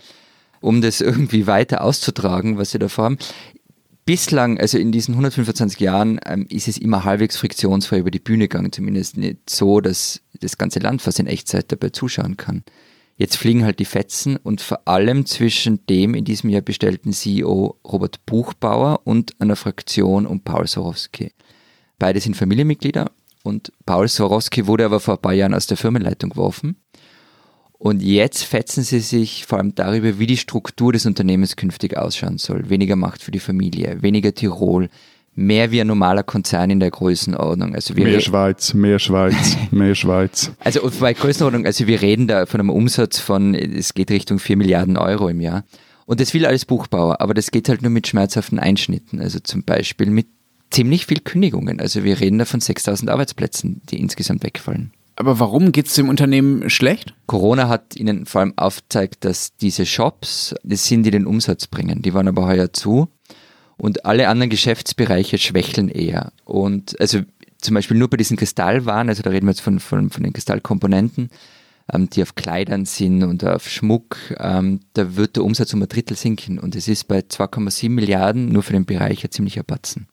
um 0.60 0.82
das 0.82 1.00
irgendwie 1.00 1.46
weiter 1.46 1.82
auszutragen, 1.82 2.58
was 2.58 2.72
sie 2.72 2.78
da 2.78 2.88
vorhaben. 2.88 3.16
Bislang, 4.04 4.58
also 4.58 4.76
in 4.76 4.92
diesen 4.92 5.12
125 5.14 5.78
Jahren, 5.80 6.20
ähm, 6.26 6.46
ist 6.50 6.68
es 6.68 6.76
immer 6.76 7.04
halbwegs 7.04 7.36
friktionsfrei 7.36 7.98
über 7.98 8.10
die 8.10 8.18
Bühne 8.18 8.48
gegangen, 8.48 8.72
zumindest 8.72 9.16
nicht 9.16 9.48
so, 9.48 9.80
dass 9.80 10.20
das 10.40 10.58
ganze 10.58 10.80
Land 10.80 11.00
fast 11.00 11.20
in 11.20 11.26
Echtzeit 11.26 11.70
dabei 11.70 11.90
zuschauen 11.90 12.36
kann. 12.36 12.64
Jetzt 13.20 13.36
fliegen 13.36 13.66
halt 13.66 13.80
die 13.80 13.84
Fetzen 13.84 14.38
und 14.38 14.62
vor 14.62 14.88
allem 14.88 15.26
zwischen 15.26 15.84
dem 15.84 16.14
in 16.14 16.24
diesem 16.24 16.48
Jahr 16.48 16.62
bestellten 16.62 17.12
CEO 17.12 17.76
Robert 17.84 18.24
Buchbauer 18.24 19.02
und 19.04 19.38
einer 19.38 19.56
Fraktion 19.56 20.24
um 20.24 20.40
Paul 20.40 20.66
Sorowski. 20.66 21.30
Beide 21.98 22.18
sind 22.18 22.34
Familienmitglieder 22.34 23.10
und 23.42 23.74
Paul 23.84 24.08
Sorowski 24.08 24.66
wurde 24.66 24.86
aber 24.86 25.00
vor 25.00 25.16
ein 25.16 25.20
paar 25.20 25.34
Jahren 25.34 25.52
aus 25.52 25.66
der 25.66 25.76
Firmenleitung 25.76 26.30
geworfen. 26.30 26.76
Und 27.72 28.00
jetzt 28.00 28.44
fetzen 28.44 28.84
sie 28.84 29.00
sich 29.00 29.44
vor 29.44 29.58
allem 29.58 29.74
darüber, 29.74 30.18
wie 30.18 30.26
die 30.26 30.38
Struktur 30.38 30.94
des 30.94 31.04
Unternehmens 31.04 31.56
künftig 31.56 31.98
ausschauen 31.98 32.38
soll. 32.38 32.70
Weniger 32.70 32.96
Macht 32.96 33.22
für 33.22 33.32
die 33.32 33.38
Familie, 33.38 34.00
weniger 34.00 34.34
Tirol, 34.34 34.88
mehr 35.34 35.70
wie 35.70 35.80
ein 35.80 35.86
normaler 35.86 36.22
Konzern 36.22 36.70
in 36.70 36.80
der 36.80 36.90
Größenordnung. 36.90 37.74
Also 37.74 37.96
wir 37.96 38.04
mehr 38.04 38.20
Schweiz, 38.20 38.74
mehr 38.74 38.98
Schweiz, 38.98 39.56
mehr 39.70 39.94
Schweiz. 39.94 40.52
Also 40.58 40.90
bei 41.00 41.12
Größenordnung, 41.12 41.66
also 41.66 41.86
wir 41.86 42.02
reden 42.02 42.26
da 42.26 42.46
von 42.46 42.60
einem 42.60 42.70
Umsatz 42.70 43.18
von, 43.18 43.54
es 43.54 43.94
geht 43.94 44.10
Richtung 44.10 44.38
4 44.38 44.56
Milliarden 44.56 44.96
Euro 44.96 45.28
im 45.28 45.40
Jahr. 45.40 45.64
Und 46.06 46.20
das 46.20 46.34
will 46.34 46.44
alles 46.44 46.64
Buchbauer, 46.64 47.20
aber 47.20 47.34
das 47.34 47.52
geht 47.52 47.68
halt 47.68 47.82
nur 47.82 47.90
mit 47.90 48.08
schmerzhaften 48.08 48.58
Einschnitten. 48.58 49.20
Also 49.20 49.38
zum 49.38 49.62
Beispiel 49.62 50.10
mit 50.10 50.26
ziemlich 50.70 51.06
viel 51.06 51.20
Kündigungen. 51.20 51.80
Also 51.80 52.04
wir 52.04 52.20
reden 52.20 52.38
da 52.38 52.44
von 52.44 52.60
6000 52.60 53.10
Arbeitsplätzen, 53.10 53.82
die 53.90 54.00
insgesamt 54.00 54.42
wegfallen. 54.42 54.92
Aber 55.16 55.38
warum 55.38 55.70
geht 55.70 55.86
es 55.86 55.94
dem 55.94 56.08
Unternehmen 56.08 56.70
schlecht? 56.70 57.14
Corona 57.26 57.68
hat 57.68 57.94
ihnen 57.94 58.26
vor 58.26 58.40
allem 58.40 58.54
aufgezeigt, 58.56 59.24
dass 59.24 59.54
diese 59.56 59.84
Shops 59.84 60.54
das 60.62 60.86
sind, 60.86 61.02
die 61.02 61.10
den 61.10 61.26
Umsatz 61.26 61.66
bringen. 61.66 62.00
Die 62.02 62.14
waren 62.14 62.26
aber 62.26 62.46
heuer 62.46 62.72
zu 62.72 63.08
und 63.80 64.04
alle 64.04 64.28
anderen 64.28 64.50
Geschäftsbereiche 64.50 65.38
schwächeln 65.38 65.88
eher. 65.88 66.32
Und 66.44 67.00
also 67.00 67.20
zum 67.58 67.74
Beispiel 67.74 67.96
nur 67.96 68.08
bei 68.08 68.16
diesen 68.16 68.36
Kristallwaren, 68.36 69.08
also 69.08 69.22
da 69.22 69.30
reden 69.30 69.46
wir 69.46 69.52
jetzt 69.52 69.62
von, 69.62 69.80
von, 69.80 70.10
von 70.10 70.22
den 70.22 70.32
Kristallkomponenten, 70.32 71.30
ähm, 71.92 72.10
die 72.10 72.22
auf 72.22 72.34
Kleidern 72.34 72.84
sind 72.84 73.22
und 73.22 73.44
auf 73.44 73.68
Schmuck, 73.68 74.16
ähm, 74.38 74.80
da 74.94 75.16
wird 75.16 75.36
der 75.36 75.44
Umsatz 75.44 75.72
um 75.72 75.82
ein 75.82 75.88
Drittel 75.88 76.16
sinken. 76.16 76.58
Und 76.58 76.76
es 76.76 76.88
ist 76.88 77.08
bei 77.08 77.20
2,7 77.20 77.90
Milliarden 77.90 78.50
nur 78.50 78.62
für 78.62 78.72
den 78.72 78.84
Bereich 78.84 79.24
ein 79.24 79.30
ziemlicher 79.30 79.62
Batzen. 79.62 80.06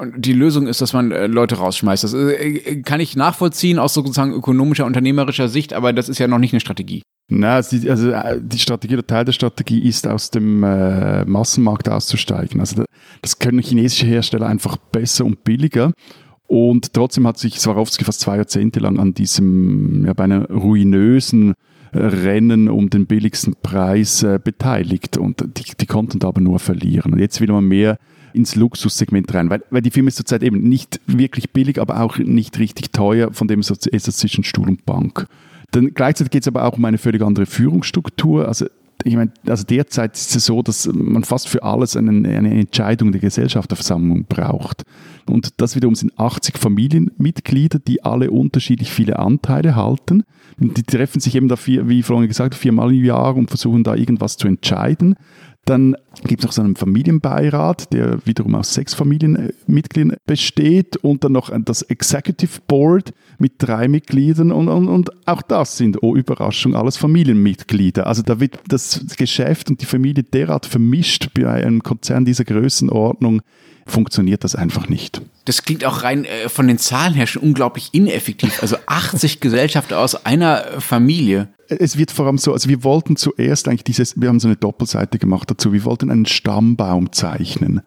Und 0.00 0.24
die 0.24 0.32
Lösung 0.32 0.66
ist, 0.68 0.80
dass 0.80 0.92
man 0.92 1.10
äh, 1.10 1.26
Leute 1.26 1.56
rausschmeißt. 1.56 2.04
Das 2.04 2.14
äh, 2.14 2.82
kann 2.82 3.00
ich 3.00 3.16
nachvollziehen 3.16 3.78
aus 3.78 3.94
sozusagen 3.94 4.32
ökonomischer, 4.32 4.86
unternehmerischer 4.86 5.48
Sicht, 5.48 5.72
aber 5.72 5.92
das 5.92 6.08
ist 6.08 6.18
ja 6.18 6.28
noch 6.28 6.38
nicht 6.38 6.52
eine 6.52 6.60
Strategie. 6.60 7.02
Also 7.40 7.78
die, 7.78 7.90
also 7.90 8.10
äh, 8.10 8.40
die 8.42 8.58
Strategie 8.58 8.94
oder 8.94 9.06
Teil 9.06 9.24
der 9.24 9.32
Strategie 9.32 9.80
ist, 9.80 10.06
aus 10.06 10.30
dem 10.30 10.62
äh, 10.62 11.24
Massenmarkt 11.24 11.88
auszusteigen. 11.88 12.60
Also 12.60 12.84
das 13.22 13.38
können 13.38 13.60
chinesische 13.60 14.06
Hersteller 14.06 14.46
einfach 14.46 14.76
besser 14.76 15.24
und 15.24 15.44
billiger. 15.44 15.92
Und 16.46 16.92
trotzdem 16.92 17.26
hat 17.26 17.38
sich 17.38 17.60
Swarovski 17.60 18.04
fast 18.04 18.20
zwei 18.20 18.36
Jahrzehnte 18.36 18.80
lang 18.80 18.98
an 18.98 19.14
diesem 19.14 20.04
ja, 20.04 20.12
beinahe 20.12 20.46
ruinösen 20.52 21.54
äh, 21.92 21.98
Rennen 21.98 22.68
um 22.68 22.90
den 22.90 23.06
billigsten 23.06 23.54
Preis 23.62 24.22
äh, 24.22 24.38
beteiligt. 24.42 25.16
Und 25.16 25.42
die, 25.56 25.64
die 25.78 25.86
konnten 25.86 26.18
da 26.18 26.28
aber 26.28 26.40
nur 26.40 26.58
verlieren. 26.58 27.14
Und 27.14 27.20
jetzt 27.20 27.40
will 27.40 27.50
man 27.50 27.64
mehr 27.64 27.98
ins 28.34 28.54
Luxussegment 28.54 29.32
rein, 29.34 29.50
weil, 29.50 29.62
weil 29.70 29.82
die 29.82 29.90
Firma 29.90 30.08
ist 30.08 30.16
zurzeit 30.16 30.42
eben 30.42 30.62
nicht 30.62 31.00
wirklich 31.06 31.50
billig, 31.50 31.78
aber 31.80 32.00
auch 32.00 32.18
nicht 32.18 32.58
richtig 32.58 32.90
teuer, 32.90 33.32
von 33.32 33.46
dem 33.46 33.60
ist 33.60 33.70
es 33.92 34.16
zwischen 34.16 34.44
Stuhl 34.44 34.68
und 34.68 34.86
Bank. 34.86 35.26
Dann 35.72 35.92
gleichzeitig 35.94 36.30
geht 36.30 36.42
es 36.42 36.48
aber 36.48 36.64
auch 36.64 36.76
um 36.76 36.84
eine 36.84 36.98
völlig 36.98 37.22
andere 37.22 37.46
Führungsstruktur. 37.46 38.46
Also 38.46 38.66
ich 39.04 39.16
meine, 39.16 39.32
also 39.46 39.64
derzeit 39.64 40.16
ist 40.16 40.36
es 40.36 40.46
so, 40.46 40.62
dass 40.62 40.86
man 40.86 41.24
fast 41.24 41.48
für 41.48 41.62
alles 41.62 41.96
eine, 41.96 42.10
eine 42.10 42.50
Entscheidung 42.52 43.12
der 43.12 43.20
Gesellschafterversammlung 43.20 44.24
braucht. 44.24 44.82
Und 45.26 45.60
das 45.60 45.74
wiederum 45.76 45.94
sind 45.94 46.18
80 46.18 46.58
Familienmitglieder, 46.58 47.78
die 47.78 48.04
alle 48.04 48.30
unterschiedlich 48.30 48.90
viele 48.90 49.18
Anteile 49.18 49.76
halten. 49.76 50.24
Und 50.60 50.76
die 50.76 50.82
treffen 50.82 51.20
sich 51.20 51.34
eben 51.34 51.48
da, 51.48 51.56
vier, 51.56 51.88
wie 51.88 52.02
vorhin 52.02 52.28
gesagt, 52.28 52.54
viermal 52.54 52.92
im 52.92 53.04
Jahr 53.04 53.34
und 53.36 53.48
versuchen 53.48 53.82
da 53.82 53.94
irgendwas 53.94 54.36
zu 54.36 54.46
entscheiden. 54.46 55.16
Dann 55.64 55.96
gibt 56.24 56.42
es 56.42 56.46
noch 56.46 56.52
so 56.52 56.62
einen 56.62 56.74
Familienbeirat, 56.74 57.92
der 57.92 58.26
wiederum 58.26 58.56
aus 58.56 58.74
sechs 58.74 58.94
Familienmitgliedern 58.94 60.16
besteht 60.26 60.96
und 60.96 61.22
dann 61.22 61.32
noch 61.32 61.52
das 61.64 61.82
Executive 61.82 62.60
Board 62.66 63.14
mit 63.38 63.54
drei 63.58 63.86
Mitgliedern 63.86 64.50
und, 64.50 64.68
und, 64.68 64.88
und 64.88 65.10
auch 65.26 65.42
das 65.42 65.76
sind, 65.76 66.02
oh 66.02 66.16
Überraschung, 66.16 66.74
alles 66.74 66.96
Familienmitglieder. 66.96 68.08
Also 68.08 68.22
da 68.22 68.40
wird 68.40 68.58
das 68.66 69.06
Geschäft 69.16 69.70
und 69.70 69.80
die 69.80 69.86
Familie 69.86 70.24
derart 70.24 70.66
vermischt 70.66 71.28
bei 71.34 71.48
einem 71.48 71.82
Konzern 71.82 72.24
dieser 72.24 72.44
Größenordnung, 72.44 73.42
funktioniert 73.86 74.44
das 74.44 74.54
einfach 74.54 74.88
nicht. 74.88 75.22
Das 75.44 75.62
klingt 75.62 75.84
auch 75.84 76.02
rein 76.02 76.24
äh, 76.24 76.48
von 76.48 76.68
den 76.68 76.78
Zahlen 76.78 77.14
her 77.14 77.26
schon 77.26 77.42
unglaublich 77.42 77.90
ineffektiv. 77.92 78.62
Also 78.62 78.76
80 78.86 79.40
Gesellschaften 79.40 79.94
aus 79.94 80.26
einer 80.26 80.80
Familie 80.80 81.48
es 81.78 81.96
wird 81.96 82.10
vor 82.10 82.26
allem 82.26 82.36
so, 82.36 82.52
also 82.52 82.68
wir 82.68 82.84
wollten 82.84 83.16
zuerst 83.16 83.66
eigentlich 83.66 83.84
dieses, 83.84 84.20
wir 84.20 84.28
haben 84.28 84.40
so 84.40 84.48
eine 84.48 84.56
Doppelseite 84.56 85.18
gemacht 85.18 85.50
dazu, 85.50 85.72
wir 85.72 85.84
wollten 85.84 86.10
einen 86.10 86.26
Stammbaum 86.26 87.12
zeichnen 87.12 87.80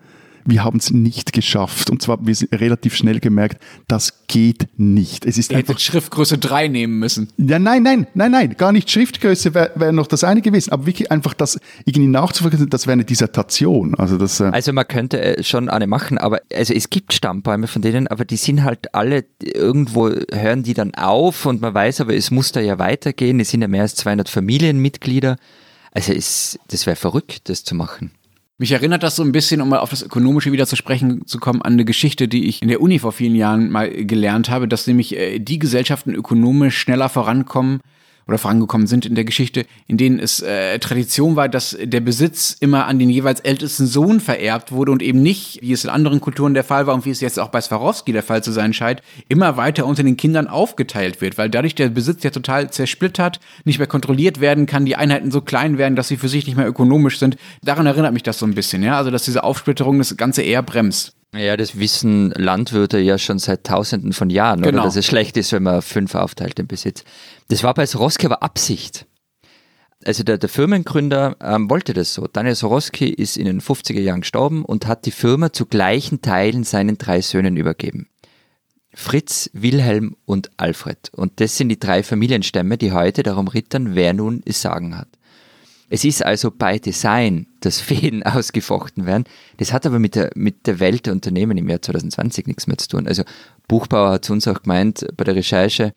wir 0.45 0.63
haben 0.63 0.77
es 0.77 0.91
nicht 0.91 1.33
geschafft. 1.33 1.89
Und 1.89 2.01
zwar, 2.01 2.25
wir 2.25 2.35
sind 2.35 2.53
relativ 2.53 2.95
schnell 2.95 3.19
gemerkt, 3.19 3.61
das 3.87 4.27
geht 4.27 4.67
nicht. 4.77 5.25
Es 5.25 5.37
ist 5.37 5.51
Ihr 5.51 5.57
hättet 5.57 5.81
Schriftgröße 5.81 6.37
3 6.37 6.67
nehmen 6.67 6.99
müssen. 6.99 7.29
Ja, 7.37 7.59
nein, 7.59 7.83
nein, 7.83 8.07
nein, 8.13 8.31
nein, 8.31 8.55
gar 8.57 8.71
nicht 8.71 8.89
Schriftgröße 8.89 9.53
wäre 9.53 9.71
wär 9.75 9.91
noch 9.91 10.07
das 10.07 10.23
eine 10.23 10.41
gewesen. 10.41 10.71
Aber 10.71 10.85
wirklich 10.85 11.11
einfach 11.11 11.33
das 11.33 11.59
irgendwie 11.85 12.07
nachzuverfolgen, 12.07 12.69
das 12.69 12.85
wäre 12.85 12.93
eine 12.93 13.05
Dissertation. 13.05 13.95
Also, 13.95 14.17
das, 14.17 14.39
äh 14.39 14.45
also 14.45 14.71
man 14.71 14.87
könnte 14.87 15.19
äh, 15.21 15.43
schon 15.43 15.69
eine 15.69 15.87
machen, 15.87 16.17
aber 16.17 16.41
also 16.53 16.73
es 16.73 16.89
gibt 16.89 17.13
Stammbäume 17.13 17.67
von 17.67 17.81
denen, 17.81 18.07
aber 18.07 18.25
die 18.25 18.37
sind 18.37 18.63
halt 18.63 18.93
alle, 18.93 19.25
irgendwo 19.41 20.09
hören 20.31 20.63
die 20.63 20.73
dann 20.73 20.93
auf 20.93 21.45
und 21.45 21.61
man 21.61 21.73
weiß 21.73 22.01
aber, 22.01 22.15
es 22.15 22.31
muss 22.31 22.51
da 22.51 22.59
ja 22.59 22.77
weitergehen. 22.77 23.39
Es 23.39 23.49
sind 23.49 23.61
ja 23.61 23.67
mehr 23.67 23.81
als 23.81 23.95
200 23.95 24.29
Familienmitglieder. 24.29 25.37
Also 25.91 26.13
es, 26.13 26.59
das 26.67 26.85
wäre 26.85 26.95
verrückt, 26.95 27.49
das 27.49 27.63
zu 27.63 27.73
machen. 27.73 28.11
Mich 28.57 28.71
erinnert 28.71 29.03
das 29.03 29.17
so 29.17 29.23
ein 29.23 29.33
bisschen, 29.33 29.59
um 29.59 29.67
mal 29.67 29.79
auf 29.79 29.89
das 29.89 30.01
Ökonomische 30.01 30.53
wieder 30.53 30.65
zu 30.65 30.77
sprechen 30.77 31.27
zu 31.27 31.39
kommen, 31.39 31.61
an 31.61 31.73
eine 31.73 31.83
Geschichte, 31.83 32.29
die 32.29 32.47
ich 32.47 32.61
in 32.61 32.69
der 32.69 32.79
Uni 32.79 32.99
vor 32.99 33.11
vielen 33.11 33.35
Jahren 33.35 33.69
mal 33.69 33.89
gelernt 33.89 34.49
habe, 34.49 34.69
dass 34.69 34.87
nämlich 34.87 35.17
äh, 35.17 35.39
die 35.39 35.59
Gesellschaften 35.59 36.15
ökonomisch 36.15 36.77
schneller 36.77 37.09
vorankommen, 37.09 37.81
oder 38.27 38.37
vorangekommen 38.37 38.87
sind 38.87 39.05
in 39.05 39.15
der 39.15 39.25
Geschichte, 39.25 39.65
in 39.87 39.97
denen 39.97 40.19
es 40.19 40.41
äh, 40.41 40.79
Tradition 40.79 41.35
war, 41.35 41.47
dass 41.49 41.77
der 41.81 41.99
Besitz 41.99 42.55
immer 42.59 42.87
an 42.87 42.99
den 42.99 43.09
jeweils 43.09 43.39
ältesten 43.39 43.85
Sohn 43.85 44.19
vererbt 44.19 44.71
wurde 44.71 44.91
und 44.91 45.01
eben 45.01 45.21
nicht, 45.21 45.61
wie 45.61 45.73
es 45.73 45.83
in 45.83 45.89
anderen 45.89 46.21
Kulturen 46.21 46.53
der 46.53 46.63
Fall 46.63 46.87
war 46.87 46.95
und 46.95 47.05
wie 47.05 47.11
es 47.11 47.21
jetzt 47.21 47.39
auch 47.39 47.49
bei 47.49 47.61
Swarovski 47.61 48.11
der 48.11 48.23
Fall 48.23 48.43
zu 48.43 48.51
sein 48.51 48.73
scheint, 48.73 49.01
immer 49.29 49.57
weiter 49.57 49.85
unter 49.85 50.03
den 50.03 50.17
Kindern 50.17 50.47
aufgeteilt 50.47 51.21
wird, 51.21 51.37
weil 51.37 51.49
dadurch 51.49 51.75
der 51.75 51.89
Besitz 51.89 52.23
ja 52.23 52.31
total 52.31 52.71
zersplittert, 52.71 53.39
nicht 53.63 53.77
mehr 53.77 53.87
kontrolliert 53.87 54.39
werden 54.41 54.65
kann, 54.65 54.85
die 54.85 54.95
Einheiten 54.95 55.31
so 55.31 55.41
klein 55.41 55.77
werden, 55.77 55.95
dass 55.95 56.07
sie 56.07 56.17
für 56.17 56.29
sich 56.29 56.47
nicht 56.47 56.57
mehr 56.57 56.67
ökonomisch 56.67 57.19
sind. 57.19 57.37
Daran 57.63 57.85
erinnert 57.85 58.13
mich 58.13 58.23
das 58.23 58.39
so 58.39 58.45
ein 58.45 58.55
bisschen, 58.55 58.83
ja, 58.83 58.97
also 58.97 59.11
dass 59.11 59.25
diese 59.25 59.43
Aufsplitterung 59.43 59.97
das 59.99 60.17
Ganze 60.17 60.41
eher 60.41 60.63
bremst. 60.63 61.14
Ja, 61.35 61.57
das 61.57 61.77
wissen 61.77 62.31
Landwirte 62.31 62.99
ja 62.99 63.17
schon 63.17 63.39
seit 63.39 63.65
tausenden 63.65 64.13
von 64.13 64.29
Jahren, 64.29 64.61
genau. 64.61 64.79
oder? 64.79 64.85
Dass 64.85 64.95
es 64.95 65.05
schlecht 65.05 65.37
ist, 65.37 65.51
wenn 65.51 65.63
man 65.63 65.81
fünf 65.81 66.15
aufteilt 66.15 66.59
im 66.59 66.67
Besitz. 66.67 67.03
Das 67.49 67.63
war 67.63 67.73
bei 67.73 67.85
Soroski 67.85 68.25
aber 68.25 68.41
Absicht. 68.41 69.05
Also 70.05 70.23
der, 70.23 70.37
der 70.37 70.49
Firmengründer 70.49 71.35
ähm, 71.41 71.69
wollte 71.69 71.93
das 71.93 72.13
so. 72.13 72.27
Daniel 72.27 72.55
Soroski 72.55 73.09
ist 73.09 73.37
in 73.37 73.45
den 73.45 73.61
50er 73.61 73.99
Jahren 73.99 74.21
gestorben 74.21 74.63
und 74.63 74.87
hat 74.87 75.05
die 75.05 75.11
Firma 75.11 75.51
zu 75.51 75.65
gleichen 75.65 76.21
Teilen 76.21 76.63
seinen 76.63 76.97
drei 76.97 77.21
Söhnen 77.21 77.57
übergeben. 77.57 78.07
Fritz, 78.93 79.49
Wilhelm 79.53 80.15
und 80.25 80.51
Alfred. 80.57 81.09
Und 81.11 81.41
das 81.41 81.57
sind 81.57 81.69
die 81.69 81.79
drei 81.79 82.03
Familienstämme, 82.03 82.77
die 82.77 82.93
heute 82.93 83.23
darum 83.23 83.47
rittern, 83.47 83.95
wer 83.95 84.13
nun 84.13 84.41
es 84.45 84.61
sagen 84.61 84.97
hat. 84.97 85.09
Es 85.89 86.05
ist 86.05 86.25
also 86.25 86.51
bei 86.51 86.79
Design, 86.79 87.47
dass 87.65 87.79
Fäden 87.79 88.23
ausgefochten 88.23 89.05
werden. 89.05 89.25
Das 89.57 89.73
hat 89.73 89.85
aber 89.85 89.99
mit 89.99 90.15
der, 90.15 90.31
mit 90.35 90.67
der 90.67 90.79
Welt 90.79 91.05
der 91.05 91.13
Unternehmen 91.13 91.57
im 91.57 91.69
Jahr 91.69 91.81
2020 91.81 92.47
nichts 92.47 92.67
mehr 92.67 92.77
zu 92.77 92.87
tun. 92.87 93.07
Also 93.07 93.23
Buchbauer 93.67 94.11
hat 94.11 94.25
zu 94.25 94.33
uns 94.33 94.47
auch 94.47 94.61
gemeint 94.63 95.05
bei 95.17 95.23
der 95.23 95.35
Recherche, 95.35 95.93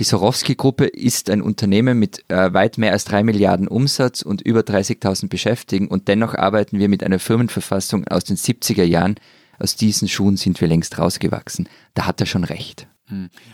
die 0.00 0.04
Sorowski-Gruppe 0.04 0.86
ist 0.86 1.28
ein 1.28 1.42
Unternehmen 1.42 1.98
mit 1.98 2.24
äh, 2.28 2.52
weit 2.54 2.78
mehr 2.78 2.92
als 2.92 3.04
drei 3.04 3.22
Milliarden 3.22 3.68
Umsatz 3.68 4.22
und 4.22 4.40
über 4.40 4.60
30.000 4.60 5.28
Beschäftigten 5.28 5.86
und 5.86 6.08
dennoch 6.08 6.34
arbeiten 6.34 6.78
wir 6.78 6.88
mit 6.88 7.04
einer 7.04 7.18
Firmenverfassung 7.18 8.08
aus 8.08 8.24
den 8.24 8.36
70er 8.36 8.84
Jahren. 8.84 9.16
Aus 9.58 9.76
diesen 9.76 10.08
Schuhen 10.08 10.38
sind 10.38 10.60
wir 10.60 10.66
längst 10.66 10.98
rausgewachsen. 10.98 11.68
Da 11.94 12.06
hat 12.06 12.20
er 12.20 12.26
schon 12.26 12.44
recht. 12.44 12.86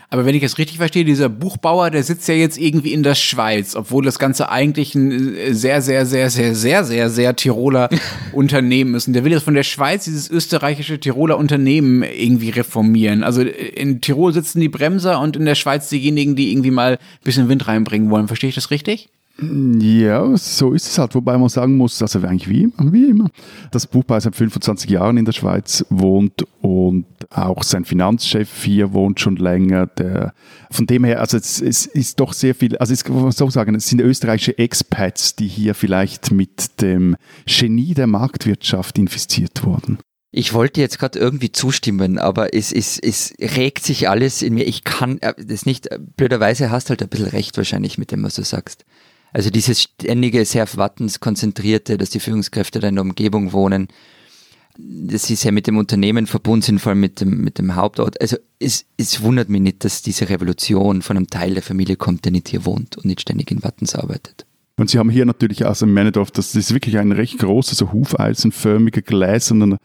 Aber 0.09 0.25
wenn 0.25 0.35
ich 0.35 0.43
es 0.43 0.57
richtig 0.57 0.77
verstehe, 0.77 1.05
dieser 1.05 1.29
Buchbauer, 1.29 1.91
der 1.91 2.03
sitzt 2.03 2.27
ja 2.27 2.33
jetzt 2.33 2.57
irgendwie 2.57 2.93
in 2.93 3.03
der 3.03 3.15
Schweiz, 3.15 3.75
obwohl 3.75 4.03
das 4.03 4.19
Ganze 4.19 4.49
eigentlich 4.49 4.95
ein 4.95 5.35
äh, 5.35 5.53
sehr, 5.53 5.81
sehr, 5.81 6.05
sehr, 6.05 6.29
sehr, 6.29 6.55
sehr, 6.55 6.83
sehr, 6.83 7.09
sehr 7.09 7.35
Tiroler 7.35 7.89
Unternehmen 8.33 8.95
ist. 8.95 9.07
Und 9.07 9.13
der 9.13 9.23
will 9.23 9.31
jetzt 9.31 9.43
von 9.43 9.53
der 9.53 9.63
Schweiz 9.63 10.05
dieses 10.05 10.29
österreichische 10.29 10.99
Tiroler 10.99 11.37
Unternehmen 11.37 12.03
irgendwie 12.03 12.49
reformieren. 12.49 13.23
Also 13.23 13.41
äh, 13.41 13.49
in 13.49 14.01
Tirol 14.01 14.33
sitzen 14.33 14.59
die 14.59 14.69
Bremser 14.69 15.19
und 15.19 15.35
in 15.35 15.45
der 15.45 15.55
Schweiz 15.55 15.89
diejenigen, 15.89 16.35
die 16.35 16.51
irgendwie 16.51 16.71
mal 16.71 16.93
ein 16.93 17.23
bisschen 17.23 17.49
Wind 17.49 17.67
reinbringen 17.67 18.09
wollen. 18.09 18.27
Verstehe 18.27 18.49
ich 18.49 18.55
das 18.55 18.71
richtig? 18.71 19.09
Ja, 19.41 20.35
so 20.35 20.73
ist 20.73 20.87
es 20.87 20.97
halt. 20.97 21.15
Wobei 21.15 21.37
man 21.37 21.49
sagen 21.49 21.77
muss, 21.77 22.01
also 22.01 22.19
eigentlich 22.19 22.49
wie, 22.49 22.69
wie 22.77 23.09
immer, 23.09 23.29
das 23.71 23.87
Buchbauer 23.87 24.21
seit 24.21 24.35
25 24.35 24.89
Jahren 24.89 25.17
in 25.17 25.25
der 25.25 25.31
Schweiz 25.31 25.85
wohnt 25.89 26.45
und 26.61 27.05
auch 27.29 27.63
sein 27.63 27.85
Finanzchef 27.85 28.63
hier 28.63 28.93
wohnt 28.93 29.19
schon 29.19 29.37
länger. 29.37 29.87
Der, 29.87 30.33
von 30.71 30.87
dem 30.87 31.03
her, 31.03 31.21
also 31.21 31.37
es, 31.37 31.61
es 31.61 31.85
ist 31.85 32.19
doch 32.19 32.33
sehr 32.33 32.53
viel, 32.55 32.77
also 32.77 32.93
es 32.93 33.03
kann 33.03 33.21
man 33.21 33.31
so 33.31 33.49
sagen, 33.49 33.75
es 33.75 33.87
sind 33.87 34.01
österreichische 34.01 34.57
Expats, 34.57 35.35
die 35.35 35.47
hier 35.47 35.73
vielleicht 35.73 36.31
mit 36.31 36.81
dem 36.81 37.15
Genie 37.45 37.93
der 37.93 38.07
Marktwirtschaft 38.07 38.97
infiziert 38.97 39.63
wurden. 39.63 39.99
Ich 40.31 40.53
wollte 40.53 40.79
jetzt 40.79 40.99
gerade 40.99 41.17
irgendwie 41.17 41.51
zustimmen, 41.51 42.19
aber 42.19 42.53
es, 42.53 42.71
es, 42.71 42.99
es 42.99 43.33
regt 43.39 43.83
sich 43.83 44.09
alles 44.09 44.43
in 44.43 44.53
mir. 44.53 44.67
Ich 44.67 44.83
kann 44.83 45.17
äh, 45.19 45.33
das 45.43 45.65
nicht, 45.65 45.89
blöderweise 46.17 46.69
hast 46.69 46.89
halt 46.91 47.01
ein 47.01 47.09
bisschen 47.09 47.29
recht 47.29 47.57
wahrscheinlich 47.57 47.97
mit 47.97 48.11
dem, 48.11 48.23
was 48.23 48.35
du 48.35 48.43
sagst. 48.43 48.85
Also 49.31 49.49
dieses 49.49 49.81
ständige, 49.81 50.43
sehr 50.45 50.67
wattenskonzentrierte, 50.75 51.97
dass 51.97 52.09
die 52.09 52.19
Führungskräfte 52.19 52.79
da 52.79 52.87
in 52.87 52.95
der 52.95 53.03
Umgebung 53.03 53.53
wohnen, 53.53 53.87
das 54.77 55.29
ist 55.29 55.43
ja 55.43 55.51
mit 55.51 55.67
dem 55.67 55.77
Unternehmen 55.77 56.25
verbunden 56.25 56.61
sind, 56.61 56.79
vor 56.79 56.91
allem 56.91 57.01
mit 57.01 57.19
dem, 57.19 57.41
mit 57.41 57.57
dem 57.57 57.75
Hauptort. 57.75 58.19
Also 58.21 58.37
es, 58.59 58.85
es 58.97 59.21
wundert 59.21 59.49
mich 59.49 59.61
nicht, 59.61 59.83
dass 59.83 60.01
diese 60.01 60.29
Revolution 60.29 61.01
von 61.01 61.17
einem 61.17 61.27
Teil 61.27 61.53
der 61.53 61.63
Familie 61.63 61.97
kommt, 61.97 62.23
der 62.25 62.31
nicht 62.31 62.47
hier 62.47 62.65
wohnt 62.65 62.97
und 62.97 63.05
nicht 63.05 63.21
ständig 63.21 63.51
in 63.51 63.63
Wattens 63.63 63.93
arbeitet. 63.95 64.45
Und 64.79 64.89
Sie 64.89 64.97
haben 64.97 65.09
hier 65.09 65.25
natürlich 65.25 65.65
also 65.65 65.85
im 65.85 65.93
Männedorf, 65.93 66.31
das 66.31 66.55
ist 66.55 66.73
wirklich 66.73 66.97
ein 66.97 67.11
recht 67.11 67.37
großer, 67.37 67.75
so 67.75 67.91
hufeisenförmiger, 67.91 69.01
gläserner 69.01 69.77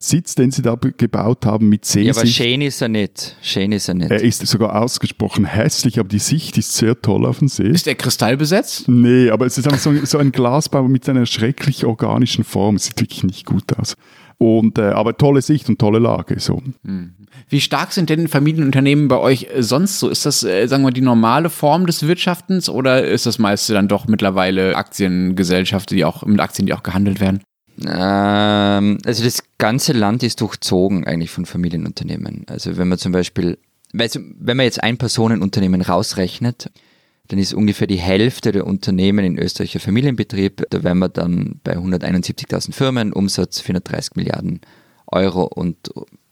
Sitz, 0.00 0.34
den 0.34 0.50
Sie 0.50 0.62
da 0.62 0.74
gebaut 0.74 1.46
haben 1.46 1.68
mit 1.68 1.84
Seesicht. 1.84 2.16
Ja, 2.16 2.20
aber 2.20 2.26
schön 2.26 2.60
ist 2.62 2.82
er 2.82 2.88
nicht. 2.88 3.36
Schön 3.42 3.70
ist 3.70 3.88
er 3.88 3.94
nicht. 3.94 4.10
Er 4.10 4.22
ist 4.22 4.44
sogar 4.46 4.80
ausgesprochen 4.80 5.44
hässlich, 5.44 5.98
aber 5.98 6.08
die 6.08 6.18
Sicht 6.18 6.58
ist 6.58 6.72
sehr 6.72 7.00
toll 7.00 7.26
auf 7.26 7.38
den 7.38 7.48
See. 7.48 7.68
Ist 7.68 7.86
der 7.86 7.94
kristallbesetzt? 7.94 8.88
Nee, 8.88 9.30
aber 9.30 9.46
es 9.46 9.56
ist 9.56 9.66
einfach 9.66 9.78
so, 9.78 9.94
so 10.04 10.18
ein 10.18 10.32
Glasbau 10.32 10.88
mit 10.88 11.08
einer 11.08 11.26
schrecklich 11.26 11.84
organischen 11.84 12.44
Form. 12.44 12.76
Es 12.76 12.86
sieht 12.86 13.00
wirklich 13.00 13.22
nicht 13.22 13.46
gut 13.46 13.78
aus. 13.78 13.94
Und, 14.42 14.78
äh, 14.78 14.92
aber 14.92 15.18
tolle 15.18 15.42
Sicht 15.42 15.68
und 15.68 15.78
tolle 15.78 15.98
Lage. 15.98 16.40
So. 16.40 16.62
Hm. 16.82 17.14
Wie 17.50 17.60
stark 17.60 17.92
sind 17.92 18.08
denn 18.08 18.26
Familienunternehmen 18.26 19.06
bei 19.06 19.18
euch 19.18 19.48
äh, 19.54 19.62
sonst 19.62 19.98
so? 19.98 20.08
Ist 20.08 20.24
das, 20.24 20.42
äh, 20.44 20.66
sagen 20.66 20.82
wir, 20.82 20.92
die 20.92 21.02
normale 21.02 21.50
Form 21.50 21.84
des 21.84 22.06
Wirtschaftens 22.06 22.70
oder 22.70 23.04
ist 23.06 23.26
das 23.26 23.38
meiste 23.38 23.74
dann 23.74 23.86
doch 23.86 24.08
mittlerweile 24.08 24.76
Aktiengesellschaften, 24.76 25.94
die 25.94 26.06
auch 26.06 26.24
mit 26.24 26.40
Aktien, 26.40 26.64
die 26.64 26.72
auch 26.72 26.82
gehandelt 26.82 27.20
werden? 27.20 27.42
Ähm, 27.86 28.96
also 29.04 29.24
das 29.24 29.42
ganze 29.58 29.92
Land 29.92 30.22
ist 30.22 30.40
durchzogen 30.40 31.06
eigentlich 31.06 31.30
von 31.30 31.44
Familienunternehmen. 31.44 32.46
Also 32.48 32.78
wenn 32.78 32.88
man 32.88 32.96
zum 32.96 33.12
Beispiel, 33.12 33.58
wenn 33.92 34.56
man 34.56 34.64
jetzt 34.64 34.82
ein 34.82 34.96
Personenunternehmen 34.96 35.82
rausrechnet, 35.82 36.70
dann 37.30 37.38
ist 37.38 37.54
ungefähr 37.54 37.86
die 37.86 38.00
Hälfte 38.00 38.50
der 38.50 38.66
Unternehmen 38.66 39.24
in 39.24 39.38
Österreich 39.38 39.76
ein 39.76 39.80
Familienbetrieb. 39.80 40.64
Da 40.70 40.82
wären 40.82 40.98
wir 40.98 41.08
dann 41.08 41.60
bei 41.62 41.76
171.000 41.76 42.72
Firmen, 42.72 43.12
Umsatz 43.12 43.60
430 43.60 44.16
Milliarden 44.16 44.60
Euro 45.06 45.44
und 45.44 45.76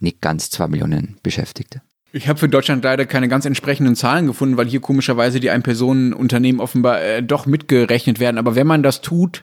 nicht 0.01 0.21
ganz 0.21 0.51
zwei 0.51 0.67
Millionen 0.67 1.17
Beschäftigte. 1.23 1.83
Ich 2.11 2.27
habe 2.27 2.41
für 2.41 2.49
Deutschland 2.49 2.83
leider 2.83 3.07
keine 3.07 3.29
ganz 3.29 3.45
entsprechenden 3.45 3.95
Zahlen 3.95 4.27
gefunden, 4.27 4.57
weil 4.57 4.67
hier 4.67 4.81
komischerweise 4.81 5.39
die 5.39 5.51
Ein-Personen-Unternehmen 5.51 6.59
offenbar 6.59 7.01
äh, 7.01 7.23
doch 7.23 7.47
mitgerechnet 7.47 8.19
werden. 8.19 8.39
Aber 8.39 8.57
wenn 8.57 8.67
man 8.67 8.83
das 8.83 9.01
tut, 9.01 9.43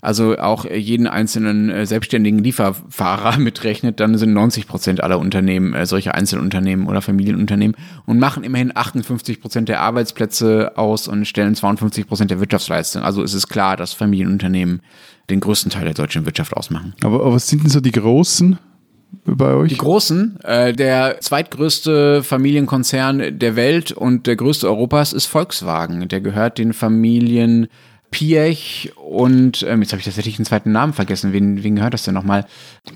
also 0.00 0.38
auch 0.38 0.64
jeden 0.64 1.08
einzelnen 1.08 1.70
äh, 1.70 1.84
selbstständigen 1.84 2.38
Lieferfahrer 2.38 3.38
mitrechnet, 3.38 3.98
dann 3.98 4.16
sind 4.16 4.32
90 4.32 4.68
Prozent 4.68 5.02
aller 5.02 5.18
Unternehmen 5.18 5.74
äh, 5.74 5.86
solche 5.86 6.14
Einzelunternehmen 6.14 6.86
oder 6.86 7.02
Familienunternehmen 7.02 7.76
und 8.06 8.20
machen 8.20 8.44
immerhin 8.44 8.70
58 8.74 9.40
Prozent 9.40 9.68
der 9.68 9.80
Arbeitsplätze 9.80 10.72
aus 10.76 11.08
und 11.08 11.26
stellen 11.26 11.56
52 11.56 12.06
Prozent 12.06 12.30
der 12.30 12.38
Wirtschaftsleistung. 12.38 13.02
Also 13.02 13.22
ist 13.22 13.34
es 13.34 13.48
klar, 13.48 13.76
dass 13.76 13.92
Familienunternehmen 13.92 14.82
den 15.30 15.40
größten 15.40 15.72
Teil 15.72 15.84
der 15.84 15.94
deutschen 15.94 16.24
Wirtschaft 16.26 16.56
ausmachen. 16.56 16.94
Aber, 17.02 17.16
aber 17.16 17.34
was 17.34 17.48
sind 17.48 17.64
denn 17.64 17.70
so 17.70 17.80
die 17.80 17.90
großen 17.90 18.56
bei 19.24 19.54
euch? 19.54 19.70
Die 19.70 19.78
großen, 19.78 20.38
äh, 20.44 20.72
der 20.74 21.20
zweitgrößte 21.20 22.22
Familienkonzern 22.22 23.36
der 23.36 23.56
Welt 23.56 23.90
und 23.90 24.28
der 24.28 24.36
größte 24.36 24.68
Europas 24.68 25.12
ist 25.12 25.26
Volkswagen. 25.26 26.06
Der 26.06 26.20
gehört 26.20 26.58
den 26.58 26.72
Familien 26.72 27.66
Piech 28.10 28.92
und 28.96 29.62
ähm, 29.62 29.82
jetzt 29.82 29.92
habe 29.92 30.00
ich 30.00 30.04
tatsächlich 30.04 30.36
den 30.36 30.44
zweiten 30.44 30.72
Namen 30.72 30.92
vergessen. 30.92 31.32
Wen, 31.32 31.62
wen 31.62 31.76
gehört 31.76 31.94
das 31.94 32.04
denn 32.04 32.14
nochmal? 32.14 32.46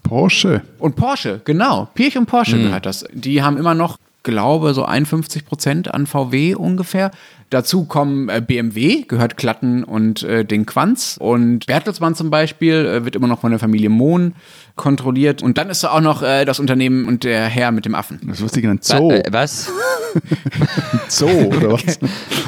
Porsche. 0.03 0.63
Und 0.79 0.97
Porsche, 0.97 1.41
genau. 1.45 1.89
Piech 1.95 2.17
und 2.17 2.27
Porsche 2.27 2.57
mhm. 2.57 2.65
gehört 2.65 2.87
das. 2.87 3.05
Die 3.13 3.43
haben 3.43 3.59
immer 3.59 3.75
noch, 3.75 3.99
glaube 4.23 4.73
so 4.75 4.85
51 4.85 5.45
Prozent 5.45 5.93
an 5.93 6.07
VW 6.07 6.55
ungefähr. 6.55 7.11
Dazu 7.53 7.85
kommen 7.85 8.31
äh, 8.31 8.41
BMW, 8.41 9.03
gehört 9.03 9.37
Klatten 9.37 9.85
und 9.85 10.23
äh, 10.23 10.43
den 10.43 10.65
Quanz. 10.65 11.19
Und 11.21 11.67
Bertelsmann 11.67 12.15
zum 12.15 12.31
Beispiel 12.31 12.87
äh, 12.87 13.05
wird 13.05 13.15
immer 13.15 13.27
noch 13.27 13.41
von 13.41 13.51
der 13.51 13.59
Familie 13.59 13.91
Mohn 13.91 14.33
kontrolliert. 14.75 15.43
Und 15.43 15.59
dann 15.59 15.69
ist 15.69 15.85
da 15.85 15.91
auch 15.91 16.01
noch 16.01 16.23
äh, 16.23 16.47
das 16.47 16.59
Unternehmen 16.61 17.05
und 17.05 17.25
der 17.25 17.45
Herr 17.45 17.71
mit 17.71 17.85
dem 17.85 17.95
Affen. 17.95 18.21
Was 18.25 18.41
ist 18.41 18.57
ein 18.57 18.79
Zoo? 18.81 19.11
Äh, 19.11 19.23
was? 19.31 19.71
Zoo 21.09 21.27
oder 21.27 21.73
was? 21.73 21.99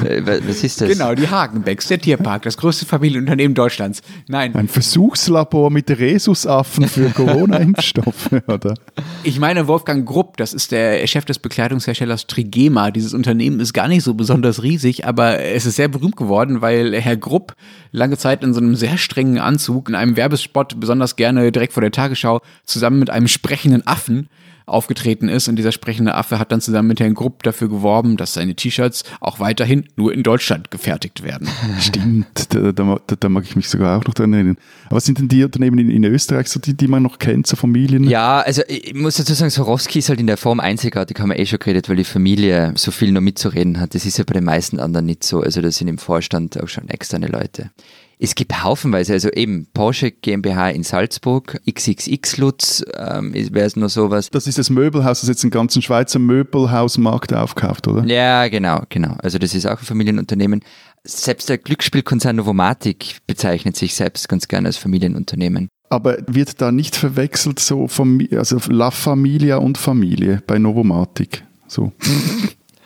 Äh, 0.03 0.23
was 0.25 0.63
ist 0.63 0.81
das? 0.81 0.89
Genau, 0.89 1.13
die 1.13 1.27
Hagenbecks, 1.27 1.87
der 1.87 1.99
Tierpark, 1.99 2.43
das 2.43 2.57
größte 2.57 2.85
Familienunternehmen 2.85 3.53
Deutschlands. 3.53 4.01
Nein. 4.27 4.55
Ein 4.55 4.67
Versuchslabor 4.67 5.69
mit 5.69 5.89
Rhesusaffen 5.89 6.87
für 6.87 7.09
Corona-Impfstoffe, 7.09 8.31
oder? 8.47 8.73
Ich 9.23 9.39
meine, 9.39 9.67
Wolfgang 9.67 10.05
Grupp, 10.05 10.37
das 10.37 10.53
ist 10.53 10.71
der 10.71 11.05
Chef 11.07 11.25
des 11.25 11.39
Bekleidungsherstellers 11.39 12.27
Trigema. 12.27 12.91
Dieses 12.91 13.15
Unternehmen 13.15 13.59
ist 13.59 13.73
gar 13.73 13.87
nicht 13.87 14.03
so 14.03 14.13
besonders 14.13 14.61
riesig, 14.61 14.94
aber 15.03 15.39
es 15.39 15.65
ist 15.65 15.75
sehr 15.75 15.89
berühmt 15.89 16.15
geworden, 16.15 16.61
weil 16.61 16.95
Herr 16.95 17.17
Grupp 17.17 17.55
lange 17.91 18.17
Zeit 18.17 18.43
in 18.43 18.53
so 18.53 18.61
einem 18.61 18.75
sehr 18.75 18.97
strengen 18.97 19.39
Anzug 19.39 19.89
in 19.89 19.95
einem 19.95 20.15
Werbespot 20.15 20.79
besonders 20.79 21.15
gerne 21.15 21.51
direkt 21.51 21.73
vor 21.73 21.81
der 21.81 21.91
Tagesschau 21.91 22.41
zusammen 22.63 22.99
mit 22.99 23.09
einem 23.09 23.27
sprechenden 23.27 23.85
Affen 23.85 24.29
aufgetreten 24.65 25.29
ist. 25.29 25.47
Und 25.47 25.55
dieser 25.57 25.71
sprechende 25.71 26.15
Affe 26.15 26.39
hat 26.39 26.51
dann 26.51 26.61
zusammen 26.61 26.87
mit 26.87 26.99
Herrn 26.99 27.13
Grupp 27.13 27.43
dafür 27.43 27.69
geworben, 27.69 28.17
dass 28.17 28.33
seine 28.33 28.55
T-Shirts 28.55 29.03
auch 29.21 29.39
weiterhin 29.39 29.85
nur 29.95 30.13
in 30.13 30.23
Deutschland 30.23 30.71
gefertigt 30.71 31.23
werden. 31.23 31.47
Stimmt, 31.79 32.53
da, 32.53 32.71
da, 32.71 32.97
da, 33.19 33.29
mag 33.29 33.43
ich 33.43 33.55
mich 33.55 33.69
sogar 33.69 33.99
auch 33.99 34.05
noch 34.05 34.13
dran 34.13 34.33
erinnern. 34.33 34.57
Aber 34.87 34.97
was 34.97 35.05
sind 35.05 35.19
denn 35.19 35.27
die 35.27 35.43
Unternehmen 35.43 35.77
in, 35.79 35.89
in 35.89 36.03
Österreich, 36.03 36.47
so 36.47 36.59
die, 36.59 36.75
die 36.75 36.87
man 36.87 37.03
noch 37.03 37.19
kennt, 37.19 37.47
so 37.47 37.55
Familien? 37.55 38.03
Ja, 38.05 38.41
also 38.41 38.61
ich 38.67 38.93
muss 38.93 39.17
dazu 39.17 39.33
sagen, 39.33 39.51
Sorowski 39.51 39.99
ist 39.99 40.09
halt 40.09 40.19
in 40.19 40.27
der 40.27 40.37
Form 40.37 40.59
einzigartig, 40.59 41.19
haben 41.19 41.29
wir 41.29 41.39
eh 41.39 41.45
schon 41.45 41.59
geredet, 41.59 41.89
weil 41.89 41.97
die 41.97 42.03
Familie 42.03 42.73
so 42.75 42.91
viel 42.91 43.11
noch 43.11 43.21
mitzureden 43.21 43.79
hat. 43.79 43.95
Das 43.95 44.05
ist 44.05 44.17
ja 44.17 44.23
bei 44.23 44.33
den 44.33 44.45
meisten 44.45 44.79
anderen 44.79 45.05
nicht 45.05 45.23
so. 45.23 45.41
Also 45.41 45.61
da 45.61 45.71
sind 45.71 45.87
im 45.87 45.97
Vorstand 45.97 46.61
auch 46.61 46.67
schon 46.67 46.89
externe 46.89 47.27
Leute. 47.27 47.71
Es 48.17 48.35
gibt 48.35 48.63
haufenweise, 48.63 49.13
also 49.13 49.29
eben 49.29 49.67
Porsche 49.73 50.11
GmbH 50.11 50.69
in 50.69 50.83
Salzburg, 50.83 51.59
XXX 51.69 52.37
Lutz, 52.37 52.83
ähm, 52.97 53.33
wäre 53.33 53.65
es 53.65 53.75
nur 53.75 53.89
sowas. 53.89 54.29
Das 54.29 54.47
ist 54.47 54.57
das 54.57 54.69
Möbelhaus, 54.69 55.21
das 55.21 55.29
jetzt 55.29 55.43
einen 55.43 55.51
ganzen 55.51 55.81
Schweizer 55.81 56.19
Möbelhausmarkt 56.19 57.33
aufkauft, 57.33 57.87
oder? 57.87 58.05
Ja, 58.05 58.47
genau, 58.47 58.83
genau. 58.89 59.15
Also 59.19 59.37
das 59.37 59.53
ist 59.53 59.65
auch 59.65 59.79
ein 59.79 59.85
Familienunternehmen. 59.85 60.63
Selbst 61.03 61.49
der 61.49 61.57
Glücksspielkonzern 61.57 62.37
Novomatic 62.37 63.17
bezeichnet 63.27 63.75
sich 63.75 63.95
selbst 63.95 64.29
ganz 64.29 64.47
gerne 64.47 64.69
als 64.69 64.77
Familienunternehmen. 64.77 65.67
Aber 65.89 66.17
wird 66.27 66.61
da 66.61 66.71
nicht 66.71 66.95
verwechselt 66.95 67.59
so 67.59 67.87
Familie, 67.87 68.39
also 68.39 68.59
La 68.69 68.91
Familia 68.91 69.57
und 69.57 69.77
Familie 69.77 70.41
bei 70.47 70.57
Novomatic? 70.57 71.43
So. 71.67 71.91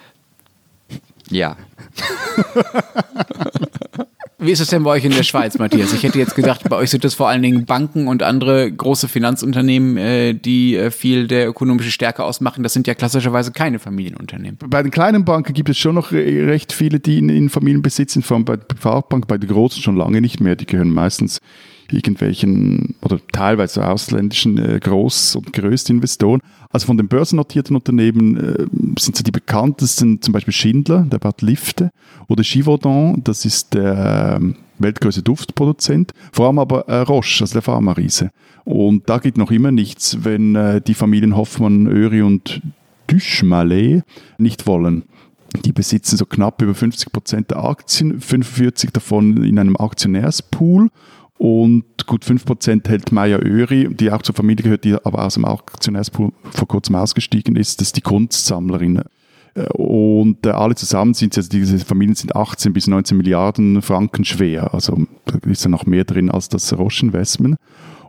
ja. 1.29 1.55
Wie 4.41 4.51
ist 4.51 4.61
es 4.61 4.69
denn 4.69 4.83
bei 4.83 4.91
euch 4.91 5.03
in 5.03 5.11
der 5.11 5.23
Schweiz, 5.23 5.57
Matthias? 5.57 5.91
Ich 5.91 6.03
hätte 6.03 6.17
jetzt 6.17 6.33
gedacht, 6.33 6.61
bei 6.69 6.77
euch 6.77 6.89
sind 6.89 7.03
es 7.03 7.13
vor 7.13 7.27
allen 7.27 7.41
Dingen 7.41 7.65
Banken 7.65 8.07
und 8.07 8.23
andere 8.23 8.71
große 8.71 9.09
Finanzunternehmen, 9.09 9.97
äh, 9.97 10.33
die 10.33 10.77
äh, 10.77 10.91
viel 10.91 11.27
der 11.27 11.49
ökonomische 11.49 11.91
Stärke 11.91 12.23
ausmachen. 12.23 12.63
Das 12.63 12.71
sind 12.71 12.87
ja 12.87 12.95
klassischerweise 12.95 13.51
keine 13.51 13.79
Familienunternehmen. 13.79 14.57
Bei 14.65 14.81
den 14.81 14.91
kleinen 14.91 15.25
Banken 15.25 15.53
gibt 15.53 15.67
es 15.67 15.77
schon 15.77 15.95
noch 15.95 16.13
recht 16.13 16.71
viele, 16.71 17.01
die 17.01 17.17
in, 17.17 17.27
in 17.27 17.49
Familienbesitz 17.49 18.13
sind, 18.13 18.25
vor 18.25 18.37
allem 18.37 18.45
bei 18.45 18.55
der 18.55 18.63
Privatbank, 18.63 19.27
bei 19.27 19.37
den 19.37 19.49
großen 19.49 19.81
schon 19.81 19.97
lange 19.97 20.21
nicht 20.21 20.39
mehr. 20.39 20.55
Die 20.55 20.65
gehören 20.65 20.91
meistens 20.91 21.41
irgendwelchen 21.93 22.95
oder 23.01 23.19
teilweise 23.31 23.87
ausländischen 23.87 24.57
äh, 24.57 24.79
Groß- 24.81 25.37
und 25.37 25.53
Größtinvestoren. 25.53 26.41
Also 26.71 26.87
von 26.87 26.97
den 26.97 27.07
börsennotierten 27.07 27.75
Unternehmen 27.75 28.37
äh, 28.37 28.65
sind 28.99 29.15
so 29.17 29.23
die 29.23 29.31
bekanntesten 29.31 30.21
zum 30.21 30.33
Beispiel 30.33 30.53
Schindler, 30.53 31.01
der 31.01 31.19
baut 31.19 31.41
Lifte, 31.41 31.91
oder 32.27 32.43
Givaudan, 32.43 33.21
das 33.23 33.45
ist 33.45 33.73
der 33.73 34.39
äh, 34.41 34.53
weltgrößte 34.77 35.23
Duftproduzent, 35.23 36.13
vor 36.31 36.47
allem 36.47 36.59
aber 36.59 36.87
äh, 36.87 36.99
Roche, 36.99 37.43
also 37.43 37.53
der 37.53 37.61
Pharma-Riese. 37.61 38.31
Und 38.65 39.09
da 39.09 39.17
geht 39.17 39.37
noch 39.37 39.51
immer 39.51 39.71
nichts, 39.71 40.23
wenn 40.23 40.55
äh, 40.55 40.81
die 40.81 40.93
Familien 40.93 41.35
Hoffmann, 41.35 41.87
Öri 41.87 42.21
und 42.21 42.61
Duschmalé 43.09 44.03
nicht 44.37 44.67
wollen. 44.67 45.03
Die 45.65 45.71
besitzen 45.71 46.17
so 46.17 46.25
knapp 46.25 46.61
über 46.61 46.75
50 46.75 47.11
Prozent 47.11 47.51
der 47.51 47.63
Aktien, 47.63 48.21
45 48.21 48.91
davon 48.91 49.43
in 49.43 49.57
einem 49.57 49.75
Aktionärspool 49.75 50.89
und 51.39 51.85
gut 52.05 52.25
5% 52.25 52.87
hält 52.89 53.13
Maya 53.13 53.39
Öri, 53.39 53.87
die 53.89 54.11
auch 54.11 54.21
zur 54.21 54.35
Familie 54.35 54.61
gehört, 54.61 54.83
die 54.83 54.93
aber 54.93 55.25
aus 55.25 55.35
dem 55.35 55.45
Aktionärspool 55.45 56.33
vor 56.51 56.67
kurzem 56.67 56.95
ausgestiegen 56.95 57.55
ist. 57.55 57.79
Das 57.79 57.87
ist 57.87 57.95
die 57.95 58.01
Kunstsammlerin. 58.01 59.03
Äh, 59.55 59.61
und 59.71 60.45
äh, 60.45 60.49
alle 60.49 60.75
zusammen 60.75 61.13
sind, 61.13 61.37
also 61.37 61.49
diese 61.49 61.79
Familien 61.79 62.15
sind 62.15 62.35
18 62.35 62.73
bis 62.73 62.87
19 62.87 63.15
Milliarden 63.15 63.81
Franken 63.81 64.25
schwer. 64.25 64.73
Also 64.73 65.05
da 65.25 65.49
ist 65.49 65.63
ja 65.63 65.69
noch 65.69 65.85
mehr 65.85 66.03
drin 66.03 66.29
als 66.29 66.49
das 66.49 66.77
Roche-Investment. 66.77 67.55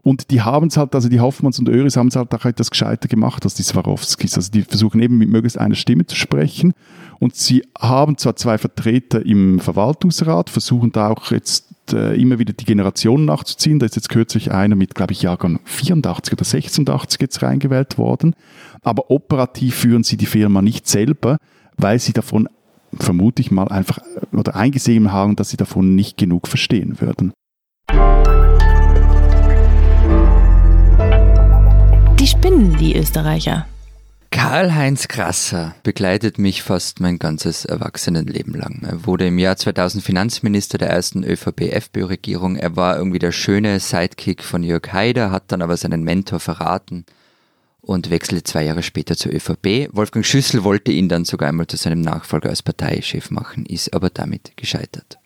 Und 0.02 0.32
die 0.32 0.42
haben 0.42 0.66
es 0.66 0.76
halt, 0.76 0.96
also 0.96 1.08
die 1.08 1.20
Hoffmanns 1.20 1.60
und 1.60 1.68
Öris 1.68 1.96
haben 1.96 2.08
es 2.08 2.16
halt 2.16 2.34
auch 2.34 2.44
etwas 2.44 2.70
gescheiter 2.70 3.06
gemacht 3.06 3.44
als 3.44 3.54
die 3.54 3.62
Swarovskis. 3.62 4.34
Also 4.34 4.50
die 4.50 4.62
versuchen 4.62 5.00
eben 5.00 5.18
mit 5.18 5.28
möglichst 5.28 5.58
einer 5.58 5.76
Stimme 5.76 6.04
zu 6.04 6.16
sprechen. 6.16 6.72
Und 7.20 7.36
sie 7.36 7.62
haben 7.78 8.16
zwar 8.16 8.34
zwei 8.34 8.58
Vertreter 8.58 9.24
im 9.24 9.60
Verwaltungsrat, 9.60 10.50
versuchen 10.50 10.90
da 10.90 11.10
auch 11.10 11.30
jetzt 11.30 11.69
äh, 11.92 12.14
immer 12.14 12.38
wieder 12.38 12.52
die 12.52 12.64
Generationen 12.64 13.24
nachzuziehen. 13.24 13.78
Da 13.78 13.86
ist 13.86 13.96
jetzt 13.96 14.08
kürzlich 14.08 14.52
einer 14.52 14.76
mit, 14.76 14.94
glaube 14.94 15.12
ich, 15.12 15.22
Jahrgang 15.22 15.60
84 15.64 16.32
oder 16.32 16.44
86 16.44 17.20
jetzt 17.20 17.42
reingewählt 17.42 17.98
worden. 17.98 18.34
Aber 18.82 19.10
operativ 19.10 19.76
führen 19.76 20.02
sie 20.02 20.16
die 20.16 20.26
Firma 20.26 20.62
nicht 20.62 20.88
selber, 20.88 21.36
weil 21.76 21.98
sie 21.98 22.12
davon 22.12 22.48
vermute 22.98 23.40
ich 23.42 23.50
mal 23.50 23.68
einfach 23.68 23.98
oder 24.32 24.56
eingesehen 24.56 25.12
haben, 25.12 25.36
dass 25.36 25.50
sie 25.50 25.56
davon 25.56 25.94
nicht 25.94 26.16
genug 26.16 26.48
verstehen 26.48 27.00
würden. 27.00 27.32
Die 32.18 32.26
spinnen, 32.26 32.76
die 32.78 32.96
Österreicher. 32.96 33.66
Karl-Heinz 34.50 35.06
Grasser 35.06 35.76
begleitet 35.84 36.40
mich 36.40 36.64
fast 36.64 36.98
mein 36.98 37.20
ganzes 37.20 37.64
Erwachsenenleben 37.64 38.52
lang. 38.52 38.82
Er 38.82 39.06
wurde 39.06 39.28
im 39.28 39.38
Jahr 39.38 39.56
2000 39.56 40.02
Finanzminister 40.02 40.76
der 40.76 40.90
ersten 40.90 41.22
ÖVP-FPÖ-Regierung. 41.22 42.56
Er 42.56 42.74
war 42.74 42.96
irgendwie 42.96 43.20
der 43.20 43.30
schöne 43.30 43.78
Sidekick 43.78 44.42
von 44.42 44.64
Jörg 44.64 44.92
Haider, 44.92 45.30
hat 45.30 45.44
dann 45.52 45.62
aber 45.62 45.76
seinen 45.76 46.02
Mentor 46.02 46.40
verraten 46.40 47.06
und 47.80 48.10
wechselte 48.10 48.42
zwei 48.42 48.64
Jahre 48.64 48.82
später 48.82 49.16
zur 49.16 49.32
ÖVP. 49.32 49.88
Wolfgang 49.92 50.26
Schüssel 50.26 50.64
wollte 50.64 50.90
ihn 50.90 51.08
dann 51.08 51.24
sogar 51.24 51.48
einmal 51.48 51.68
zu 51.68 51.76
seinem 51.76 52.00
Nachfolger 52.00 52.48
als 52.48 52.64
Parteichef 52.64 53.30
machen, 53.30 53.66
ist 53.66 53.94
aber 53.94 54.10
damit 54.10 54.56
gescheitert. 54.56 55.19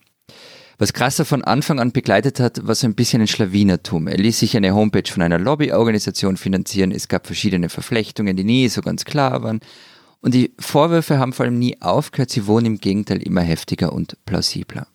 Was 0.79 0.93
Krasser 0.93 1.25
von 1.25 1.45
Anfang 1.45 1.79
an 1.79 1.93
begleitet 1.93 2.41
hat, 2.41 2.67
war 2.67 2.75
so 2.75 2.87
ein 2.87 2.95
bisschen 2.95 3.23
ein 3.23 3.29
Schlawinertum. 3.29 4.09
Er 4.09 4.17
ließ 4.17 4.41
sich 4.41 4.57
eine 4.57 4.75
Homepage 4.75 5.11
von 5.11 5.23
einer 5.23 5.39
Lobbyorganisation 5.39 6.37
finanzieren. 6.37 6.91
Es 6.91 7.07
gab 7.07 7.27
verschiedene 7.27 7.69
Verflechtungen, 7.69 8.37
die 8.37 8.45
nie 8.45 8.69
so 8.69 8.81
ganz 8.81 9.05
klar 9.05 9.43
waren. 9.43 9.61
Und 10.21 10.35
die 10.35 10.53
Vorwürfe 10.59 11.19
haben 11.19 11.33
vor 11.33 11.45
allem 11.45 11.59
nie 11.59 11.81
aufgehört. 11.81 12.31
Sie 12.31 12.47
wurden 12.47 12.67
im 12.67 12.79
Gegenteil 12.79 13.23
immer 13.23 13.43
heftiger 13.43 13.93
und 13.93 14.17
plausibler. 14.25 14.89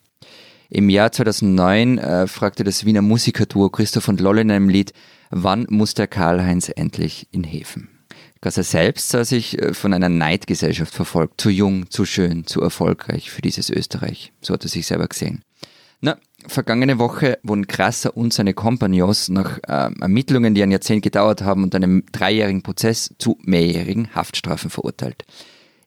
Im 0.69 0.89
Jahr 0.89 1.11
2009 1.11 1.97
äh, 1.97 2.27
fragte 2.27 2.63
das 2.63 2.85
Wiener 2.85 3.01
Musikerduo 3.01 3.69
Christoph 3.69 4.07
und 4.07 4.19
Lolle 4.19 4.41
in 4.41 4.51
einem 4.51 4.69
Lied, 4.69 4.93
wann 5.31 5.65
muss 5.69 5.93
der 5.93 6.07
Karl-Heinz 6.07 6.71
endlich 6.75 7.27
in 7.31 7.43
Häfen? 7.43 7.89
Gasser 8.41 8.63
selbst 8.63 9.09
sah 9.09 9.25
sich 9.25 9.59
äh, 9.59 9.73
von 9.73 9.93
einer 9.93 10.09
Neidgesellschaft 10.09 10.93
verfolgt. 10.93 11.41
Zu 11.41 11.49
jung, 11.49 11.89
zu 11.89 12.05
schön, 12.05 12.45
zu 12.45 12.61
erfolgreich 12.61 13.31
für 13.31 13.41
dieses 13.41 13.69
Österreich. 13.69 14.31
So 14.41 14.53
hat 14.53 14.63
er 14.63 14.69
sich 14.69 14.85
selber 14.85 15.07
gesehen. 15.07 15.41
Na, 16.01 16.17
vergangene 16.47 16.97
Woche 16.97 17.39
wurden 17.43 17.67
Krasser 17.67 18.15
und 18.15 18.33
seine 18.33 18.53
Kompagnons 18.53 19.29
nach 19.29 19.57
äh, 19.67 19.91
Ermittlungen, 19.99 20.55
die 20.55 20.63
ein 20.63 20.71
Jahrzehnt 20.71 21.03
gedauert 21.03 21.41
haben 21.41 21.63
und 21.63 21.75
einem 21.75 22.05
dreijährigen 22.11 22.63
Prozess 22.63 23.13
zu 23.17 23.37
mehrjährigen 23.41 24.15
Haftstrafen 24.15 24.69
verurteilt. 24.69 25.25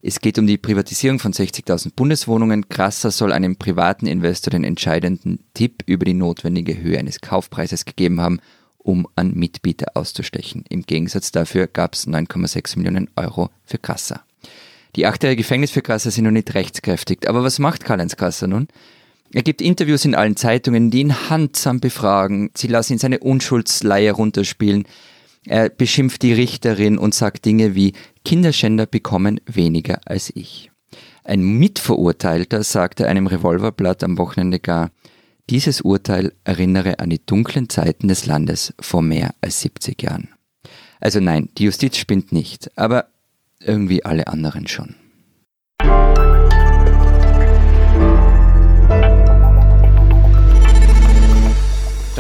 Es 0.03 0.21
geht 0.21 0.39
um 0.39 0.47
die 0.47 0.59
Privatisierung 0.59 1.19
von 1.21 1.33
60.000 1.33 1.93
Bundeswohnungen. 1.95 2.69
Krasser 2.69 3.11
soll 3.11 3.33
einem 3.33 3.57
privaten 3.57 4.07
Investor 4.07 4.51
den 4.51 4.65
entscheidenden 4.65 5.39
Tipp 5.55 5.85
über 5.87 6.05
die 6.05 6.13
notwendige 6.13 6.77
Höhe 6.77 6.99
eines 6.99 7.21
Kaufpreises 7.21 7.85
gegeben 7.85 8.21
haben, 8.21 8.41
um 8.79 9.07
an 9.15 9.33
Mitbieter 9.35 9.93
auszustechen. 9.95 10.65
Im 10.69 10.83
Gegensatz 10.83 11.31
dafür 11.31 11.69
gab 11.69 11.95
es 11.95 12.09
9,6 12.09 12.79
Millionen 12.79 13.11
Euro 13.17 13.51
für 13.65 13.79
Krasser. 13.79 14.23
Die 14.97 15.07
achtjährige 15.07 15.43
Gefängnis 15.43 15.71
für 15.71 15.83
Krasser 15.83 16.11
sind 16.11 16.25
noch 16.25 16.33
nicht 16.33 16.53
rechtskräftig. 16.53 17.29
Aber 17.29 17.45
was 17.45 17.61
macht 17.61 17.85
Karl-Heinz 17.85 18.17
Krasser 18.17 18.49
nun? 18.49 18.67
Er 19.35 19.43
gibt 19.43 19.62
Interviews 19.62 20.05
in 20.05 20.14
allen 20.14 20.37
Zeitungen, 20.37 20.91
die 20.91 21.01
ihn 21.01 21.30
handsam 21.30 21.80
befragen. 21.80 22.51
Sie 22.55 22.66
lassen 22.66 22.95
ihn 22.95 22.99
seine 22.99 23.20
Unschuldsleihe 23.20 24.12
runterspielen. 24.12 24.85
Er 25.47 25.70
beschimpft 25.70 26.22
die 26.22 26.35
Richterin 26.35 26.99
und 26.99 27.14
sagt 27.14 27.45
Dinge 27.47 27.74
wie 27.74 27.95
Kinderschänder 28.24 28.87
bekommen 28.87 29.41
weniger 29.47 30.01
als 30.05 30.30
ich. 30.35 30.70
Ein 31.24 31.43
Mitverurteilter 31.43 32.62
sagte 32.62 33.09
einem 33.09 33.26
Revolverblatt 33.26 34.05
am 34.05 34.18
Wochenende 34.18 34.61
gar, 34.61 34.91
dieses 35.51 35.80
Urteil 35.80 36.33
erinnere 36.45 36.99
an 36.99 37.11
die 37.11 37.24
dunklen 37.24 37.68
Zeiten 37.68 38.09
des 38.09 38.26
Landes 38.26 38.74
vor 38.80 39.03
mehr 39.03 39.35
als 39.41 39.61
70 39.61 40.03
Jahren. 40.03 40.28
Also 41.01 41.20
nein, 41.20 41.49
die 41.59 41.64
Justiz 41.64 41.97
spinnt 41.97 42.33
nicht, 42.33 42.70
aber 42.76 43.07
irgendwie 43.61 44.05
alle 44.05 44.28
anderen 44.28 44.68
schon. 44.68 44.95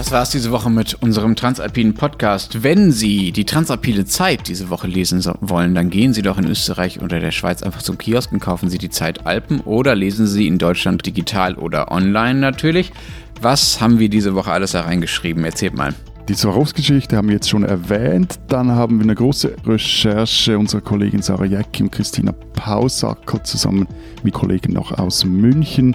Das 0.02 0.10
war 0.10 0.22
es 0.22 0.30
diese 0.30 0.50
Woche 0.50 0.68
mit 0.68 0.94
unserem 1.00 1.36
Transalpinen 1.36 1.94
Podcast. 1.94 2.64
Wenn 2.64 2.90
Sie 2.90 3.30
die 3.30 3.44
Transalpine 3.44 4.04
Zeit 4.04 4.48
diese 4.48 4.68
Woche 4.68 4.88
lesen 4.88 5.22
wollen, 5.40 5.76
dann 5.76 5.90
gehen 5.90 6.12
Sie 6.12 6.22
doch 6.22 6.38
in 6.38 6.48
Österreich 6.48 7.00
oder 7.00 7.20
der 7.20 7.30
Schweiz 7.30 7.62
einfach 7.62 7.82
zum 7.82 7.98
Kiosk 7.98 8.32
und 8.32 8.40
kaufen 8.40 8.68
Sie 8.68 8.78
die 8.78 8.90
Zeit 8.90 9.26
Alpen 9.26 9.60
oder 9.60 9.94
lesen 9.94 10.26
Sie 10.26 10.48
in 10.48 10.58
Deutschland 10.58 11.06
digital 11.06 11.54
oder 11.54 11.92
online 11.92 12.40
natürlich. 12.40 12.90
Was 13.40 13.80
haben 13.80 14.00
wir 14.00 14.08
diese 14.08 14.34
Woche 14.34 14.50
alles 14.50 14.72
da 14.72 14.80
reingeschrieben? 14.80 15.44
Erzählt 15.44 15.76
mal. 15.76 15.94
Die 16.28 16.34
Swarovski-Geschichte 16.34 17.16
haben 17.16 17.28
wir 17.28 17.34
jetzt 17.34 17.48
schon 17.48 17.62
erwähnt. 17.62 18.40
Dann 18.48 18.72
haben 18.72 18.98
wir 18.98 19.04
eine 19.04 19.14
große 19.14 19.54
Recherche 19.64 20.58
unserer 20.58 20.80
Kollegin 20.80 21.22
Sarah 21.22 21.44
Jäcki 21.44 21.84
und 21.84 21.92
Christina 21.92 22.32
Pausackel 22.54 23.44
zusammen 23.44 23.86
mit 24.24 24.34
Kollegen 24.34 24.72
noch 24.72 24.98
aus 24.98 25.24
München 25.24 25.94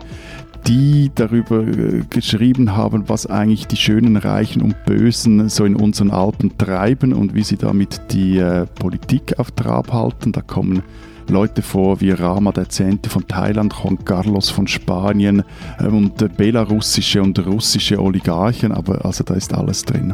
die 0.67 1.11
darüber 1.15 1.61
äh, 1.65 2.03
geschrieben 2.09 2.75
haben, 2.75 3.07
was 3.07 3.25
eigentlich 3.25 3.67
die 3.67 3.77
schönen 3.77 4.17
Reichen 4.17 4.61
und 4.61 4.85
Bösen 4.85 5.49
so 5.49 5.65
in 5.65 5.75
unseren 5.75 6.11
Alpen 6.11 6.57
treiben 6.57 7.13
und 7.13 7.33
wie 7.33 7.43
sie 7.43 7.57
damit 7.57 8.01
die 8.11 8.37
äh, 8.37 8.65
Politik 8.65 9.39
auf 9.39 9.51
Trab 9.51 9.93
halten. 9.93 10.33
Da 10.33 10.41
kommen 10.41 10.83
Leute 11.29 11.61
vor 11.61 12.01
wie 12.01 12.11
Rama 12.11 12.51
der 12.51 12.69
Zehnte 12.69 13.09
von 13.09 13.27
Thailand, 13.27 13.73
Juan 13.81 14.03
Carlos 14.03 14.49
von 14.49 14.67
Spanien 14.67 15.43
äh, 15.79 15.87
und 15.87 16.21
äh, 16.21 16.27
belarussische 16.27 17.21
und 17.21 17.45
russische 17.45 18.01
Oligarchen, 18.01 18.71
aber 18.71 19.05
also 19.05 19.23
da 19.23 19.35
ist 19.35 19.53
alles 19.53 19.83
drin. 19.83 20.13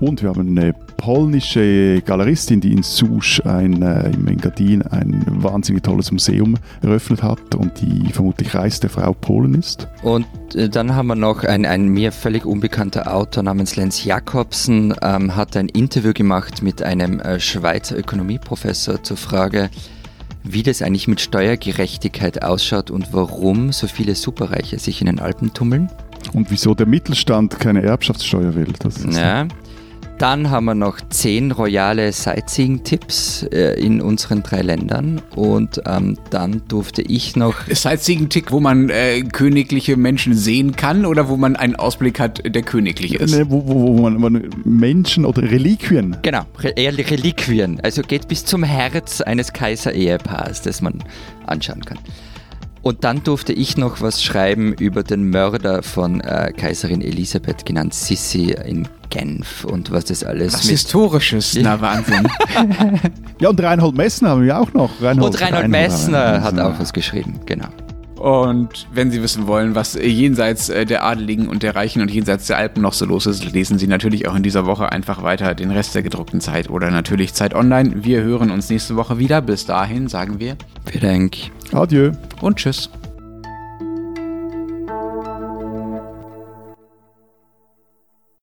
Und 0.00 0.22
wir 0.22 0.30
haben 0.30 0.56
eine 0.56 0.72
polnische 0.96 2.00
Galeristin, 2.02 2.60
die 2.60 2.72
in 2.72 2.82
Susch 2.82 3.40
ein, 3.44 3.82
äh, 3.82 4.10
im 4.10 4.26
Engadin 4.26 4.82
ein 4.82 5.24
wahnsinnig 5.26 5.82
tolles 5.82 6.10
Museum 6.10 6.56
eröffnet 6.82 7.22
hat 7.22 7.54
und 7.54 7.80
die 7.80 8.10
vermutlich 8.12 8.54
reichste 8.54 8.88
Frau 8.88 9.12
Polen 9.12 9.54
ist. 9.54 9.88
Und 10.02 10.26
äh, 10.54 10.70
dann 10.70 10.94
haben 10.94 11.08
wir 11.08 11.16
noch 11.16 11.44
ein, 11.44 11.66
ein 11.66 11.88
mir 11.88 12.12
völlig 12.12 12.46
unbekannter 12.46 13.14
Autor 13.14 13.42
namens 13.42 13.76
Lenz 13.76 14.04
Jakobsen, 14.04 14.94
ähm, 15.02 15.36
hat 15.36 15.56
ein 15.56 15.68
Interview 15.68 16.12
gemacht 16.14 16.62
mit 16.62 16.82
einem 16.82 17.20
äh, 17.20 17.38
Schweizer 17.38 17.98
Ökonomieprofessor 17.98 19.02
zur 19.02 19.18
Frage, 19.18 19.68
wie 20.44 20.62
das 20.62 20.80
eigentlich 20.80 21.08
mit 21.08 21.20
Steuergerechtigkeit 21.20 22.42
ausschaut 22.42 22.90
und 22.90 23.12
warum 23.12 23.72
so 23.72 23.86
viele 23.86 24.14
Superreiche 24.14 24.78
sich 24.78 25.02
in 25.02 25.06
den 25.06 25.20
Alpen 25.20 25.52
tummeln. 25.52 25.90
Und 26.32 26.50
wieso 26.50 26.74
der 26.74 26.86
Mittelstand 26.86 27.58
keine 27.58 27.82
Erbschaftssteuer 27.82 28.54
will. 28.54 28.72
Das 28.78 29.04
ja. 29.04 29.46
Dann 30.20 30.50
haben 30.50 30.66
wir 30.66 30.74
noch 30.74 31.00
zehn 31.08 31.50
royale 31.50 32.12
Sightseeing-Tipps 32.12 33.44
äh, 33.44 33.80
in 33.80 34.02
unseren 34.02 34.42
drei 34.42 34.60
Ländern. 34.60 35.22
Und 35.34 35.80
ähm, 35.86 36.18
dann 36.28 36.60
durfte 36.68 37.00
ich 37.00 37.36
noch. 37.36 37.54
Sightseeing-Tipp, 37.66 38.50
wo 38.50 38.60
man 38.60 38.90
äh, 38.90 39.22
königliche 39.22 39.96
Menschen 39.96 40.34
sehen 40.34 40.76
kann 40.76 41.06
oder 41.06 41.30
wo 41.30 41.38
man 41.38 41.56
einen 41.56 41.74
Ausblick 41.74 42.20
hat, 42.20 42.42
der 42.44 42.60
königlich 42.60 43.14
ist? 43.14 43.34
Nee, 43.34 43.46
wo, 43.48 43.66
wo, 43.66 43.96
wo 43.96 44.02
man, 44.02 44.20
man, 44.20 44.50
Menschen 44.66 45.24
oder 45.24 45.40
Reliquien. 45.40 46.18
Genau, 46.20 46.44
eher 46.76 46.98
Reliquien. 46.98 47.80
Also 47.82 48.02
geht 48.02 48.28
bis 48.28 48.44
zum 48.44 48.62
Herz 48.62 49.22
eines 49.22 49.54
Kaiser-Ehepaars, 49.54 50.60
das 50.60 50.82
man 50.82 51.02
anschauen 51.46 51.82
kann. 51.82 51.98
Und 52.82 53.04
dann 53.04 53.22
durfte 53.24 53.54
ich 53.54 53.78
noch 53.78 54.02
was 54.02 54.22
schreiben 54.22 54.74
über 54.74 55.02
den 55.02 55.30
Mörder 55.30 55.82
von 55.82 56.20
äh, 56.20 56.52
Kaiserin 56.54 57.00
Elisabeth, 57.00 57.64
genannt 57.64 57.94
Sissi 57.94 58.54
in 58.66 58.86
Genf 59.10 59.64
und 59.64 59.90
was 59.90 60.06
das 60.06 60.24
alles 60.24 60.54
Was 60.54 60.68
Historisches, 60.68 61.58
na 61.60 61.80
Wahnsinn. 61.80 62.26
ja, 63.40 63.48
und 63.48 63.62
Reinhold 63.62 63.96
Messner 63.96 64.30
haben 64.30 64.44
wir 64.44 64.58
auch 64.58 64.72
noch. 64.72 64.90
Reinhold, 65.02 65.34
und 65.34 65.40
Reinhold, 65.40 65.64
Reinhold 65.64 65.70
Messner 65.70 66.42
hat 66.42 66.58
auch 66.58 66.78
was 66.78 66.92
geschrieben, 66.92 67.40
genau. 67.44 67.68
Und 68.20 68.86
wenn 68.92 69.10
Sie 69.10 69.22
wissen 69.22 69.46
wollen, 69.46 69.74
was 69.74 69.94
jenseits 69.94 70.68
äh, 70.68 70.84
der 70.84 71.04
Adeligen 71.04 71.48
und 71.48 71.62
der 71.62 71.74
Reichen 71.74 72.02
und 72.02 72.10
jenseits 72.10 72.48
der 72.48 72.58
Alpen 72.58 72.82
noch 72.82 72.92
so 72.92 73.06
los 73.06 73.24
ist, 73.24 73.50
lesen 73.50 73.78
Sie 73.78 73.86
natürlich 73.86 74.28
auch 74.28 74.34
in 74.34 74.42
dieser 74.42 74.66
Woche 74.66 74.92
einfach 74.92 75.22
weiter 75.22 75.54
den 75.54 75.70
Rest 75.70 75.94
der 75.94 76.02
gedruckten 76.02 76.42
Zeit 76.42 76.68
oder 76.68 76.90
natürlich 76.90 77.32
Zeit 77.32 77.54
Online. 77.54 78.04
Wir 78.04 78.20
hören 78.20 78.50
uns 78.50 78.68
nächste 78.68 78.94
Woche 78.96 79.18
wieder. 79.18 79.40
Bis 79.40 79.64
dahin 79.64 80.08
sagen 80.08 80.38
wir 80.38 80.56
Vielen 80.84 81.02
Dank. 81.02 81.36
Adieu. 81.72 82.12
und 82.42 82.56
Tschüss. 82.56 82.90